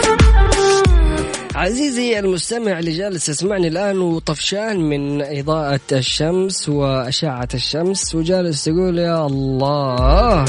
عزيزي 1.56 2.18
المستمع 2.18 2.78
اللي 2.78 2.90
جالس 2.90 3.28
يسمعني 3.28 3.68
الآن 3.68 3.98
وطفشان 3.98 4.80
من 4.80 5.22
إضاءة 5.22 5.80
الشمس 5.92 6.68
وأشعة 6.68 7.48
الشمس 7.54 8.14
وجالس 8.14 8.68
يقول 8.68 8.98
يا 8.98 9.26
الله 9.26 10.44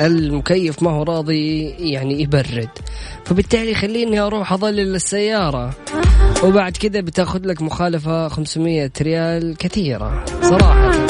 المكيف 0.00 0.82
ما 0.82 0.90
هو 0.90 1.02
راضي 1.02 1.68
يعني 1.68 2.22
يبرد. 2.22 2.68
فبالتالي 3.24 3.74
خليني 3.74 4.20
أروح 4.20 4.52
أظلل 4.52 4.94
السيارة. 4.94 5.74
وبعد 6.44 6.76
كذا 6.76 7.00
بتأخذ 7.00 7.40
لك 7.46 7.62
مخالفة 7.62 8.28
500 8.28 8.90
ريال 9.00 9.56
كثيرة 9.56 10.24
صراحة. 10.42 11.06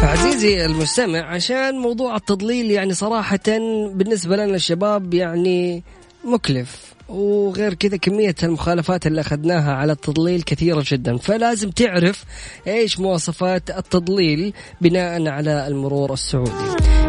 فعزيزي 0.00 0.66
المستمع 0.66 1.34
عشان 1.34 1.74
موضوع 1.74 2.16
التضليل 2.16 2.70
يعني 2.70 2.94
صراحة 2.94 3.48
بالنسبة 3.92 4.36
لنا 4.36 4.56
الشباب 4.56 5.14
يعني 5.14 5.82
مكلف. 6.24 6.97
وغير 7.08 7.74
كذا 7.74 7.96
كمية 7.96 8.34
المخالفات 8.42 9.06
اللي 9.06 9.20
أخذناها 9.20 9.72
على 9.72 9.92
التضليل 9.92 10.42
كثيرة 10.42 10.84
جدا. 10.86 11.16
فلازم 11.16 11.70
تعرف 11.70 12.24
إيش 12.66 13.00
مواصفات 13.00 13.70
التضليل 13.70 14.52
بناء 14.80 15.28
على 15.28 15.66
المرور 15.68 16.12
السعودي. 16.12 16.50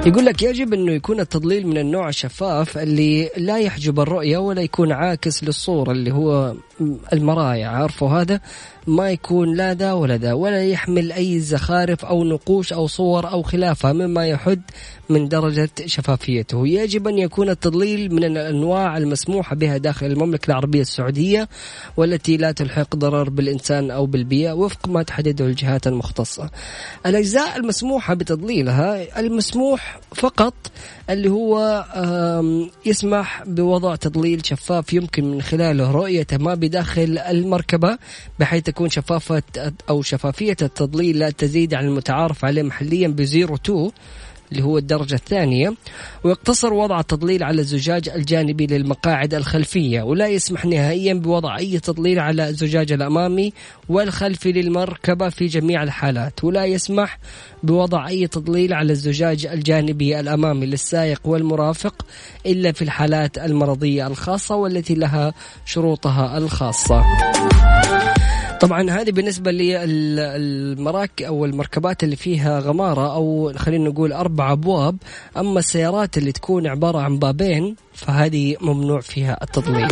يقول 0.05 0.25
لك 0.25 0.43
يجب 0.43 0.73
أنه 0.73 0.91
يكون 0.91 1.19
التضليل 1.19 1.67
من 1.67 1.77
النوع 1.77 2.09
الشفاف 2.09 2.77
اللي 2.77 3.29
لا 3.37 3.57
يحجب 3.57 3.99
الرؤية 3.99 4.37
ولا 4.37 4.61
يكون 4.61 4.91
عاكس 4.91 5.43
للصورة 5.43 5.91
اللي 5.91 6.13
هو 6.13 6.53
المرايا. 7.13 7.67
عارفوا 7.67 8.09
هذا؟ 8.09 8.41
ما 8.87 9.11
يكون 9.11 9.55
لا 9.55 9.73
ذا 9.73 9.93
ولا 9.93 10.17
ذا 10.17 10.33
ولا 10.33 10.63
يحمل 10.63 11.11
أي 11.11 11.39
زخارف 11.39 12.05
أو 12.05 12.23
نقوش 12.23 12.73
أو 12.73 12.87
صور 12.87 13.31
أو 13.31 13.41
خلافها 13.41 13.93
مما 13.93 14.27
يحد 14.27 14.61
من 15.09 15.27
درجة 15.27 15.69
شفافيته. 15.85 16.67
يجب 16.67 17.07
أن 17.07 17.17
يكون 17.17 17.49
التضليل 17.49 18.13
من 18.13 18.23
الأنواع 18.23 18.97
المسموحة 18.97 19.55
بها 19.55 19.77
داخل 19.77 20.05
المملكة 20.05 20.51
العربية 20.51 20.81
السعودية 20.81 21.49
والتي 21.97 22.37
لا 22.37 22.51
تلحق 22.51 22.95
ضرر 22.95 23.29
بالإنسان 23.29 23.91
أو 23.91 24.05
بالبيئة 24.05 24.51
وفق 24.51 24.87
ما 24.87 25.03
تحدده 25.03 25.45
الجهات 25.45 25.87
المختصة. 25.87 26.49
الأجزاء 27.05 27.57
المسموحة 27.57 28.13
بتضليلها 28.13 29.19
المسموح 29.19 29.99
فقط 30.15 30.53
اللي 31.09 31.29
هو 31.29 31.85
يسمح 32.85 33.43
بوضع 33.45 33.95
تضليل 33.95 34.45
شفاف 34.45 34.93
يمكن 34.93 35.31
من 35.31 35.41
خلاله. 35.41 35.91
رؤية 35.91 36.27
ما 36.33 36.53
بداخل 36.53 37.17
المركبة 37.17 37.97
بحيث 38.39 38.63
تكون 38.63 38.89
شفافة 38.89 39.43
أو 39.89 40.01
شفافية 40.01 40.57
التضليل 40.61 41.19
لا 41.19 41.29
تزيد 41.29 41.73
عن 41.73 41.85
المتعارف 41.85 42.45
عليه 42.45 42.63
محليا 42.63 43.07
ب 43.07 43.21
02 43.21 43.91
اللي 44.51 44.63
هو 44.63 44.77
الدرجة 44.77 45.15
الثانية 45.15 45.73
ويقتصر 46.23 46.73
وضع 46.73 46.99
التضليل 46.99 47.43
على 47.43 47.61
الزجاج 47.61 48.09
الجانبي 48.09 48.67
للمقاعد 48.67 49.33
الخلفية 49.33 50.01
ولا 50.01 50.27
يسمح 50.27 50.65
نهائيا 50.65 51.13
بوضع 51.13 51.57
أي 51.57 51.79
تضليل 51.79 52.19
على 52.19 52.49
الزجاج 52.49 52.91
الأمامي 52.91 53.53
والخلفي 53.89 54.51
للمركبة 54.51 55.29
في 55.29 55.45
جميع 55.45 55.83
الحالات 55.83 56.43
ولا 56.43 56.65
يسمح 56.65 57.19
بوضع 57.63 58.07
أي 58.07 58.27
تضليل 58.27 58.73
على 58.73 58.91
الزجاج 58.91 59.45
الجانبي 59.45 60.19
الأمامي 60.19 60.65
للسائق 60.65 61.21
والمرافق 61.25 62.05
إلا 62.45 62.71
في 62.71 62.81
الحالات 62.81 63.37
المرضية 63.37 64.07
الخاصة 64.07 64.55
والتي 64.55 64.93
لها 64.93 65.33
شروطها 65.65 66.37
الخاصة. 66.37 67.03
طبعا 68.59 68.89
هذه 68.89 69.11
بالنسبة 69.11 69.51
للمراك 69.51 71.21
أو 71.21 71.45
المركبات 71.45 72.03
اللي 72.03 72.15
فيها 72.15 72.59
غمارة 72.59 73.13
أو 73.13 73.53
خلينا 73.55 73.89
نقول 73.89 74.13
أربع 74.13 74.51
أبواب. 74.51 74.97
أما 75.37 75.59
السيارات 75.59 76.17
اللي 76.17 76.31
تكون 76.31 76.67
عبارة 76.67 76.99
عن 76.99 77.19
بابين 77.19 77.75
فهذه 77.93 78.55
ممنوع 78.61 78.99
فيها 79.01 79.37
التضليل. 79.43 79.87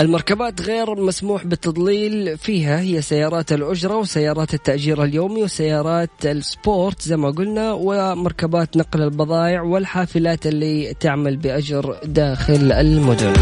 المركبات 0.00 0.62
غير 0.62 0.94
مسموح 1.00 1.46
بالتضليل 1.46 2.38
فيها 2.38 2.80
هي 2.80 3.02
سيارات 3.02 3.52
الأجرة 3.52 3.96
وسيارات 3.96 4.54
التأجير 4.54 5.04
اليومي 5.04 5.42
وسيارات 5.42 6.10
السبورت 6.24 7.02
زي 7.02 7.16
ما 7.16 7.30
قلنا 7.30 7.72
ومركبات 7.72 8.76
نقل 8.76 9.02
البضائع 9.02 9.62
والحافلات 9.62 10.46
اللي 10.46 10.94
تعمل 11.00 11.36
بأجر 11.36 11.96
داخل 12.04 12.72
المدن. 12.72 13.32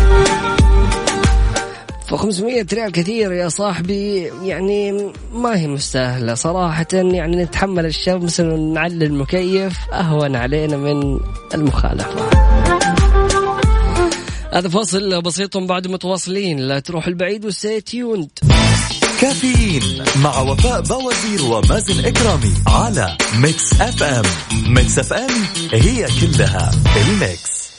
ف 2.08 2.14
500 2.14 2.66
ريال 2.72 2.92
كثير 2.92 3.32
يا 3.32 3.48
صاحبي 3.48 4.22
يعني 4.42 4.92
ما 5.32 5.58
هي 5.58 5.66
مستاهلة. 5.66 6.34
صراحة 6.34 6.86
يعني 6.92 7.36
نتحمل 7.36 7.86
الشمس 7.86 8.40
ونعلي 8.40 9.04
المكيف 9.04 9.78
أهون 9.92 10.36
علينا 10.36 10.76
من 10.76 11.20
المخالفة. 11.54 12.30
هذا 14.52 14.68
فاصل 14.68 15.22
بسيط 15.22 15.56
بعد 15.56 15.88
متواصلين. 15.88 16.58
لا 16.58 16.78
تروح 16.78 17.06
البعيد 17.06 17.44
و 17.44 17.51
stay 17.51 17.80
tuned. 17.80 18.30
كافيين 19.20 20.04
مع 20.22 20.40
وفاء 20.40 20.80
بوازير 20.80 21.42
ومازن 21.42 22.04
إكرامي 22.04 22.54
على 22.66 23.16
Mix 23.42 23.80
FM. 23.80 24.24
Mix 24.74 24.98
FM 24.98 25.30
هي 25.72 26.06
كلها 26.20 26.70
ال 26.96 27.11
mix. 27.11 27.70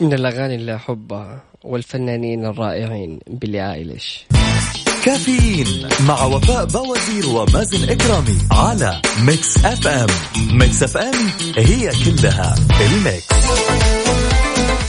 من 0.00 0.12
الأغاني 0.12 0.54
اللي 0.54 0.76
أحبها. 0.76 1.42
والفنانين 1.66 2.46
الرائعين 2.46 3.18
بيلي 3.26 3.72
آيليش. 3.72 4.26
كافيين 5.04 5.66
مع 6.08 6.24
وفاء 6.24 6.64
بوازير 6.64 7.26
ومازن 7.28 7.90
إكرامي 7.90 8.38
على 8.52 9.00
Mix 9.26 9.64
FM. 9.64 10.06
Mix 10.58 10.82
FM 10.82 11.14
هي 11.56 11.90
كلها 12.04 12.54
ال 12.80 12.89
mix. 12.89 13.26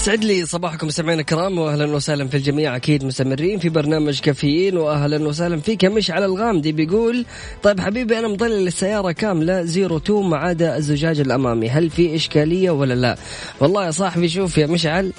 سعد 0.02 0.24
لي 0.24 0.46
صباحكم 0.46 0.90
سمعنا 0.90 1.20
الكرام 1.22 1.58
واهلا 1.60 1.86
وسهلا 1.96 2.28
في 2.28 2.38
الجميع 2.38 2.76
أكيد 2.76 3.04
مستمرين 3.06 3.60
في 3.60 3.70
برنامج 3.70 4.20
كافيين 4.20 4.78
واهلا 4.78 5.28
وسهلا 5.28 5.60
فيك 5.60 5.86
مشعل 5.86 6.24
الغامدي 6.24 6.72
بيقول 6.72 7.26
طيب 7.64 7.80
حبيبي 7.80 8.20
أنا 8.20 8.28
مضلل 8.28 8.68
السياره 8.68 9.12
كاملة 9.12 9.64
zero 9.64 9.98
two 9.98 10.22
ما 10.22 10.38
عدا 10.38 10.78
الزجاج 10.78 11.20
الأمامي 11.20 11.70
هل 11.70 11.90
في 11.90 12.16
إشكالية 12.16 12.72
ولا 12.72 12.94
لا؟ 12.94 13.18
والله 13.60 13.86
يا 13.86 13.92
صاحبي 13.92 14.30
شوف 14.30 14.58
يا 14.58 14.68
مشعل 14.68 15.14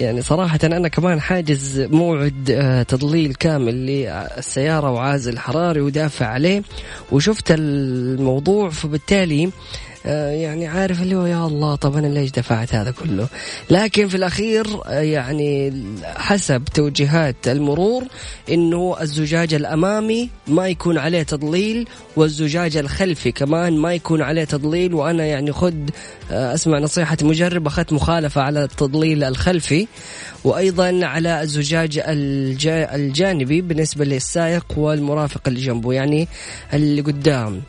يعني 0.00 0.22
صراحة 0.22 0.58
أنا 0.64 0.88
كمان 0.88 1.20
حاجز 1.20 1.80
موعد 1.80 2.50
آه، 2.50 2.82
تضليل 2.82 3.34
كامل 3.34 3.74
للسيارة 3.86 4.90
وعازل 4.90 5.38
حراري 5.38 5.80
ودافع 5.80 6.26
عليه 6.26 6.62
وشفت 7.12 7.50
الموضوع 7.50 8.70
فبالتالي 8.70 9.50
يعني 10.12 10.66
عارف 10.66 11.02
اللي 11.02 11.14
هو 11.14 11.26
يا 11.26 11.46
الله 11.46 11.74
طب 11.74 11.96
أنا 11.96 12.06
ليش 12.06 12.30
دفعت 12.30 12.74
هذا 12.74 12.90
كله؟ 12.90 13.28
لكن 13.70 14.08
في 14.08 14.16
الأخير 14.16 14.66
آه، 14.86 15.00
يعني 15.00 15.82
حسب 16.04 16.64
توجيهات 16.74 17.48
المرور 17.48 18.04
إنه 18.50 18.96
الزجاج 19.00 19.54
الأمامي 19.54 20.30
ما 20.46 20.68
يكون 20.68 20.98
عليه 20.98 21.22
تضليل 21.22 21.88
والزجاج 22.16 22.76
الخلفي 22.76 23.32
كمان 23.32 23.76
ما 23.76 23.94
يكون 23.94 24.22
عليه 24.22 24.44
تضليل. 24.44 24.94
وأنا 24.94 25.24
يعني 25.26 25.52
خد 25.52 25.90
آه، 26.30 26.54
أسمع 26.54 26.78
نصيحة 26.78 27.16
مجرب 27.22 27.66
أخذت 27.66 27.92
مخالفة 27.92 28.42
على 28.42 28.64
التضليل 28.64 29.24
الخلفي. 29.24 29.86
وأيضا 30.44 31.06
على 31.06 31.42
الزجاج 31.42 32.02
الجانبي 32.06 33.60
بالنسبة 33.60 34.04
للسائق 34.04 34.66
والمرافق 34.76 35.40
اللي 35.46 35.60
جنبه 35.60 35.92
يعني 35.92 36.28
اللي 36.72 37.02
قدام. 37.02 37.62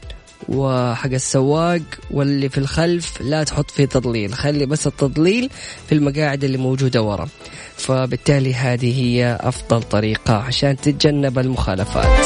وحق 0.50 1.12
السواق 1.12 1.82
واللي 2.12 2.50
في 2.50 2.58
الخلف 2.58 3.22
لا 3.22 3.44
تحط 3.44 3.72
فيه 3.72 3.86
تضليل. 3.86 4.34
خلي 4.34 4.66
بس 4.66 4.88
التضليل 4.88 5.50
في 5.90 5.96
المقاعد 5.96 6.44
اللي 6.44 6.58
موجودة 6.58 7.02
ورا. 7.02 7.28
فبالتالي 7.78 8.54
هذه 8.54 9.02
هي 9.02 9.38
أفضل 9.42 9.84
طريقة 9.84 10.34
عشان 10.34 10.78
تتجنب 10.78 11.40
المخالفات. 11.40 12.26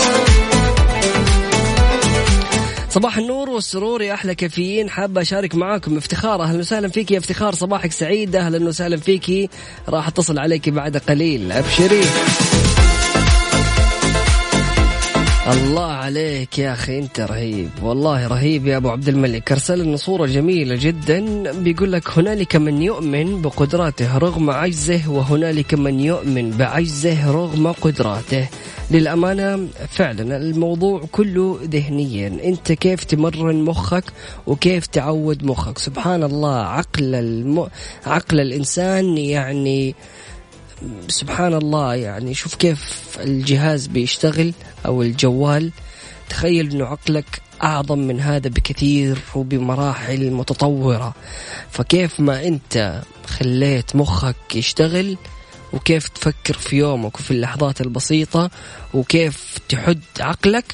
صباح 2.89 3.17
النور 3.17 3.49
والسرور 3.49 4.01
يا 4.01 4.13
أحلى 4.13 4.35
كافيين. 4.35 4.89
حابه 4.89 5.21
أشارك 5.21 5.55
معاكم. 5.55 5.97
افتخار. 5.97 6.43
أهلا 6.43 6.59
وسهلا 6.59 6.87
فيك 6.87 7.11
يا 7.11 7.17
افتخار. 7.17 7.55
صباحك 7.55 7.91
سعيد. 7.91 8.35
أهلا 8.35 8.67
وسهلا 8.67 8.97
فيك. 8.97 9.49
راح 9.89 10.07
أتصل 10.07 10.39
عليك 10.39 10.69
بعد 10.69 10.97
قليل. 10.97 11.51
أبشري. 11.51 12.01
الله 15.51 15.91
عليك 15.91 16.59
يا 16.59 16.73
أخي 16.73 16.99
أنت 16.99 17.19
رهيب 17.19 17.69
والله 17.81 18.27
رهيب 18.27 18.67
يا 18.67 18.77
أبو 18.77 18.89
عبد 18.89 19.07
الملك. 19.07 19.51
أرسل 19.51 19.79
لنا 19.79 19.97
صورة 19.97 20.25
جميلة 20.25 20.75
جدا 20.79 21.51
بيقول 21.51 21.91
لك 21.91 22.09
هنالك 22.09 22.55
من 22.55 22.81
يؤمن 22.81 23.41
بقدراته 23.41 24.17
رغم 24.17 24.49
عجزه 24.49 25.09
وهنالك 25.11 25.73
من 25.73 25.99
يؤمن 25.99 26.51
بعجزه 26.51 27.31
رغم 27.31 27.71
قدراته. 27.71 28.47
للأمانة 28.91 29.67
فعلا 29.89 30.37
الموضوع 30.37 31.01
كله 31.11 31.59
ذهنيا. 31.63 32.27
أنت 32.43 32.71
كيف 32.71 33.03
تمرن 33.03 33.63
مخك 33.63 34.03
وكيف 34.47 34.85
تعود 34.85 35.43
مخك؟ 35.43 35.77
سبحان 35.77 36.23
الله 36.23 36.55
عقل 36.55 37.15
الم... 37.15 37.67
عقل 38.05 38.39
الإنسان 38.39 39.17
يعني 39.17 39.95
سبحان 41.07 41.53
الله 41.53 41.95
يعني 41.95 42.33
شوف 42.33 42.55
كيف 42.55 43.17
الجهاز 43.19 43.87
بيشتغل 43.87 44.53
أو 44.85 45.01
الجوال. 45.01 45.71
تخيل 46.29 46.71
إنه 46.71 46.85
عقلك 46.85 47.41
أعظم 47.63 47.99
من 47.99 48.19
هذا 48.19 48.49
بكثير 48.49 49.17
وبمراحل 49.35 50.31
متطورة. 50.31 51.13
فكيف 51.71 52.19
ما 52.19 52.47
أنت 52.47 53.01
خليت 53.25 53.95
مخك 53.95 54.55
يشتغل 54.55 55.17
وكيف 55.73 56.07
تفكر 56.07 56.53
في 56.53 56.77
يومك 56.77 57.19
وفي 57.19 57.31
اللحظات 57.31 57.81
البسيطة 57.81 58.49
وكيف 58.93 59.57
تحد 59.69 60.01
عقلك 60.19 60.65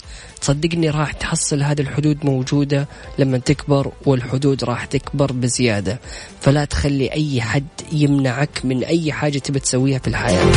صدقني 0.47 0.89
راح 0.89 1.11
تحصل 1.11 1.63
هذه 1.63 1.81
الحدود 1.81 2.25
موجودة 2.25 2.87
لما 3.19 3.37
تكبر 3.37 3.91
والحدود 4.05 4.63
راح 4.63 4.85
تكبر 4.85 5.31
بزيادة. 5.31 5.99
فلا 6.41 6.65
تخلي 6.65 7.11
أي 7.11 7.41
حد 7.41 7.67
يمنعك 7.91 8.61
من 8.63 8.83
أي 8.83 9.11
حاجة 9.11 9.37
تبي 9.37 9.59
تسويها 9.59 9.99
في 9.99 10.07
الحياة. 10.07 10.51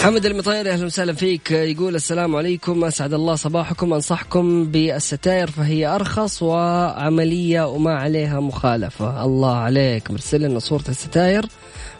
حمد 0.00 0.26
المطيري 0.26 0.70
أهلا 0.72 0.86
وسهلا 0.86 1.12
فيك. 1.12 1.50
يقول 1.50 1.94
السلام 1.94 2.36
عليكم 2.36 2.84
أسعد 2.84 3.14
الله 3.14 3.34
صباحكم 3.34 3.92
أنصحكم 3.92 4.64
بالستائر 4.64 5.50
فهي 5.50 5.86
أرخص 5.86 6.42
وعملية 6.42 7.68
وما 7.68 7.94
عليها 7.94 8.40
مخالفة. 8.40 9.24
الله 9.24 9.54
عليك 9.54 10.10
مرسل 10.10 10.40
لنا 10.40 10.58
صورة 10.58 10.84
الستائر 10.88 11.46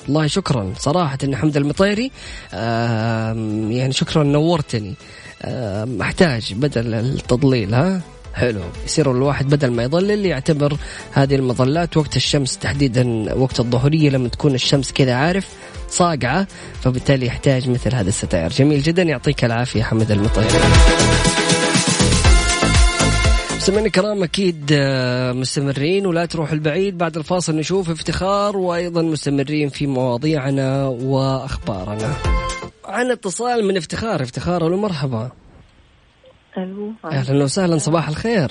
والله 0.08 0.26
شكرا. 0.26 0.72
صراحة 0.78 1.18
حمد 1.34 1.56
المطيري 1.56 2.10
يعني 3.72 3.92
شكرا 3.92 4.24
نورتني. 4.24 4.94
أحتاج 6.00 6.52
بدل 6.54 6.94
التضليل 6.94 7.74
ها؟ 7.74 8.00
حلو. 8.34 8.60
يصير 8.84 9.12
الواحد 9.12 9.46
بدل 9.48 9.70
ما 9.70 9.82
يضلل 9.82 10.26
يعتبر 10.26 10.76
هذه 11.12 11.34
المظلات 11.34 11.96
وقت 11.96 12.16
الشمس 12.16 12.58
تحديدا 12.58 13.34
وقت 13.34 13.60
الظهرية 13.60 14.10
لما 14.10 14.28
تكون 14.28 14.54
الشمس 14.54 14.92
كذا 14.92 15.14
عارف 15.14 15.48
صاقعة 15.90 16.46
فبالتالي 16.82 17.26
يحتاج 17.26 17.68
مثل 17.68 17.94
هذا 17.94 18.08
الستائر. 18.08 18.50
جميل 18.50 18.82
جدا. 18.82 19.02
يعطيك 19.02 19.44
العافية 19.44 19.82
حمد 19.82 20.10
المطيري. 20.10 20.48
مستمعينا 23.68 23.86
الكرام 23.86 24.22
أكيد 24.22 24.70
آه، 24.72 25.32
مستمرين 25.32 26.06
ولا 26.06 26.26
تروح 26.26 26.52
البعيد 26.52 26.98
بعد 26.98 27.16
الفاصل 27.16 27.56
نشوف 27.56 27.90
افتخار 27.90 28.56
وأيضا 28.56 29.02
مستمرين 29.02 29.68
في 29.68 29.86
مواضيعنا 29.86 30.86
وأخبارنا. 30.86 32.12
عن 32.84 33.10
اتصال 33.10 33.64
من 33.64 33.76
افتخار 33.76 34.22
افتخار 34.22 34.66
ألو 34.66 34.76
مرحبا. 34.76 35.30
ألو 36.58 36.92
أهلا 37.04 37.44
وسهلا 37.44 37.78
صباح 37.78 38.08
الخير. 38.08 38.50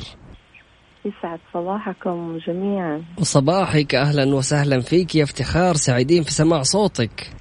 يسعد 1.05 1.39
صباحكم 1.53 2.37
جميعا 2.47 3.03
وصباحك 3.19 3.95
أهلا 3.95 4.35
وسهلا 4.35 4.81
فيك 4.81 5.15
يا 5.15 5.23
افتخار 5.23 5.75
سعيدين 5.75 6.23
في 6.23 6.31
سماع 6.31 6.61
صوتك. 6.61 7.31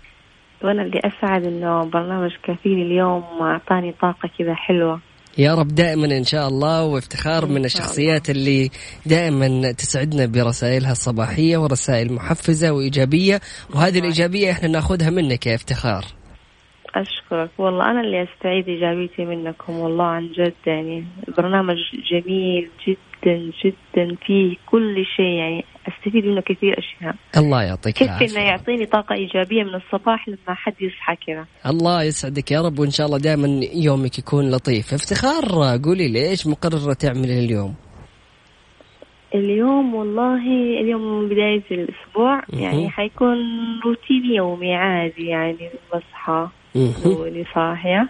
وأنا 0.65 0.83
اللي 0.83 1.01
أسعد 1.05 1.45
إنه 1.45 1.85
برنامج 1.85 2.31
كافيني 2.45 2.83
اليوم 2.83 3.23
أعطاني 3.41 3.95
طاقة 4.03 4.31
كذا 4.39 4.55
حلوة. 4.55 5.01
يا 5.39 5.55
رب 5.55 5.75
دائما 5.75 6.07
إن 6.07 6.25
شاء 6.25 6.49
الله 6.49 6.83
وافتخار 6.85 7.47
من 7.47 7.65
الشخصيات 7.65 8.31
اللي 8.31 8.71
دائما 9.07 9.73
تسعدنا 9.73 10.27
برسائلها 10.27 10.93
الصباحية 10.93 11.59
ورسائل 11.59 12.13
محفزة 12.13 12.71
وإيجابية 12.71 13.41
وهذه 13.75 13.99
الإيجابية 13.99 14.51
إحنا 14.51 14.69
ناخذها 14.69 15.11
منك 15.11 15.47
يا 15.47 15.55
افتخار. 15.55 16.05
أشكرك. 17.01 17.51
والله 17.59 17.91
أنا 17.91 18.01
اللي 18.01 18.23
أستعيد 18.23 18.69
ايجابيتي 18.69 19.25
منكم 19.25 19.73
والله 19.79 20.05
عن 20.05 20.29
جد 20.33 20.55
يعني. 20.67 21.05
البرنامج 21.29 21.77
جميل 22.11 22.69
جدا 22.89 23.51
جدا 23.65 24.17
فيه 24.27 24.57
كل 24.67 25.05
شيء 25.17 25.27
يعني. 25.27 25.65
أستفيد 25.89 26.25
منه 26.25 26.41
كثير 26.41 26.79
أشياء. 26.79 27.15
الله 27.37 27.63
يعطيك 27.63 27.95
كيف 27.95 28.09
العافية. 28.09 28.27
انه 28.27 28.41
يعطيني 28.41 28.87
طاقة 28.87 29.15
إيجابية 29.15 29.63
من 29.65 29.75
الصباح 29.75 30.29
لما 30.29 30.55
حد 30.55 30.75
يصحى 30.81 31.17
كذا. 31.27 31.47
الله 31.67 32.03
يسعدك 32.03 32.51
يا 32.51 32.61
رب 32.61 32.79
وإن 32.79 32.91
شاء 32.91 33.07
الله 33.07 33.19
دائما 33.19 33.61
يومك 33.75 34.19
يكون 34.19 34.51
لطيف. 34.51 34.95
افتخار 34.95 35.45
قولي 35.85 36.09
لي 36.09 36.31
إيش 36.31 36.47
مقررة 36.47 36.93
تعملي 36.93 37.45
اليوم؟ 37.45 37.75
اليوم 39.35 39.95
والله 39.95 40.43
اليوم 40.81 41.29
بداية 41.29 41.65
الأسبوع 41.71 42.43
يعني 42.49 42.91
حيكون 42.91 43.37
روتين 43.85 44.25
يومي 44.35 44.75
عادي 44.75 45.27
يعني 45.27 45.71
بصحى. 45.95 46.49
مهم. 46.77 47.21
وني 47.21 47.45
صاحية. 47.55 48.09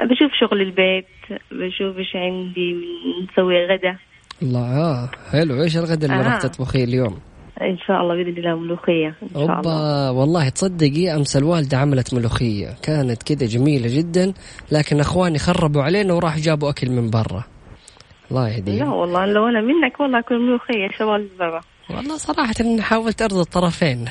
بشوف 0.00 0.32
شغل 0.40 0.60
البيت 0.60 1.06
بشوف 1.50 1.98
إيش 1.98 2.16
عندي 2.16 2.76
نسوي 3.24 3.66
غدا 3.66 3.96
الله 4.42 4.60
آه. 4.60 5.10
حلو 5.32 5.62
إيش 5.62 5.76
الغداء 5.76 6.10
اللي 6.10 6.22
آه. 6.22 6.28
راح 6.28 6.38
تطبخيه 6.38 6.84
اليوم 6.84 7.18
إن 7.62 7.78
شاء 7.78 8.00
الله 8.00 8.14
بإذن 8.14 8.38
الله 8.38 8.56
ملوخية 8.56 9.14
إن 9.22 9.28
شاء 9.34 9.42
الله 9.42 9.56
اوبا 9.56 10.10
والله 10.10 10.48
تصدقي 10.48 11.16
أمس 11.16 11.36
الوالدة 11.36 11.78
عملت 11.78 12.14
ملوخية 12.14 12.68
كانت 12.82 13.22
كذا 13.22 13.46
جميلة 13.46 13.96
جدا 13.98 14.32
لكن 14.72 15.00
أخواني 15.00 15.38
خربوا 15.38 15.82
علينا 15.82 16.14
وراح 16.14 16.38
جابوا 16.38 16.70
أكل 16.70 16.90
من 16.90 17.10
برا 17.10 17.44
الله 18.30 18.48
لا 18.48 18.56
يهديهم 18.56 18.92
والله 18.92 19.26
لو 19.26 19.48
أنا 19.48 19.60
منك 19.60 20.00
والله 20.00 20.18
أكل 20.18 20.38
ملوخية 20.38 20.88
شغل 20.98 21.28
برا 21.38 21.60
والله 21.96 22.16
صراحة 22.16 22.54
إن 22.60 22.82
حاولت 22.82 23.22
أرضي 23.22 23.40
الطرفين. 23.40 24.04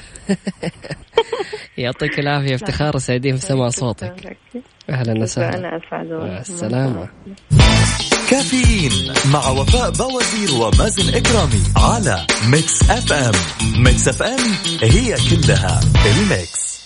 يعطيك 1.77 2.19
العافية 2.19 2.55
افتخار 2.55 2.97
سعيدين 2.97 3.37
في 3.37 3.45
سماع 3.45 3.69
صوتك. 3.69 4.37
أهلا 4.89 5.23
وسهلا. 5.23 5.79
مع 5.91 6.39
السلامة. 6.39 7.09
كافيين 8.29 9.13
مع 9.33 9.49
وفاء 9.49 9.91
بوازير 9.91 10.61
ومازن 10.61 11.15
إكرامي 11.15 11.63
على 11.77 12.25
Mix 12.47 12.89
FM. 12.89 13.31
Mix 13.83 14.07
FM 14.07 14.39
هي 14.81 15.15
كلها 15.29 15.79
ال 16.05 16.20
mix. 16.20 16.79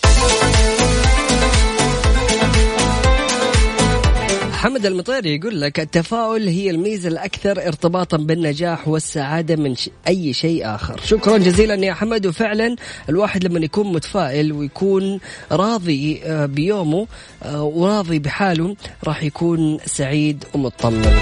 حمد 4.64 4.86
المطيري 4.86 5.36
يقول 5.36 5.61
لك 5.61 5.80
التفاؤل 5.80 6.47
هي 6.47 6.70
الميزة 6.70 7.09
الأكثر 7.09 7.68
ارتباطا 7.68 8.18
بالنجاح 8.18 8.88
والسعادة 8.88 9.55
من 9.55 9.76
ش... 9.76 9.89
أي 10.07 10.34
شيء 10.34 10.76
آخر. 10.76 11.01
شكرا 11.05 11.38
جزيلا 11.38 11.76
يا 11.76 11.93
حمد 11.93 12.28
وفعلا 12.28 12.76
الواحد 13.09 13.43
لما 13.43 13.59
يكون 13.59 13.93
متفائل 13.93 14.51
ويكون 14.51 15.20
راضي 15.51 16.22
آه، 16.24 16.45
بيومه 16.45 17.07
آه، 17.43 17.64
وراضي 17.64 18.20
بحاله 18.20 18.76
راح 19.03 19.24
يكون 19.24 19.78
سعيد 19.86 20.43
ومطمن. 20.53 21.20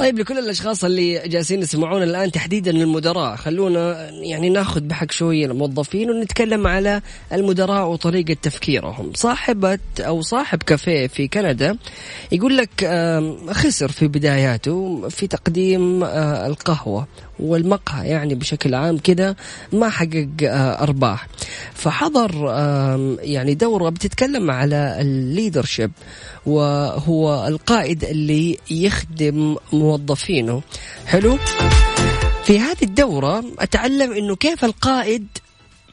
طيب 0.00 0.18
لكل 0.18 0.38
الأشخاص 0.38 0.84
اللي 0.84 1.28
جالسين 1.28 1.62
يسمعونا 1.62 2.04
الآن 2.04 2.32
تحديدا 2.32 2.70
المدراء 2.70 3.36
خلونا 3.36 4.10
يعني 4.10 4.48
ناخذ 4.48 4.80
بحق 4.80 5.10
شوية 5.10 5.46
الموظفين 5.46 6.10
ونتكلم 6.10 6.66
على 6.66 7.02
المدراء 7.32 7.88
وطريقة 7.88 8.36
تفكيرهم. 8.42 9.12
صاحبة 9.14 9.78
أو 10.00 10.22
صاحب 10.22 10.62
كافيه 10.62 11.06
في 11.06 11.28
كندا 11.28 11.76
يقول 12.32 12.56
لك 12.56 12.70
خسر 13.50 13.88
في 13.92 14.08
بداياته 14.08 15.08
في 15.08 15.26
تقديم 15.26 16.04
آه، 16.04 16.46
القهوة. 16.46 17.06
والمقهى 17.42 18.08
يعني 18.08 18.34
بشكل 18.34 18.74
عام 18.74 18.98
كذا 18.98 19.36
ما 19.72 19.88
حقق 19.88 20.28
آه، 20.44 20.82
أرباح. 20.82 21.26
فحضر 21.74 22.30
يعني 23.22 23.54
دورة 23.54 23.90
بتتكلم 23.90 24.50
على 24.50 24.96
الليدرشيب 25.00 25.90
وهو 26.46 27.46
القائد 27.48 28.04
اللي 28.04 28.58
يخدم 28.70 29.56
موظفينه. 29.72 30.62
حلو؟ 31.06 31.38
في 32.44 32.58
هذه 32.58 32.82
الدورة 32.82 33.44
أتعلم 33.58 34.12
أنه 34.12 34.36
كيف 34.36 34.64
القائد 34.64 35.26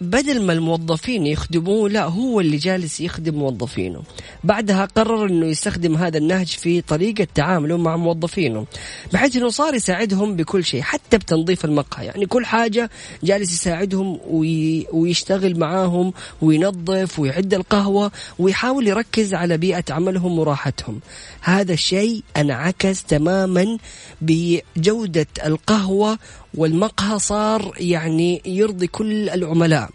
بدل 0.02 0.42
ما 0.42 0.54
الموظفين 0.54 1.26
يخدموه 1.28 1.90
لا 1.90 2.04
هو 2.04 2.40
اللي 2.40 2.58
جالس 2.58 3.02
يخدم 3.02 3.36
موظفينه. 3.36 4.02
بعدها 4.44 4.86
قرر 4.86 5.26
إنه 5.26 5.46
يستخدم 5.46 5.96
هذا 5.96 6.18
النهج 6.18 6.48
في 6.48 6.82
طريقة 6.82 7.28
تعامله 7.36 7.78
مع 7.78 7.98
موظفينه 7.98 8.66
بحيث 9.14 9.36
إنه 9.36 9.50
صار 9.50 9.74
يساعدهم 9.74 10.36
بكل 10.36 10.66
شيء 10.66 10.82
حتى 10.82 11.18
بتنظيف 11.18 11.66
المقهى. 11.66 12.06
يعني 12.06 12.26
كل 12.26 12.46
حاجة 12.46 12.90
جالس 13.24 13.52
يساعدهم 13.52 14.20
وي 14.28 14.88
ويشتغل 14.94 15.60
معاهم 15.60 16.14
وينظف 16.42 17.20
ويعد 17.20 17.54
القهوة 17.54 18.12
ويحاول 18.40 18.88
يركز 18.88 19.34
على 19.34 19.58
بيئة 19.58 19.84
عملهم 19.90 20.40
وراحتهم. 20.40 21.00
هذا 21.42 21.74
الشيء 21.74 22.24
انعكس 22.38 23.04
تماما 23.04 23.78
بجودة 24.22 25.28
القهوة 25.46 26.18
والمقهى 26.54 27.20
صار 27.20 27.74
يعني 27.78 28.42
يرضي 28.46 28.88
كل 28.88 29.30
العملاء. 29.30 29.90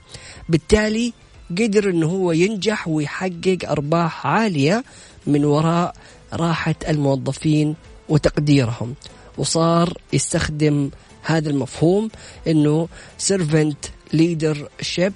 بالتالي 0.48 1.12
قدر 1.50 1.90
إنه 1.90 2.06
هو 2.06 2.32
ينجح 2.32 2.88
ويحقق 2.88 3.58
أرباح 3.68 4.26
عالية 4.26 4.84
من 5.26 5.44
وراء 5.44 5.94
راحة 6.32 6.74
الموظفين 6.88 7.74
وتقديرهم. 8.08 8.94
وصار 9.38 9.98
يستخدم 10.12 10.90
هذا 11.22 11.50
المفهوم 11.50 12.10
إنه 12.46 12.88
servant 13.18 13.84
leadership 14.12 15.12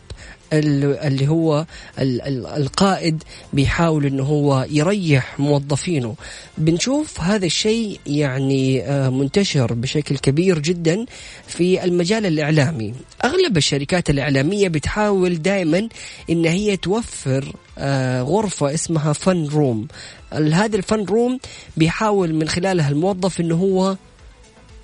اللي 0.53 1.29
هو 1.29 1.67
القائد 1.99 3.23
بيحاول 3.53 4.07
إنه 4.07 4.23
هو 4.23 4.67
يريح 4.71 5.41
موظفينه. 5.41 6.15
بنشوف 6.59 7.21
هذا 7.21 7.47
الشيء 7.47 8.01
يعني 8.07 8.83
آه، 8.83 9.09
منتشر 9.09 9.73
بشكل 9.73 10.19
كبير 10.19 10.59
جدا 10.59 11.07
في 11.47 11.85
المجال 11.85 12.27
الإعلامي. 12.27 12.95
أغلب 13.25 13.57
الشركات 13.57 14.11
الإعلامية 14.11 14.69
بتحاول 14.69 15.43
دائما 15.43 15.89
إن 16.31 16.45
هي 16.45 16.77
توفر 16.77 17.53
آه، 17.79 18.23
غرفة 18.23 18.75
اسمها 18.75 19.13
fun 19.13 19.47
room 19.47 19.89
هذا 20.33 20.77
ال 20.77 20.84
fun 20.84 21.05
room 21.05 21.39
بيحاول 21.77 22.35
من 22.35 22.49
خلالها 22.49 22.89
الموظف 22.89 23.41
إنه 23.41 23.55
هو 23.55 23.97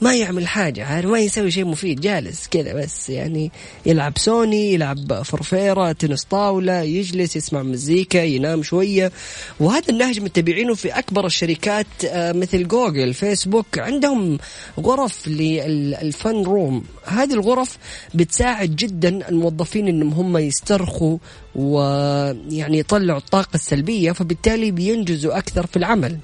ما 0.02 0.14
يعمل 0.14 0.46
حاجة 0.48 0.84
عارف؟ 0.84 1.10
ما 1.10 1.18
يسوي 1.18 1.50
شيء 1.50 1.64
مفيد 1.64 2.00
جالس 2.00 2.48
كذا 2.48 2.72
بس 2.72 3.10
يعني 3.10 3.50
يلعب 3.86 4.18
سوني 4.18 4.72
يلعب 4.72 5.22
فرفيرة 5.22 5.92
تنس 5.92 6.24
طاولة 6.24 6.80
يجلس 6.80 7.36
يسمع 7.36 7.62
مزيكا 7.62 8.18
ينام 8.18 8.62
شوية. 8.62 9.12
وهذا 9.60 9.88
النهج 9.88 10.20
متبعينه 10.20 10.74
في 10.74 10.88
أكبر 10.98 11.26
الشركات 11.26 11.86
آه، 12.06 12.32
مثل 12.32 12.68
جوجل 12.68 13.14
فيسبوك. 13.14 13.78
عندهم 13.78 14.38
غرف 14.80 15.28
للفن 15.28 16.42
روم. 16.42 16.84
هذه 17.04 17.32
الغرف 17.32 17.78
بتساعد 18.14 18.76
جدا 18.76 19.28
الموظفين 19.28 19.88
إنهم 19.88 20.12
هم 20.12 20.36
يسترخوا 20.36 21.18
ويعني 21.54 22.78
يطلعوا 22.78 23.18
الطاقة 23.18 23.54
السلبية 23.54 24.12
فبالتالي 24.12 24.70
بينجزوا 24.70 25.38
أكثر 25.38 25.66
في 25.66 25.76
العمل. 25.76 26.18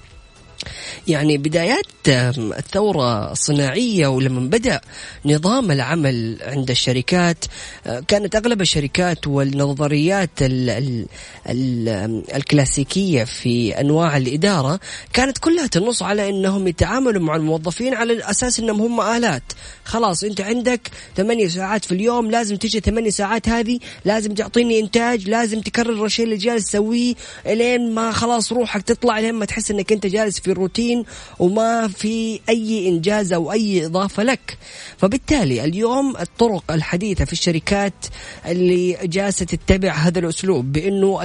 يعني 1.08 1.38
بدايات 1.38 1.86
الثورة 2.08 3.32
الصناعية 3.32 4.06
ولما 4.06 4.40
بدأ 4.40 4.80
نظام 5.24 5.70
العمل 5.70 6.38
عند 6.42 6.70
الشركات 6.70 7.44
آه، 7.86 8.00
كانت 8.00 8.36
أغلب 8.36 8.60
الشركات 8.60 9.26
والنظريات 9.26 10.30
ال 10.42 10.70
ال 10.70 11.06
ال 11.48 11.88
الكلاسيكية 12.34 13.24
في 13.24 13.80
أنواع 13.80 14.16
الإدارة 14.16 14.80
كانت 15.12 15.38
كلها 15.38 15.66
تنص 15.66 16.02
على 16.02 16.28
أنهم 16.28 16.68
يتعاملوا 16.68 17.22
مع 17.22 17.36
الموظفين 17.36 17.94
على 17.94 18.30
أساس 18.30 18.58
أنهم 18.60 18.80
هم 18.80 19.00
آلات. 19.00 19.42
خلاص 19.84 20.24
أنت 20.24 20.40
عندك 20.40 20.80
ثمانية 21.16 21.48
ساعات 21.48 21.84
في 21.84 21.92
اليوم 21.92 22.30
لازم 22.30 22.56
تجي 22.56 22.80
ثمانية 22.80 23.10
ساعات 23.10 23.48
هذه 23.48 23.78
لازم 24.04 24.34
تعطيني 24.34 24.80
إنتاج 24.80 25.28
لازم 25.28 25.60
تكرر 25.60 26.04
الشيء 26.04 26.24
اللي 26.24 26.36
جالس 26.36 26.64
تسويه 26.64 27.14
لين 27.46 27.94
ما 27.94 28.12
خلاص 28.12 28.52
روحك 28.52 28.82
تطلع 28.82 29.18
لين 29.18 29.34
ما 29.34 29.44
تحس 29.44 29.70
أنك 29.70 29.92
أنت 29.92 30.06
جالس 30.06 30.40
في 30.40 30.47
الروتين 30.50 31.04
وما 31.38 31.88
في 31.88 32.40
أي 32.48 32.88
إنجاز 32.88 33.32
أو 33.32 33.52
أي 33.52 33.86
إضافة 33.86 34.22
لك. 34.22 34.58
فبالتالي 34.98 35.64
اليوم 35.64 36.16
الطرق 36.16 36.64
الحديثة 36.70 37.24
في 37.24 37.32
الشركات 37.32 38.06
اللي 38.46 38.98
جالسة 39.02 39.46
تتبع 39.46 39.92
هذا 39.92 40.18
الأسلوب 40.18 40.72
بأنه 40.72 41.20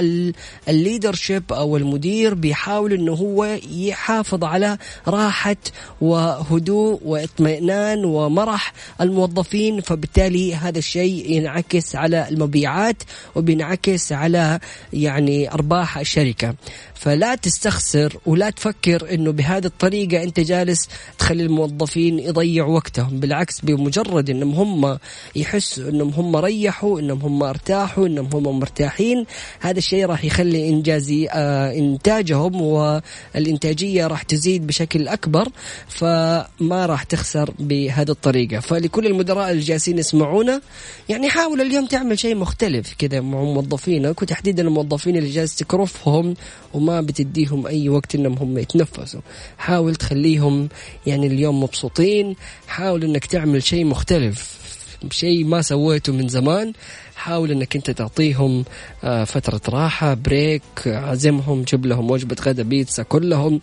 الليدرشيب 0.68 1.52
أو 1.52 1.76
المدير 1.76 2.34
بيحاول 2.34 2.92
أنه 2.92 3.12
هو 3.12 3.58
يحافظ 3.70 4.44
على 4.44 4.78
راحة 5.08 5.56
وهدوء 6.00 7.00
واطمئنان 7.04 8.04
ومرح 8.04 8.72
الموظفين 9.00 9.80
فبالتالي 9.80 10.54
هذا 10.54 10.78
الشيء 10.78 11.30
ينعكس 11.30 11.96
على 11.96 12.28
المبيعات 12.28 13.02
وبينعكس 13.34 14.12
على 14.12 14.60
يعني 14.92 15.52
أرباح 15.52 15.98
الشركة. 15.98 16.54
فلا 16.94 17.34
تستخسر 17.34 18.16
ولا 18.26 18.50
تفكر 18.50 19.13
إنه 19.14 19.32
بهذه 19.32 19.66
الطريقة 19.66 20.22
أنت 20.22 20.40
جالس 20.40 20.88
تخلي 21.18 21.42
الموظفين 21.42 22.18
يضيعوا 22.18 22.74
وقتهم 22.74 23.20
بالعكس 23.20 23.60
بمجرد 23.60 24.30
إنهم 24.30 24.54
هم 24.54 24.98
يحسوا 25.36 25.90
إنهم 25.90 26.08
هم 26.08 26.36
ريحوا 26.36 27.00
إنهم 27.00 27.20
هم 27.20 27.42
ارتاحوا 27.42 28.06
إنهم 28.06 28.28
هم 28.34 28.58
مرتاحين 28.58 29.26
هذا 29.60 29.78
الشيء 29.78 30.06
راح 30.06 30.24
يخلي 30.24 30.68
إنجازي 30.68 31.28
آه 31.30 31.72
إنتاجهم 31.72 32.62
والإنتاجية 32.62 34.06
راح 34.06 34.22
تزيد 34.22 34.66
بشكل 34.66 35.08
أكبر 35.08 35.48
فما 35.88 36.86
راح 36.86 37.02
تخسر 37.02 37.54
بهذه 37.58 38.10
الطريقة. 38.10 38.60
فلكل 38.60 39.06
المدراء 39.06 39.50
اللي 39.50 39.62
جالسين 39.62 39.98
يسمعونا 39.98 40.60
يعني 41.08 41.28
حاول 41.28 41.60
اليوم 41.60 41.86
تعمل 41.86 42.18
شيء 42.18 42.34
مختلف 42.34 42.94
كذا 42.98 43.20
مع 43.20 43.42
موظفينك 43.42 44.22
وتحديدا 44.22 44.62
الموظفين 44.62 45.16
اللي 45.16 45.30
جالس 45.30 45.56
تكرفهم 45.56 46.34
وما 46.74 47.00
بتديهم 47.00 47.66
أي 47.66 47.88
وقت 47.88 48.14
إنهم 48.14 48.38
هم 48.38 48.58
يتنفسوا. 48.58 49.20
حاول 49.58 49.94
تخليهم 49.94 50.68
يعني 51.06 51.26
اليوم 51.26 51.62
مبسوطين. 51.62 52.36
حاول 52.66 53.04
إنك 53.04 53.26
تعمل 53.26 53.62
شيء 53.62 53.84
مختلف 53.84 54.64
شيء 55.10 55.44
ما 55.44 55.62
سويته 55.62 56.12
من 56.12 56.28
زمان. 56.28 56.72
حاول 57.16 57.50
إنك 57.50 57.76
أنت 57.76 57.90
تعطيهم 57.90 58.64
آه، 59.04 59.24
فترة 59.24 59.60
راحة 59.68 60.14
بريك 60.14 60.62
عزمهم 60.86 61.62
جيب 61.62 61.86
لهم 61.86 62.10
وجبة 62.10 62.36
غدا 62.42 62.62
بيتزا 62.62 63.02
كلهم. 63.02 63.60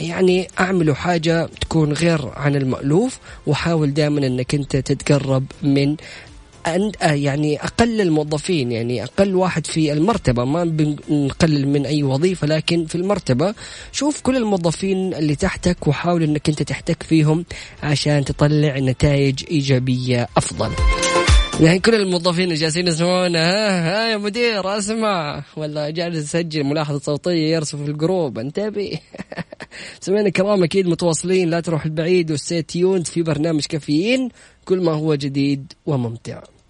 يعني 0.00 0.48
أعملوا 0.60 0.94
حاجة 0.94 1.48
تكون 1.60 1.92
غير 1.92 2.28
عن 2.28 2.56
المألوف 2.56 3.18
وحاول 3.46 3.94
دائما 3.94 4.26
إنك 4.26 4.54
أنت 4.54 4.76
تتقرب 4.76 5.44
من 5.62 5.96
يعني 7.00 7.64
أقل 7.64 8.00
الموظفين 8.00 8.72
يعني 8.72 9.04
أقل 9.04 9.34
واحد 9.34 9.66
في 9.66 9.92
المرتبة. 9.92 10.44
ما 10.44 10.64
بنقلل 10.64 11.68
من 11.68 11.86
أي 11.86 12.02
وظيفة 12.02 12.46
لكن 12.46 12.86
في 12.86 12.94
المرتبة. 12.94 13.54
شوف 13.92 14.20
كل 14.20 14.36
الموظفين 14.36 15.14
اللي 15.14 15.36
تحتك 15.36 15.86
وحاول 15.88 16.22
إنك 16.22 16.48
أنت 16.48 16.62
تحتك 16.62 17.02
فيهم 17.02 17.44
عشان 17.82 18.24
تطلع 18.24 18.78
نتائج 18.78 19.44
إيجابية 19.50 20.28
أفضل. 20.36 20.70
يعني 21.60 21.78
كل 21.78 21.94
الموظفين 21.94 22.44
اللي 22.44 22.54
جالسين 22.54 22.86
يسمعونا. 22.86 23.50
ها, 23.50 23.80
ها 23.80 24.10
يا 24.10 24.16
مدير 24.16 24.78
أسمع. 24.78 25.44
ولا 25.56 25.90
جالس 25.90 26.24
يسجل 26.24 26.64
ملاحظة 26.64 26.98
صوتية 26.98 27.54
يرسل 27.54 27.78
في 27.78 27.90
ال 27.90 27.97
group. 27.97 28.38
انتبه. 28.38 28.98
سمعنا 30.00 30.28
كرام 30.28 30.62
أكيد 30.62 30.88
متواصلين. 30.88 31.50
لا 31.50 31.60
تروح 31.60 31.84
البعيد. 31.84 32.32
و 32.32 32.39
stay 32.39 32.69
tuned 32.69 33.06
في 33.06 33.22
برنامج 33.22 33.66
كافيين. 33.66 34.28
كل 34.64 34.80
ما 34.80 34.92
هو 34.92 35.14
جديد 35.14 35.72
وممتع. 35.86 36.53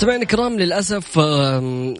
سمعنا 0.00 0.22
الكرام 0.22 0.58
للأسف 0.58 1.16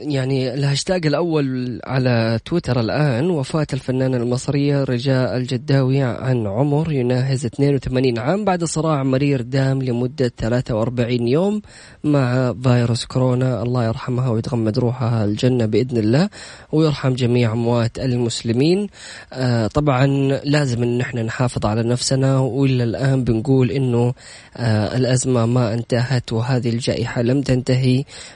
يعني 0.00 0.54
الهاشتاج 0.54 1.06
الأول 1.06 1.80
على 1.84 2.38
تويتر 2.44 2.80
الآن 2.80 3.30
وفاة 3.30 3.66
الفنانة 3.72 4.16
المصرية 4.16 4.84
رجاء 4.84 5.36
الجداوي 5.36 6.02
عن 6.02 6.46
عمر 6.46 6.92
يناهز 6.92 7.46
82 7.46 8.18
عام 8.18 8.44
بعد 8.44 8.64
صراع 8.64 9.02
مرير 9.02 9.40
دام 9.42 9.82
لمدة 9.82 10.32
43 10.38 11.28
يوم 11.28 11.62
مع 12.04 12.54
فيروس 12.62 13.04
كورونا. 13.04 13.62
الله 13.62 13.84
يرحمها 13.84 14.28
ويتغمد 14.28 14.78
روحها 14.78 15.24
الجنة 15.24 15.66
بإذن 15.66 15.96
الله 15.96 16.28
ويرحم 16.72 17.14
جميع 17.14 17.52
أموات 17.52 17.98
المسلمين. 17.98 18.86
آه، 19.32 19.66
طبعا 19.66 20.06
لازم 20.44 20.82
أن 20.82 21.00
إحنا 21.00 21.22
نحافظ 21.22 21.66
على 21.66 21.82
نفسنا 21.82 22.38
وإلا 22.38 22.84
الآن 22.84 23.24
بنقول 23.24 23.70
أنه 23.70 24.14
آه، 24.56 24.96
الأزمة 24.96 25.46
ما 25.46 25.74
انتهت 25.74 26.32
وهذه 26.32 26.68
الجائحة 26.68 27.22
لم 27.22 27.42
تنتهي. 27.42 27.89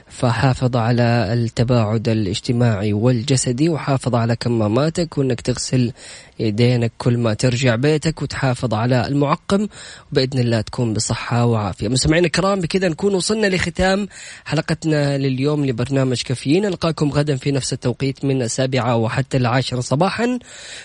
فحافظ 0.07 0.77
على 0.77 1.33
التباعد 1.33 2.09
الاجتماعي 2.09 2.93
والجسدي 2.93 3.69
وحافظ 3.69 4.15
على 4.15 4.35
كماماتك 4.35 5.17
وإنك 5.17 5.41
تغسل 5.41 5.91
يدينك 6.39 6.91
كل 6.97 7.17
ما 7.17 7.33
ترجع 7.33 7.75
بيتك 7.75 8.21
وتحافظ 8.21 8.73
على 8.73 9.07
المعقم 9.07 9.67
وبإذن 10.11 10.39
الله 10.39 10.61
تكون 10.61 10.93
بصحة 10.93 11.45
وعافية. 11.45 11.87
مستمعينا 11.87 12.25
الكرام 12.25 12.59
بكذا 12.61 12.87
نكون 12.89 13.15
وصلنا 13.15 13.47
لختام 13.47 14.07
حلقتنا 14.45 15.17
لليوم 15.17 15.65
لبرنامج 15.65 16.21
كافيين 16.21 16.65
نلقاكم 16.65 17.11
غدا 17.11 17.35
في 17.35 17.51
نفس 17.51 17.73
التوقيت 17.73 18.25
من 18.25 18.41
السابعة 18.41 18.95
وحتى 18.95 19.37
العاشرة 19.37 19.79
صباحا. 19.79 20.39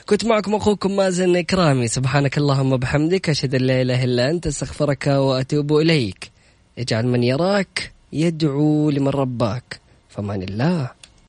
كنت 0.07 0.25
معكم 0.25 0.55
أخوكم 0.55 0.97
مازن 0.97 1.37
إكرامي 1.37 1.89
سبحانك 1.89 2.39
اللهم 2.39 2.73
وبحمدك 2.73 3.31
أشهد 3.31 3.55
أن 3.55 3.61
لا 3.61 3.83
إله 3.83 4.05
إلا 4.05 4.31
أنت 4.31 4.47
أستغفرك 4.47 5.07
وأتوب 5.07 5.77
إليك. 5.77 6.31
اجعل 6.79 7.07
من 7.07 7.23
يراك 7.23 7.99
يدعو 8.13 8.91
لمن 8.91 9.09
رباك. 9.09 9.81
فمان 10.09 10.43
الله 10.43 10.91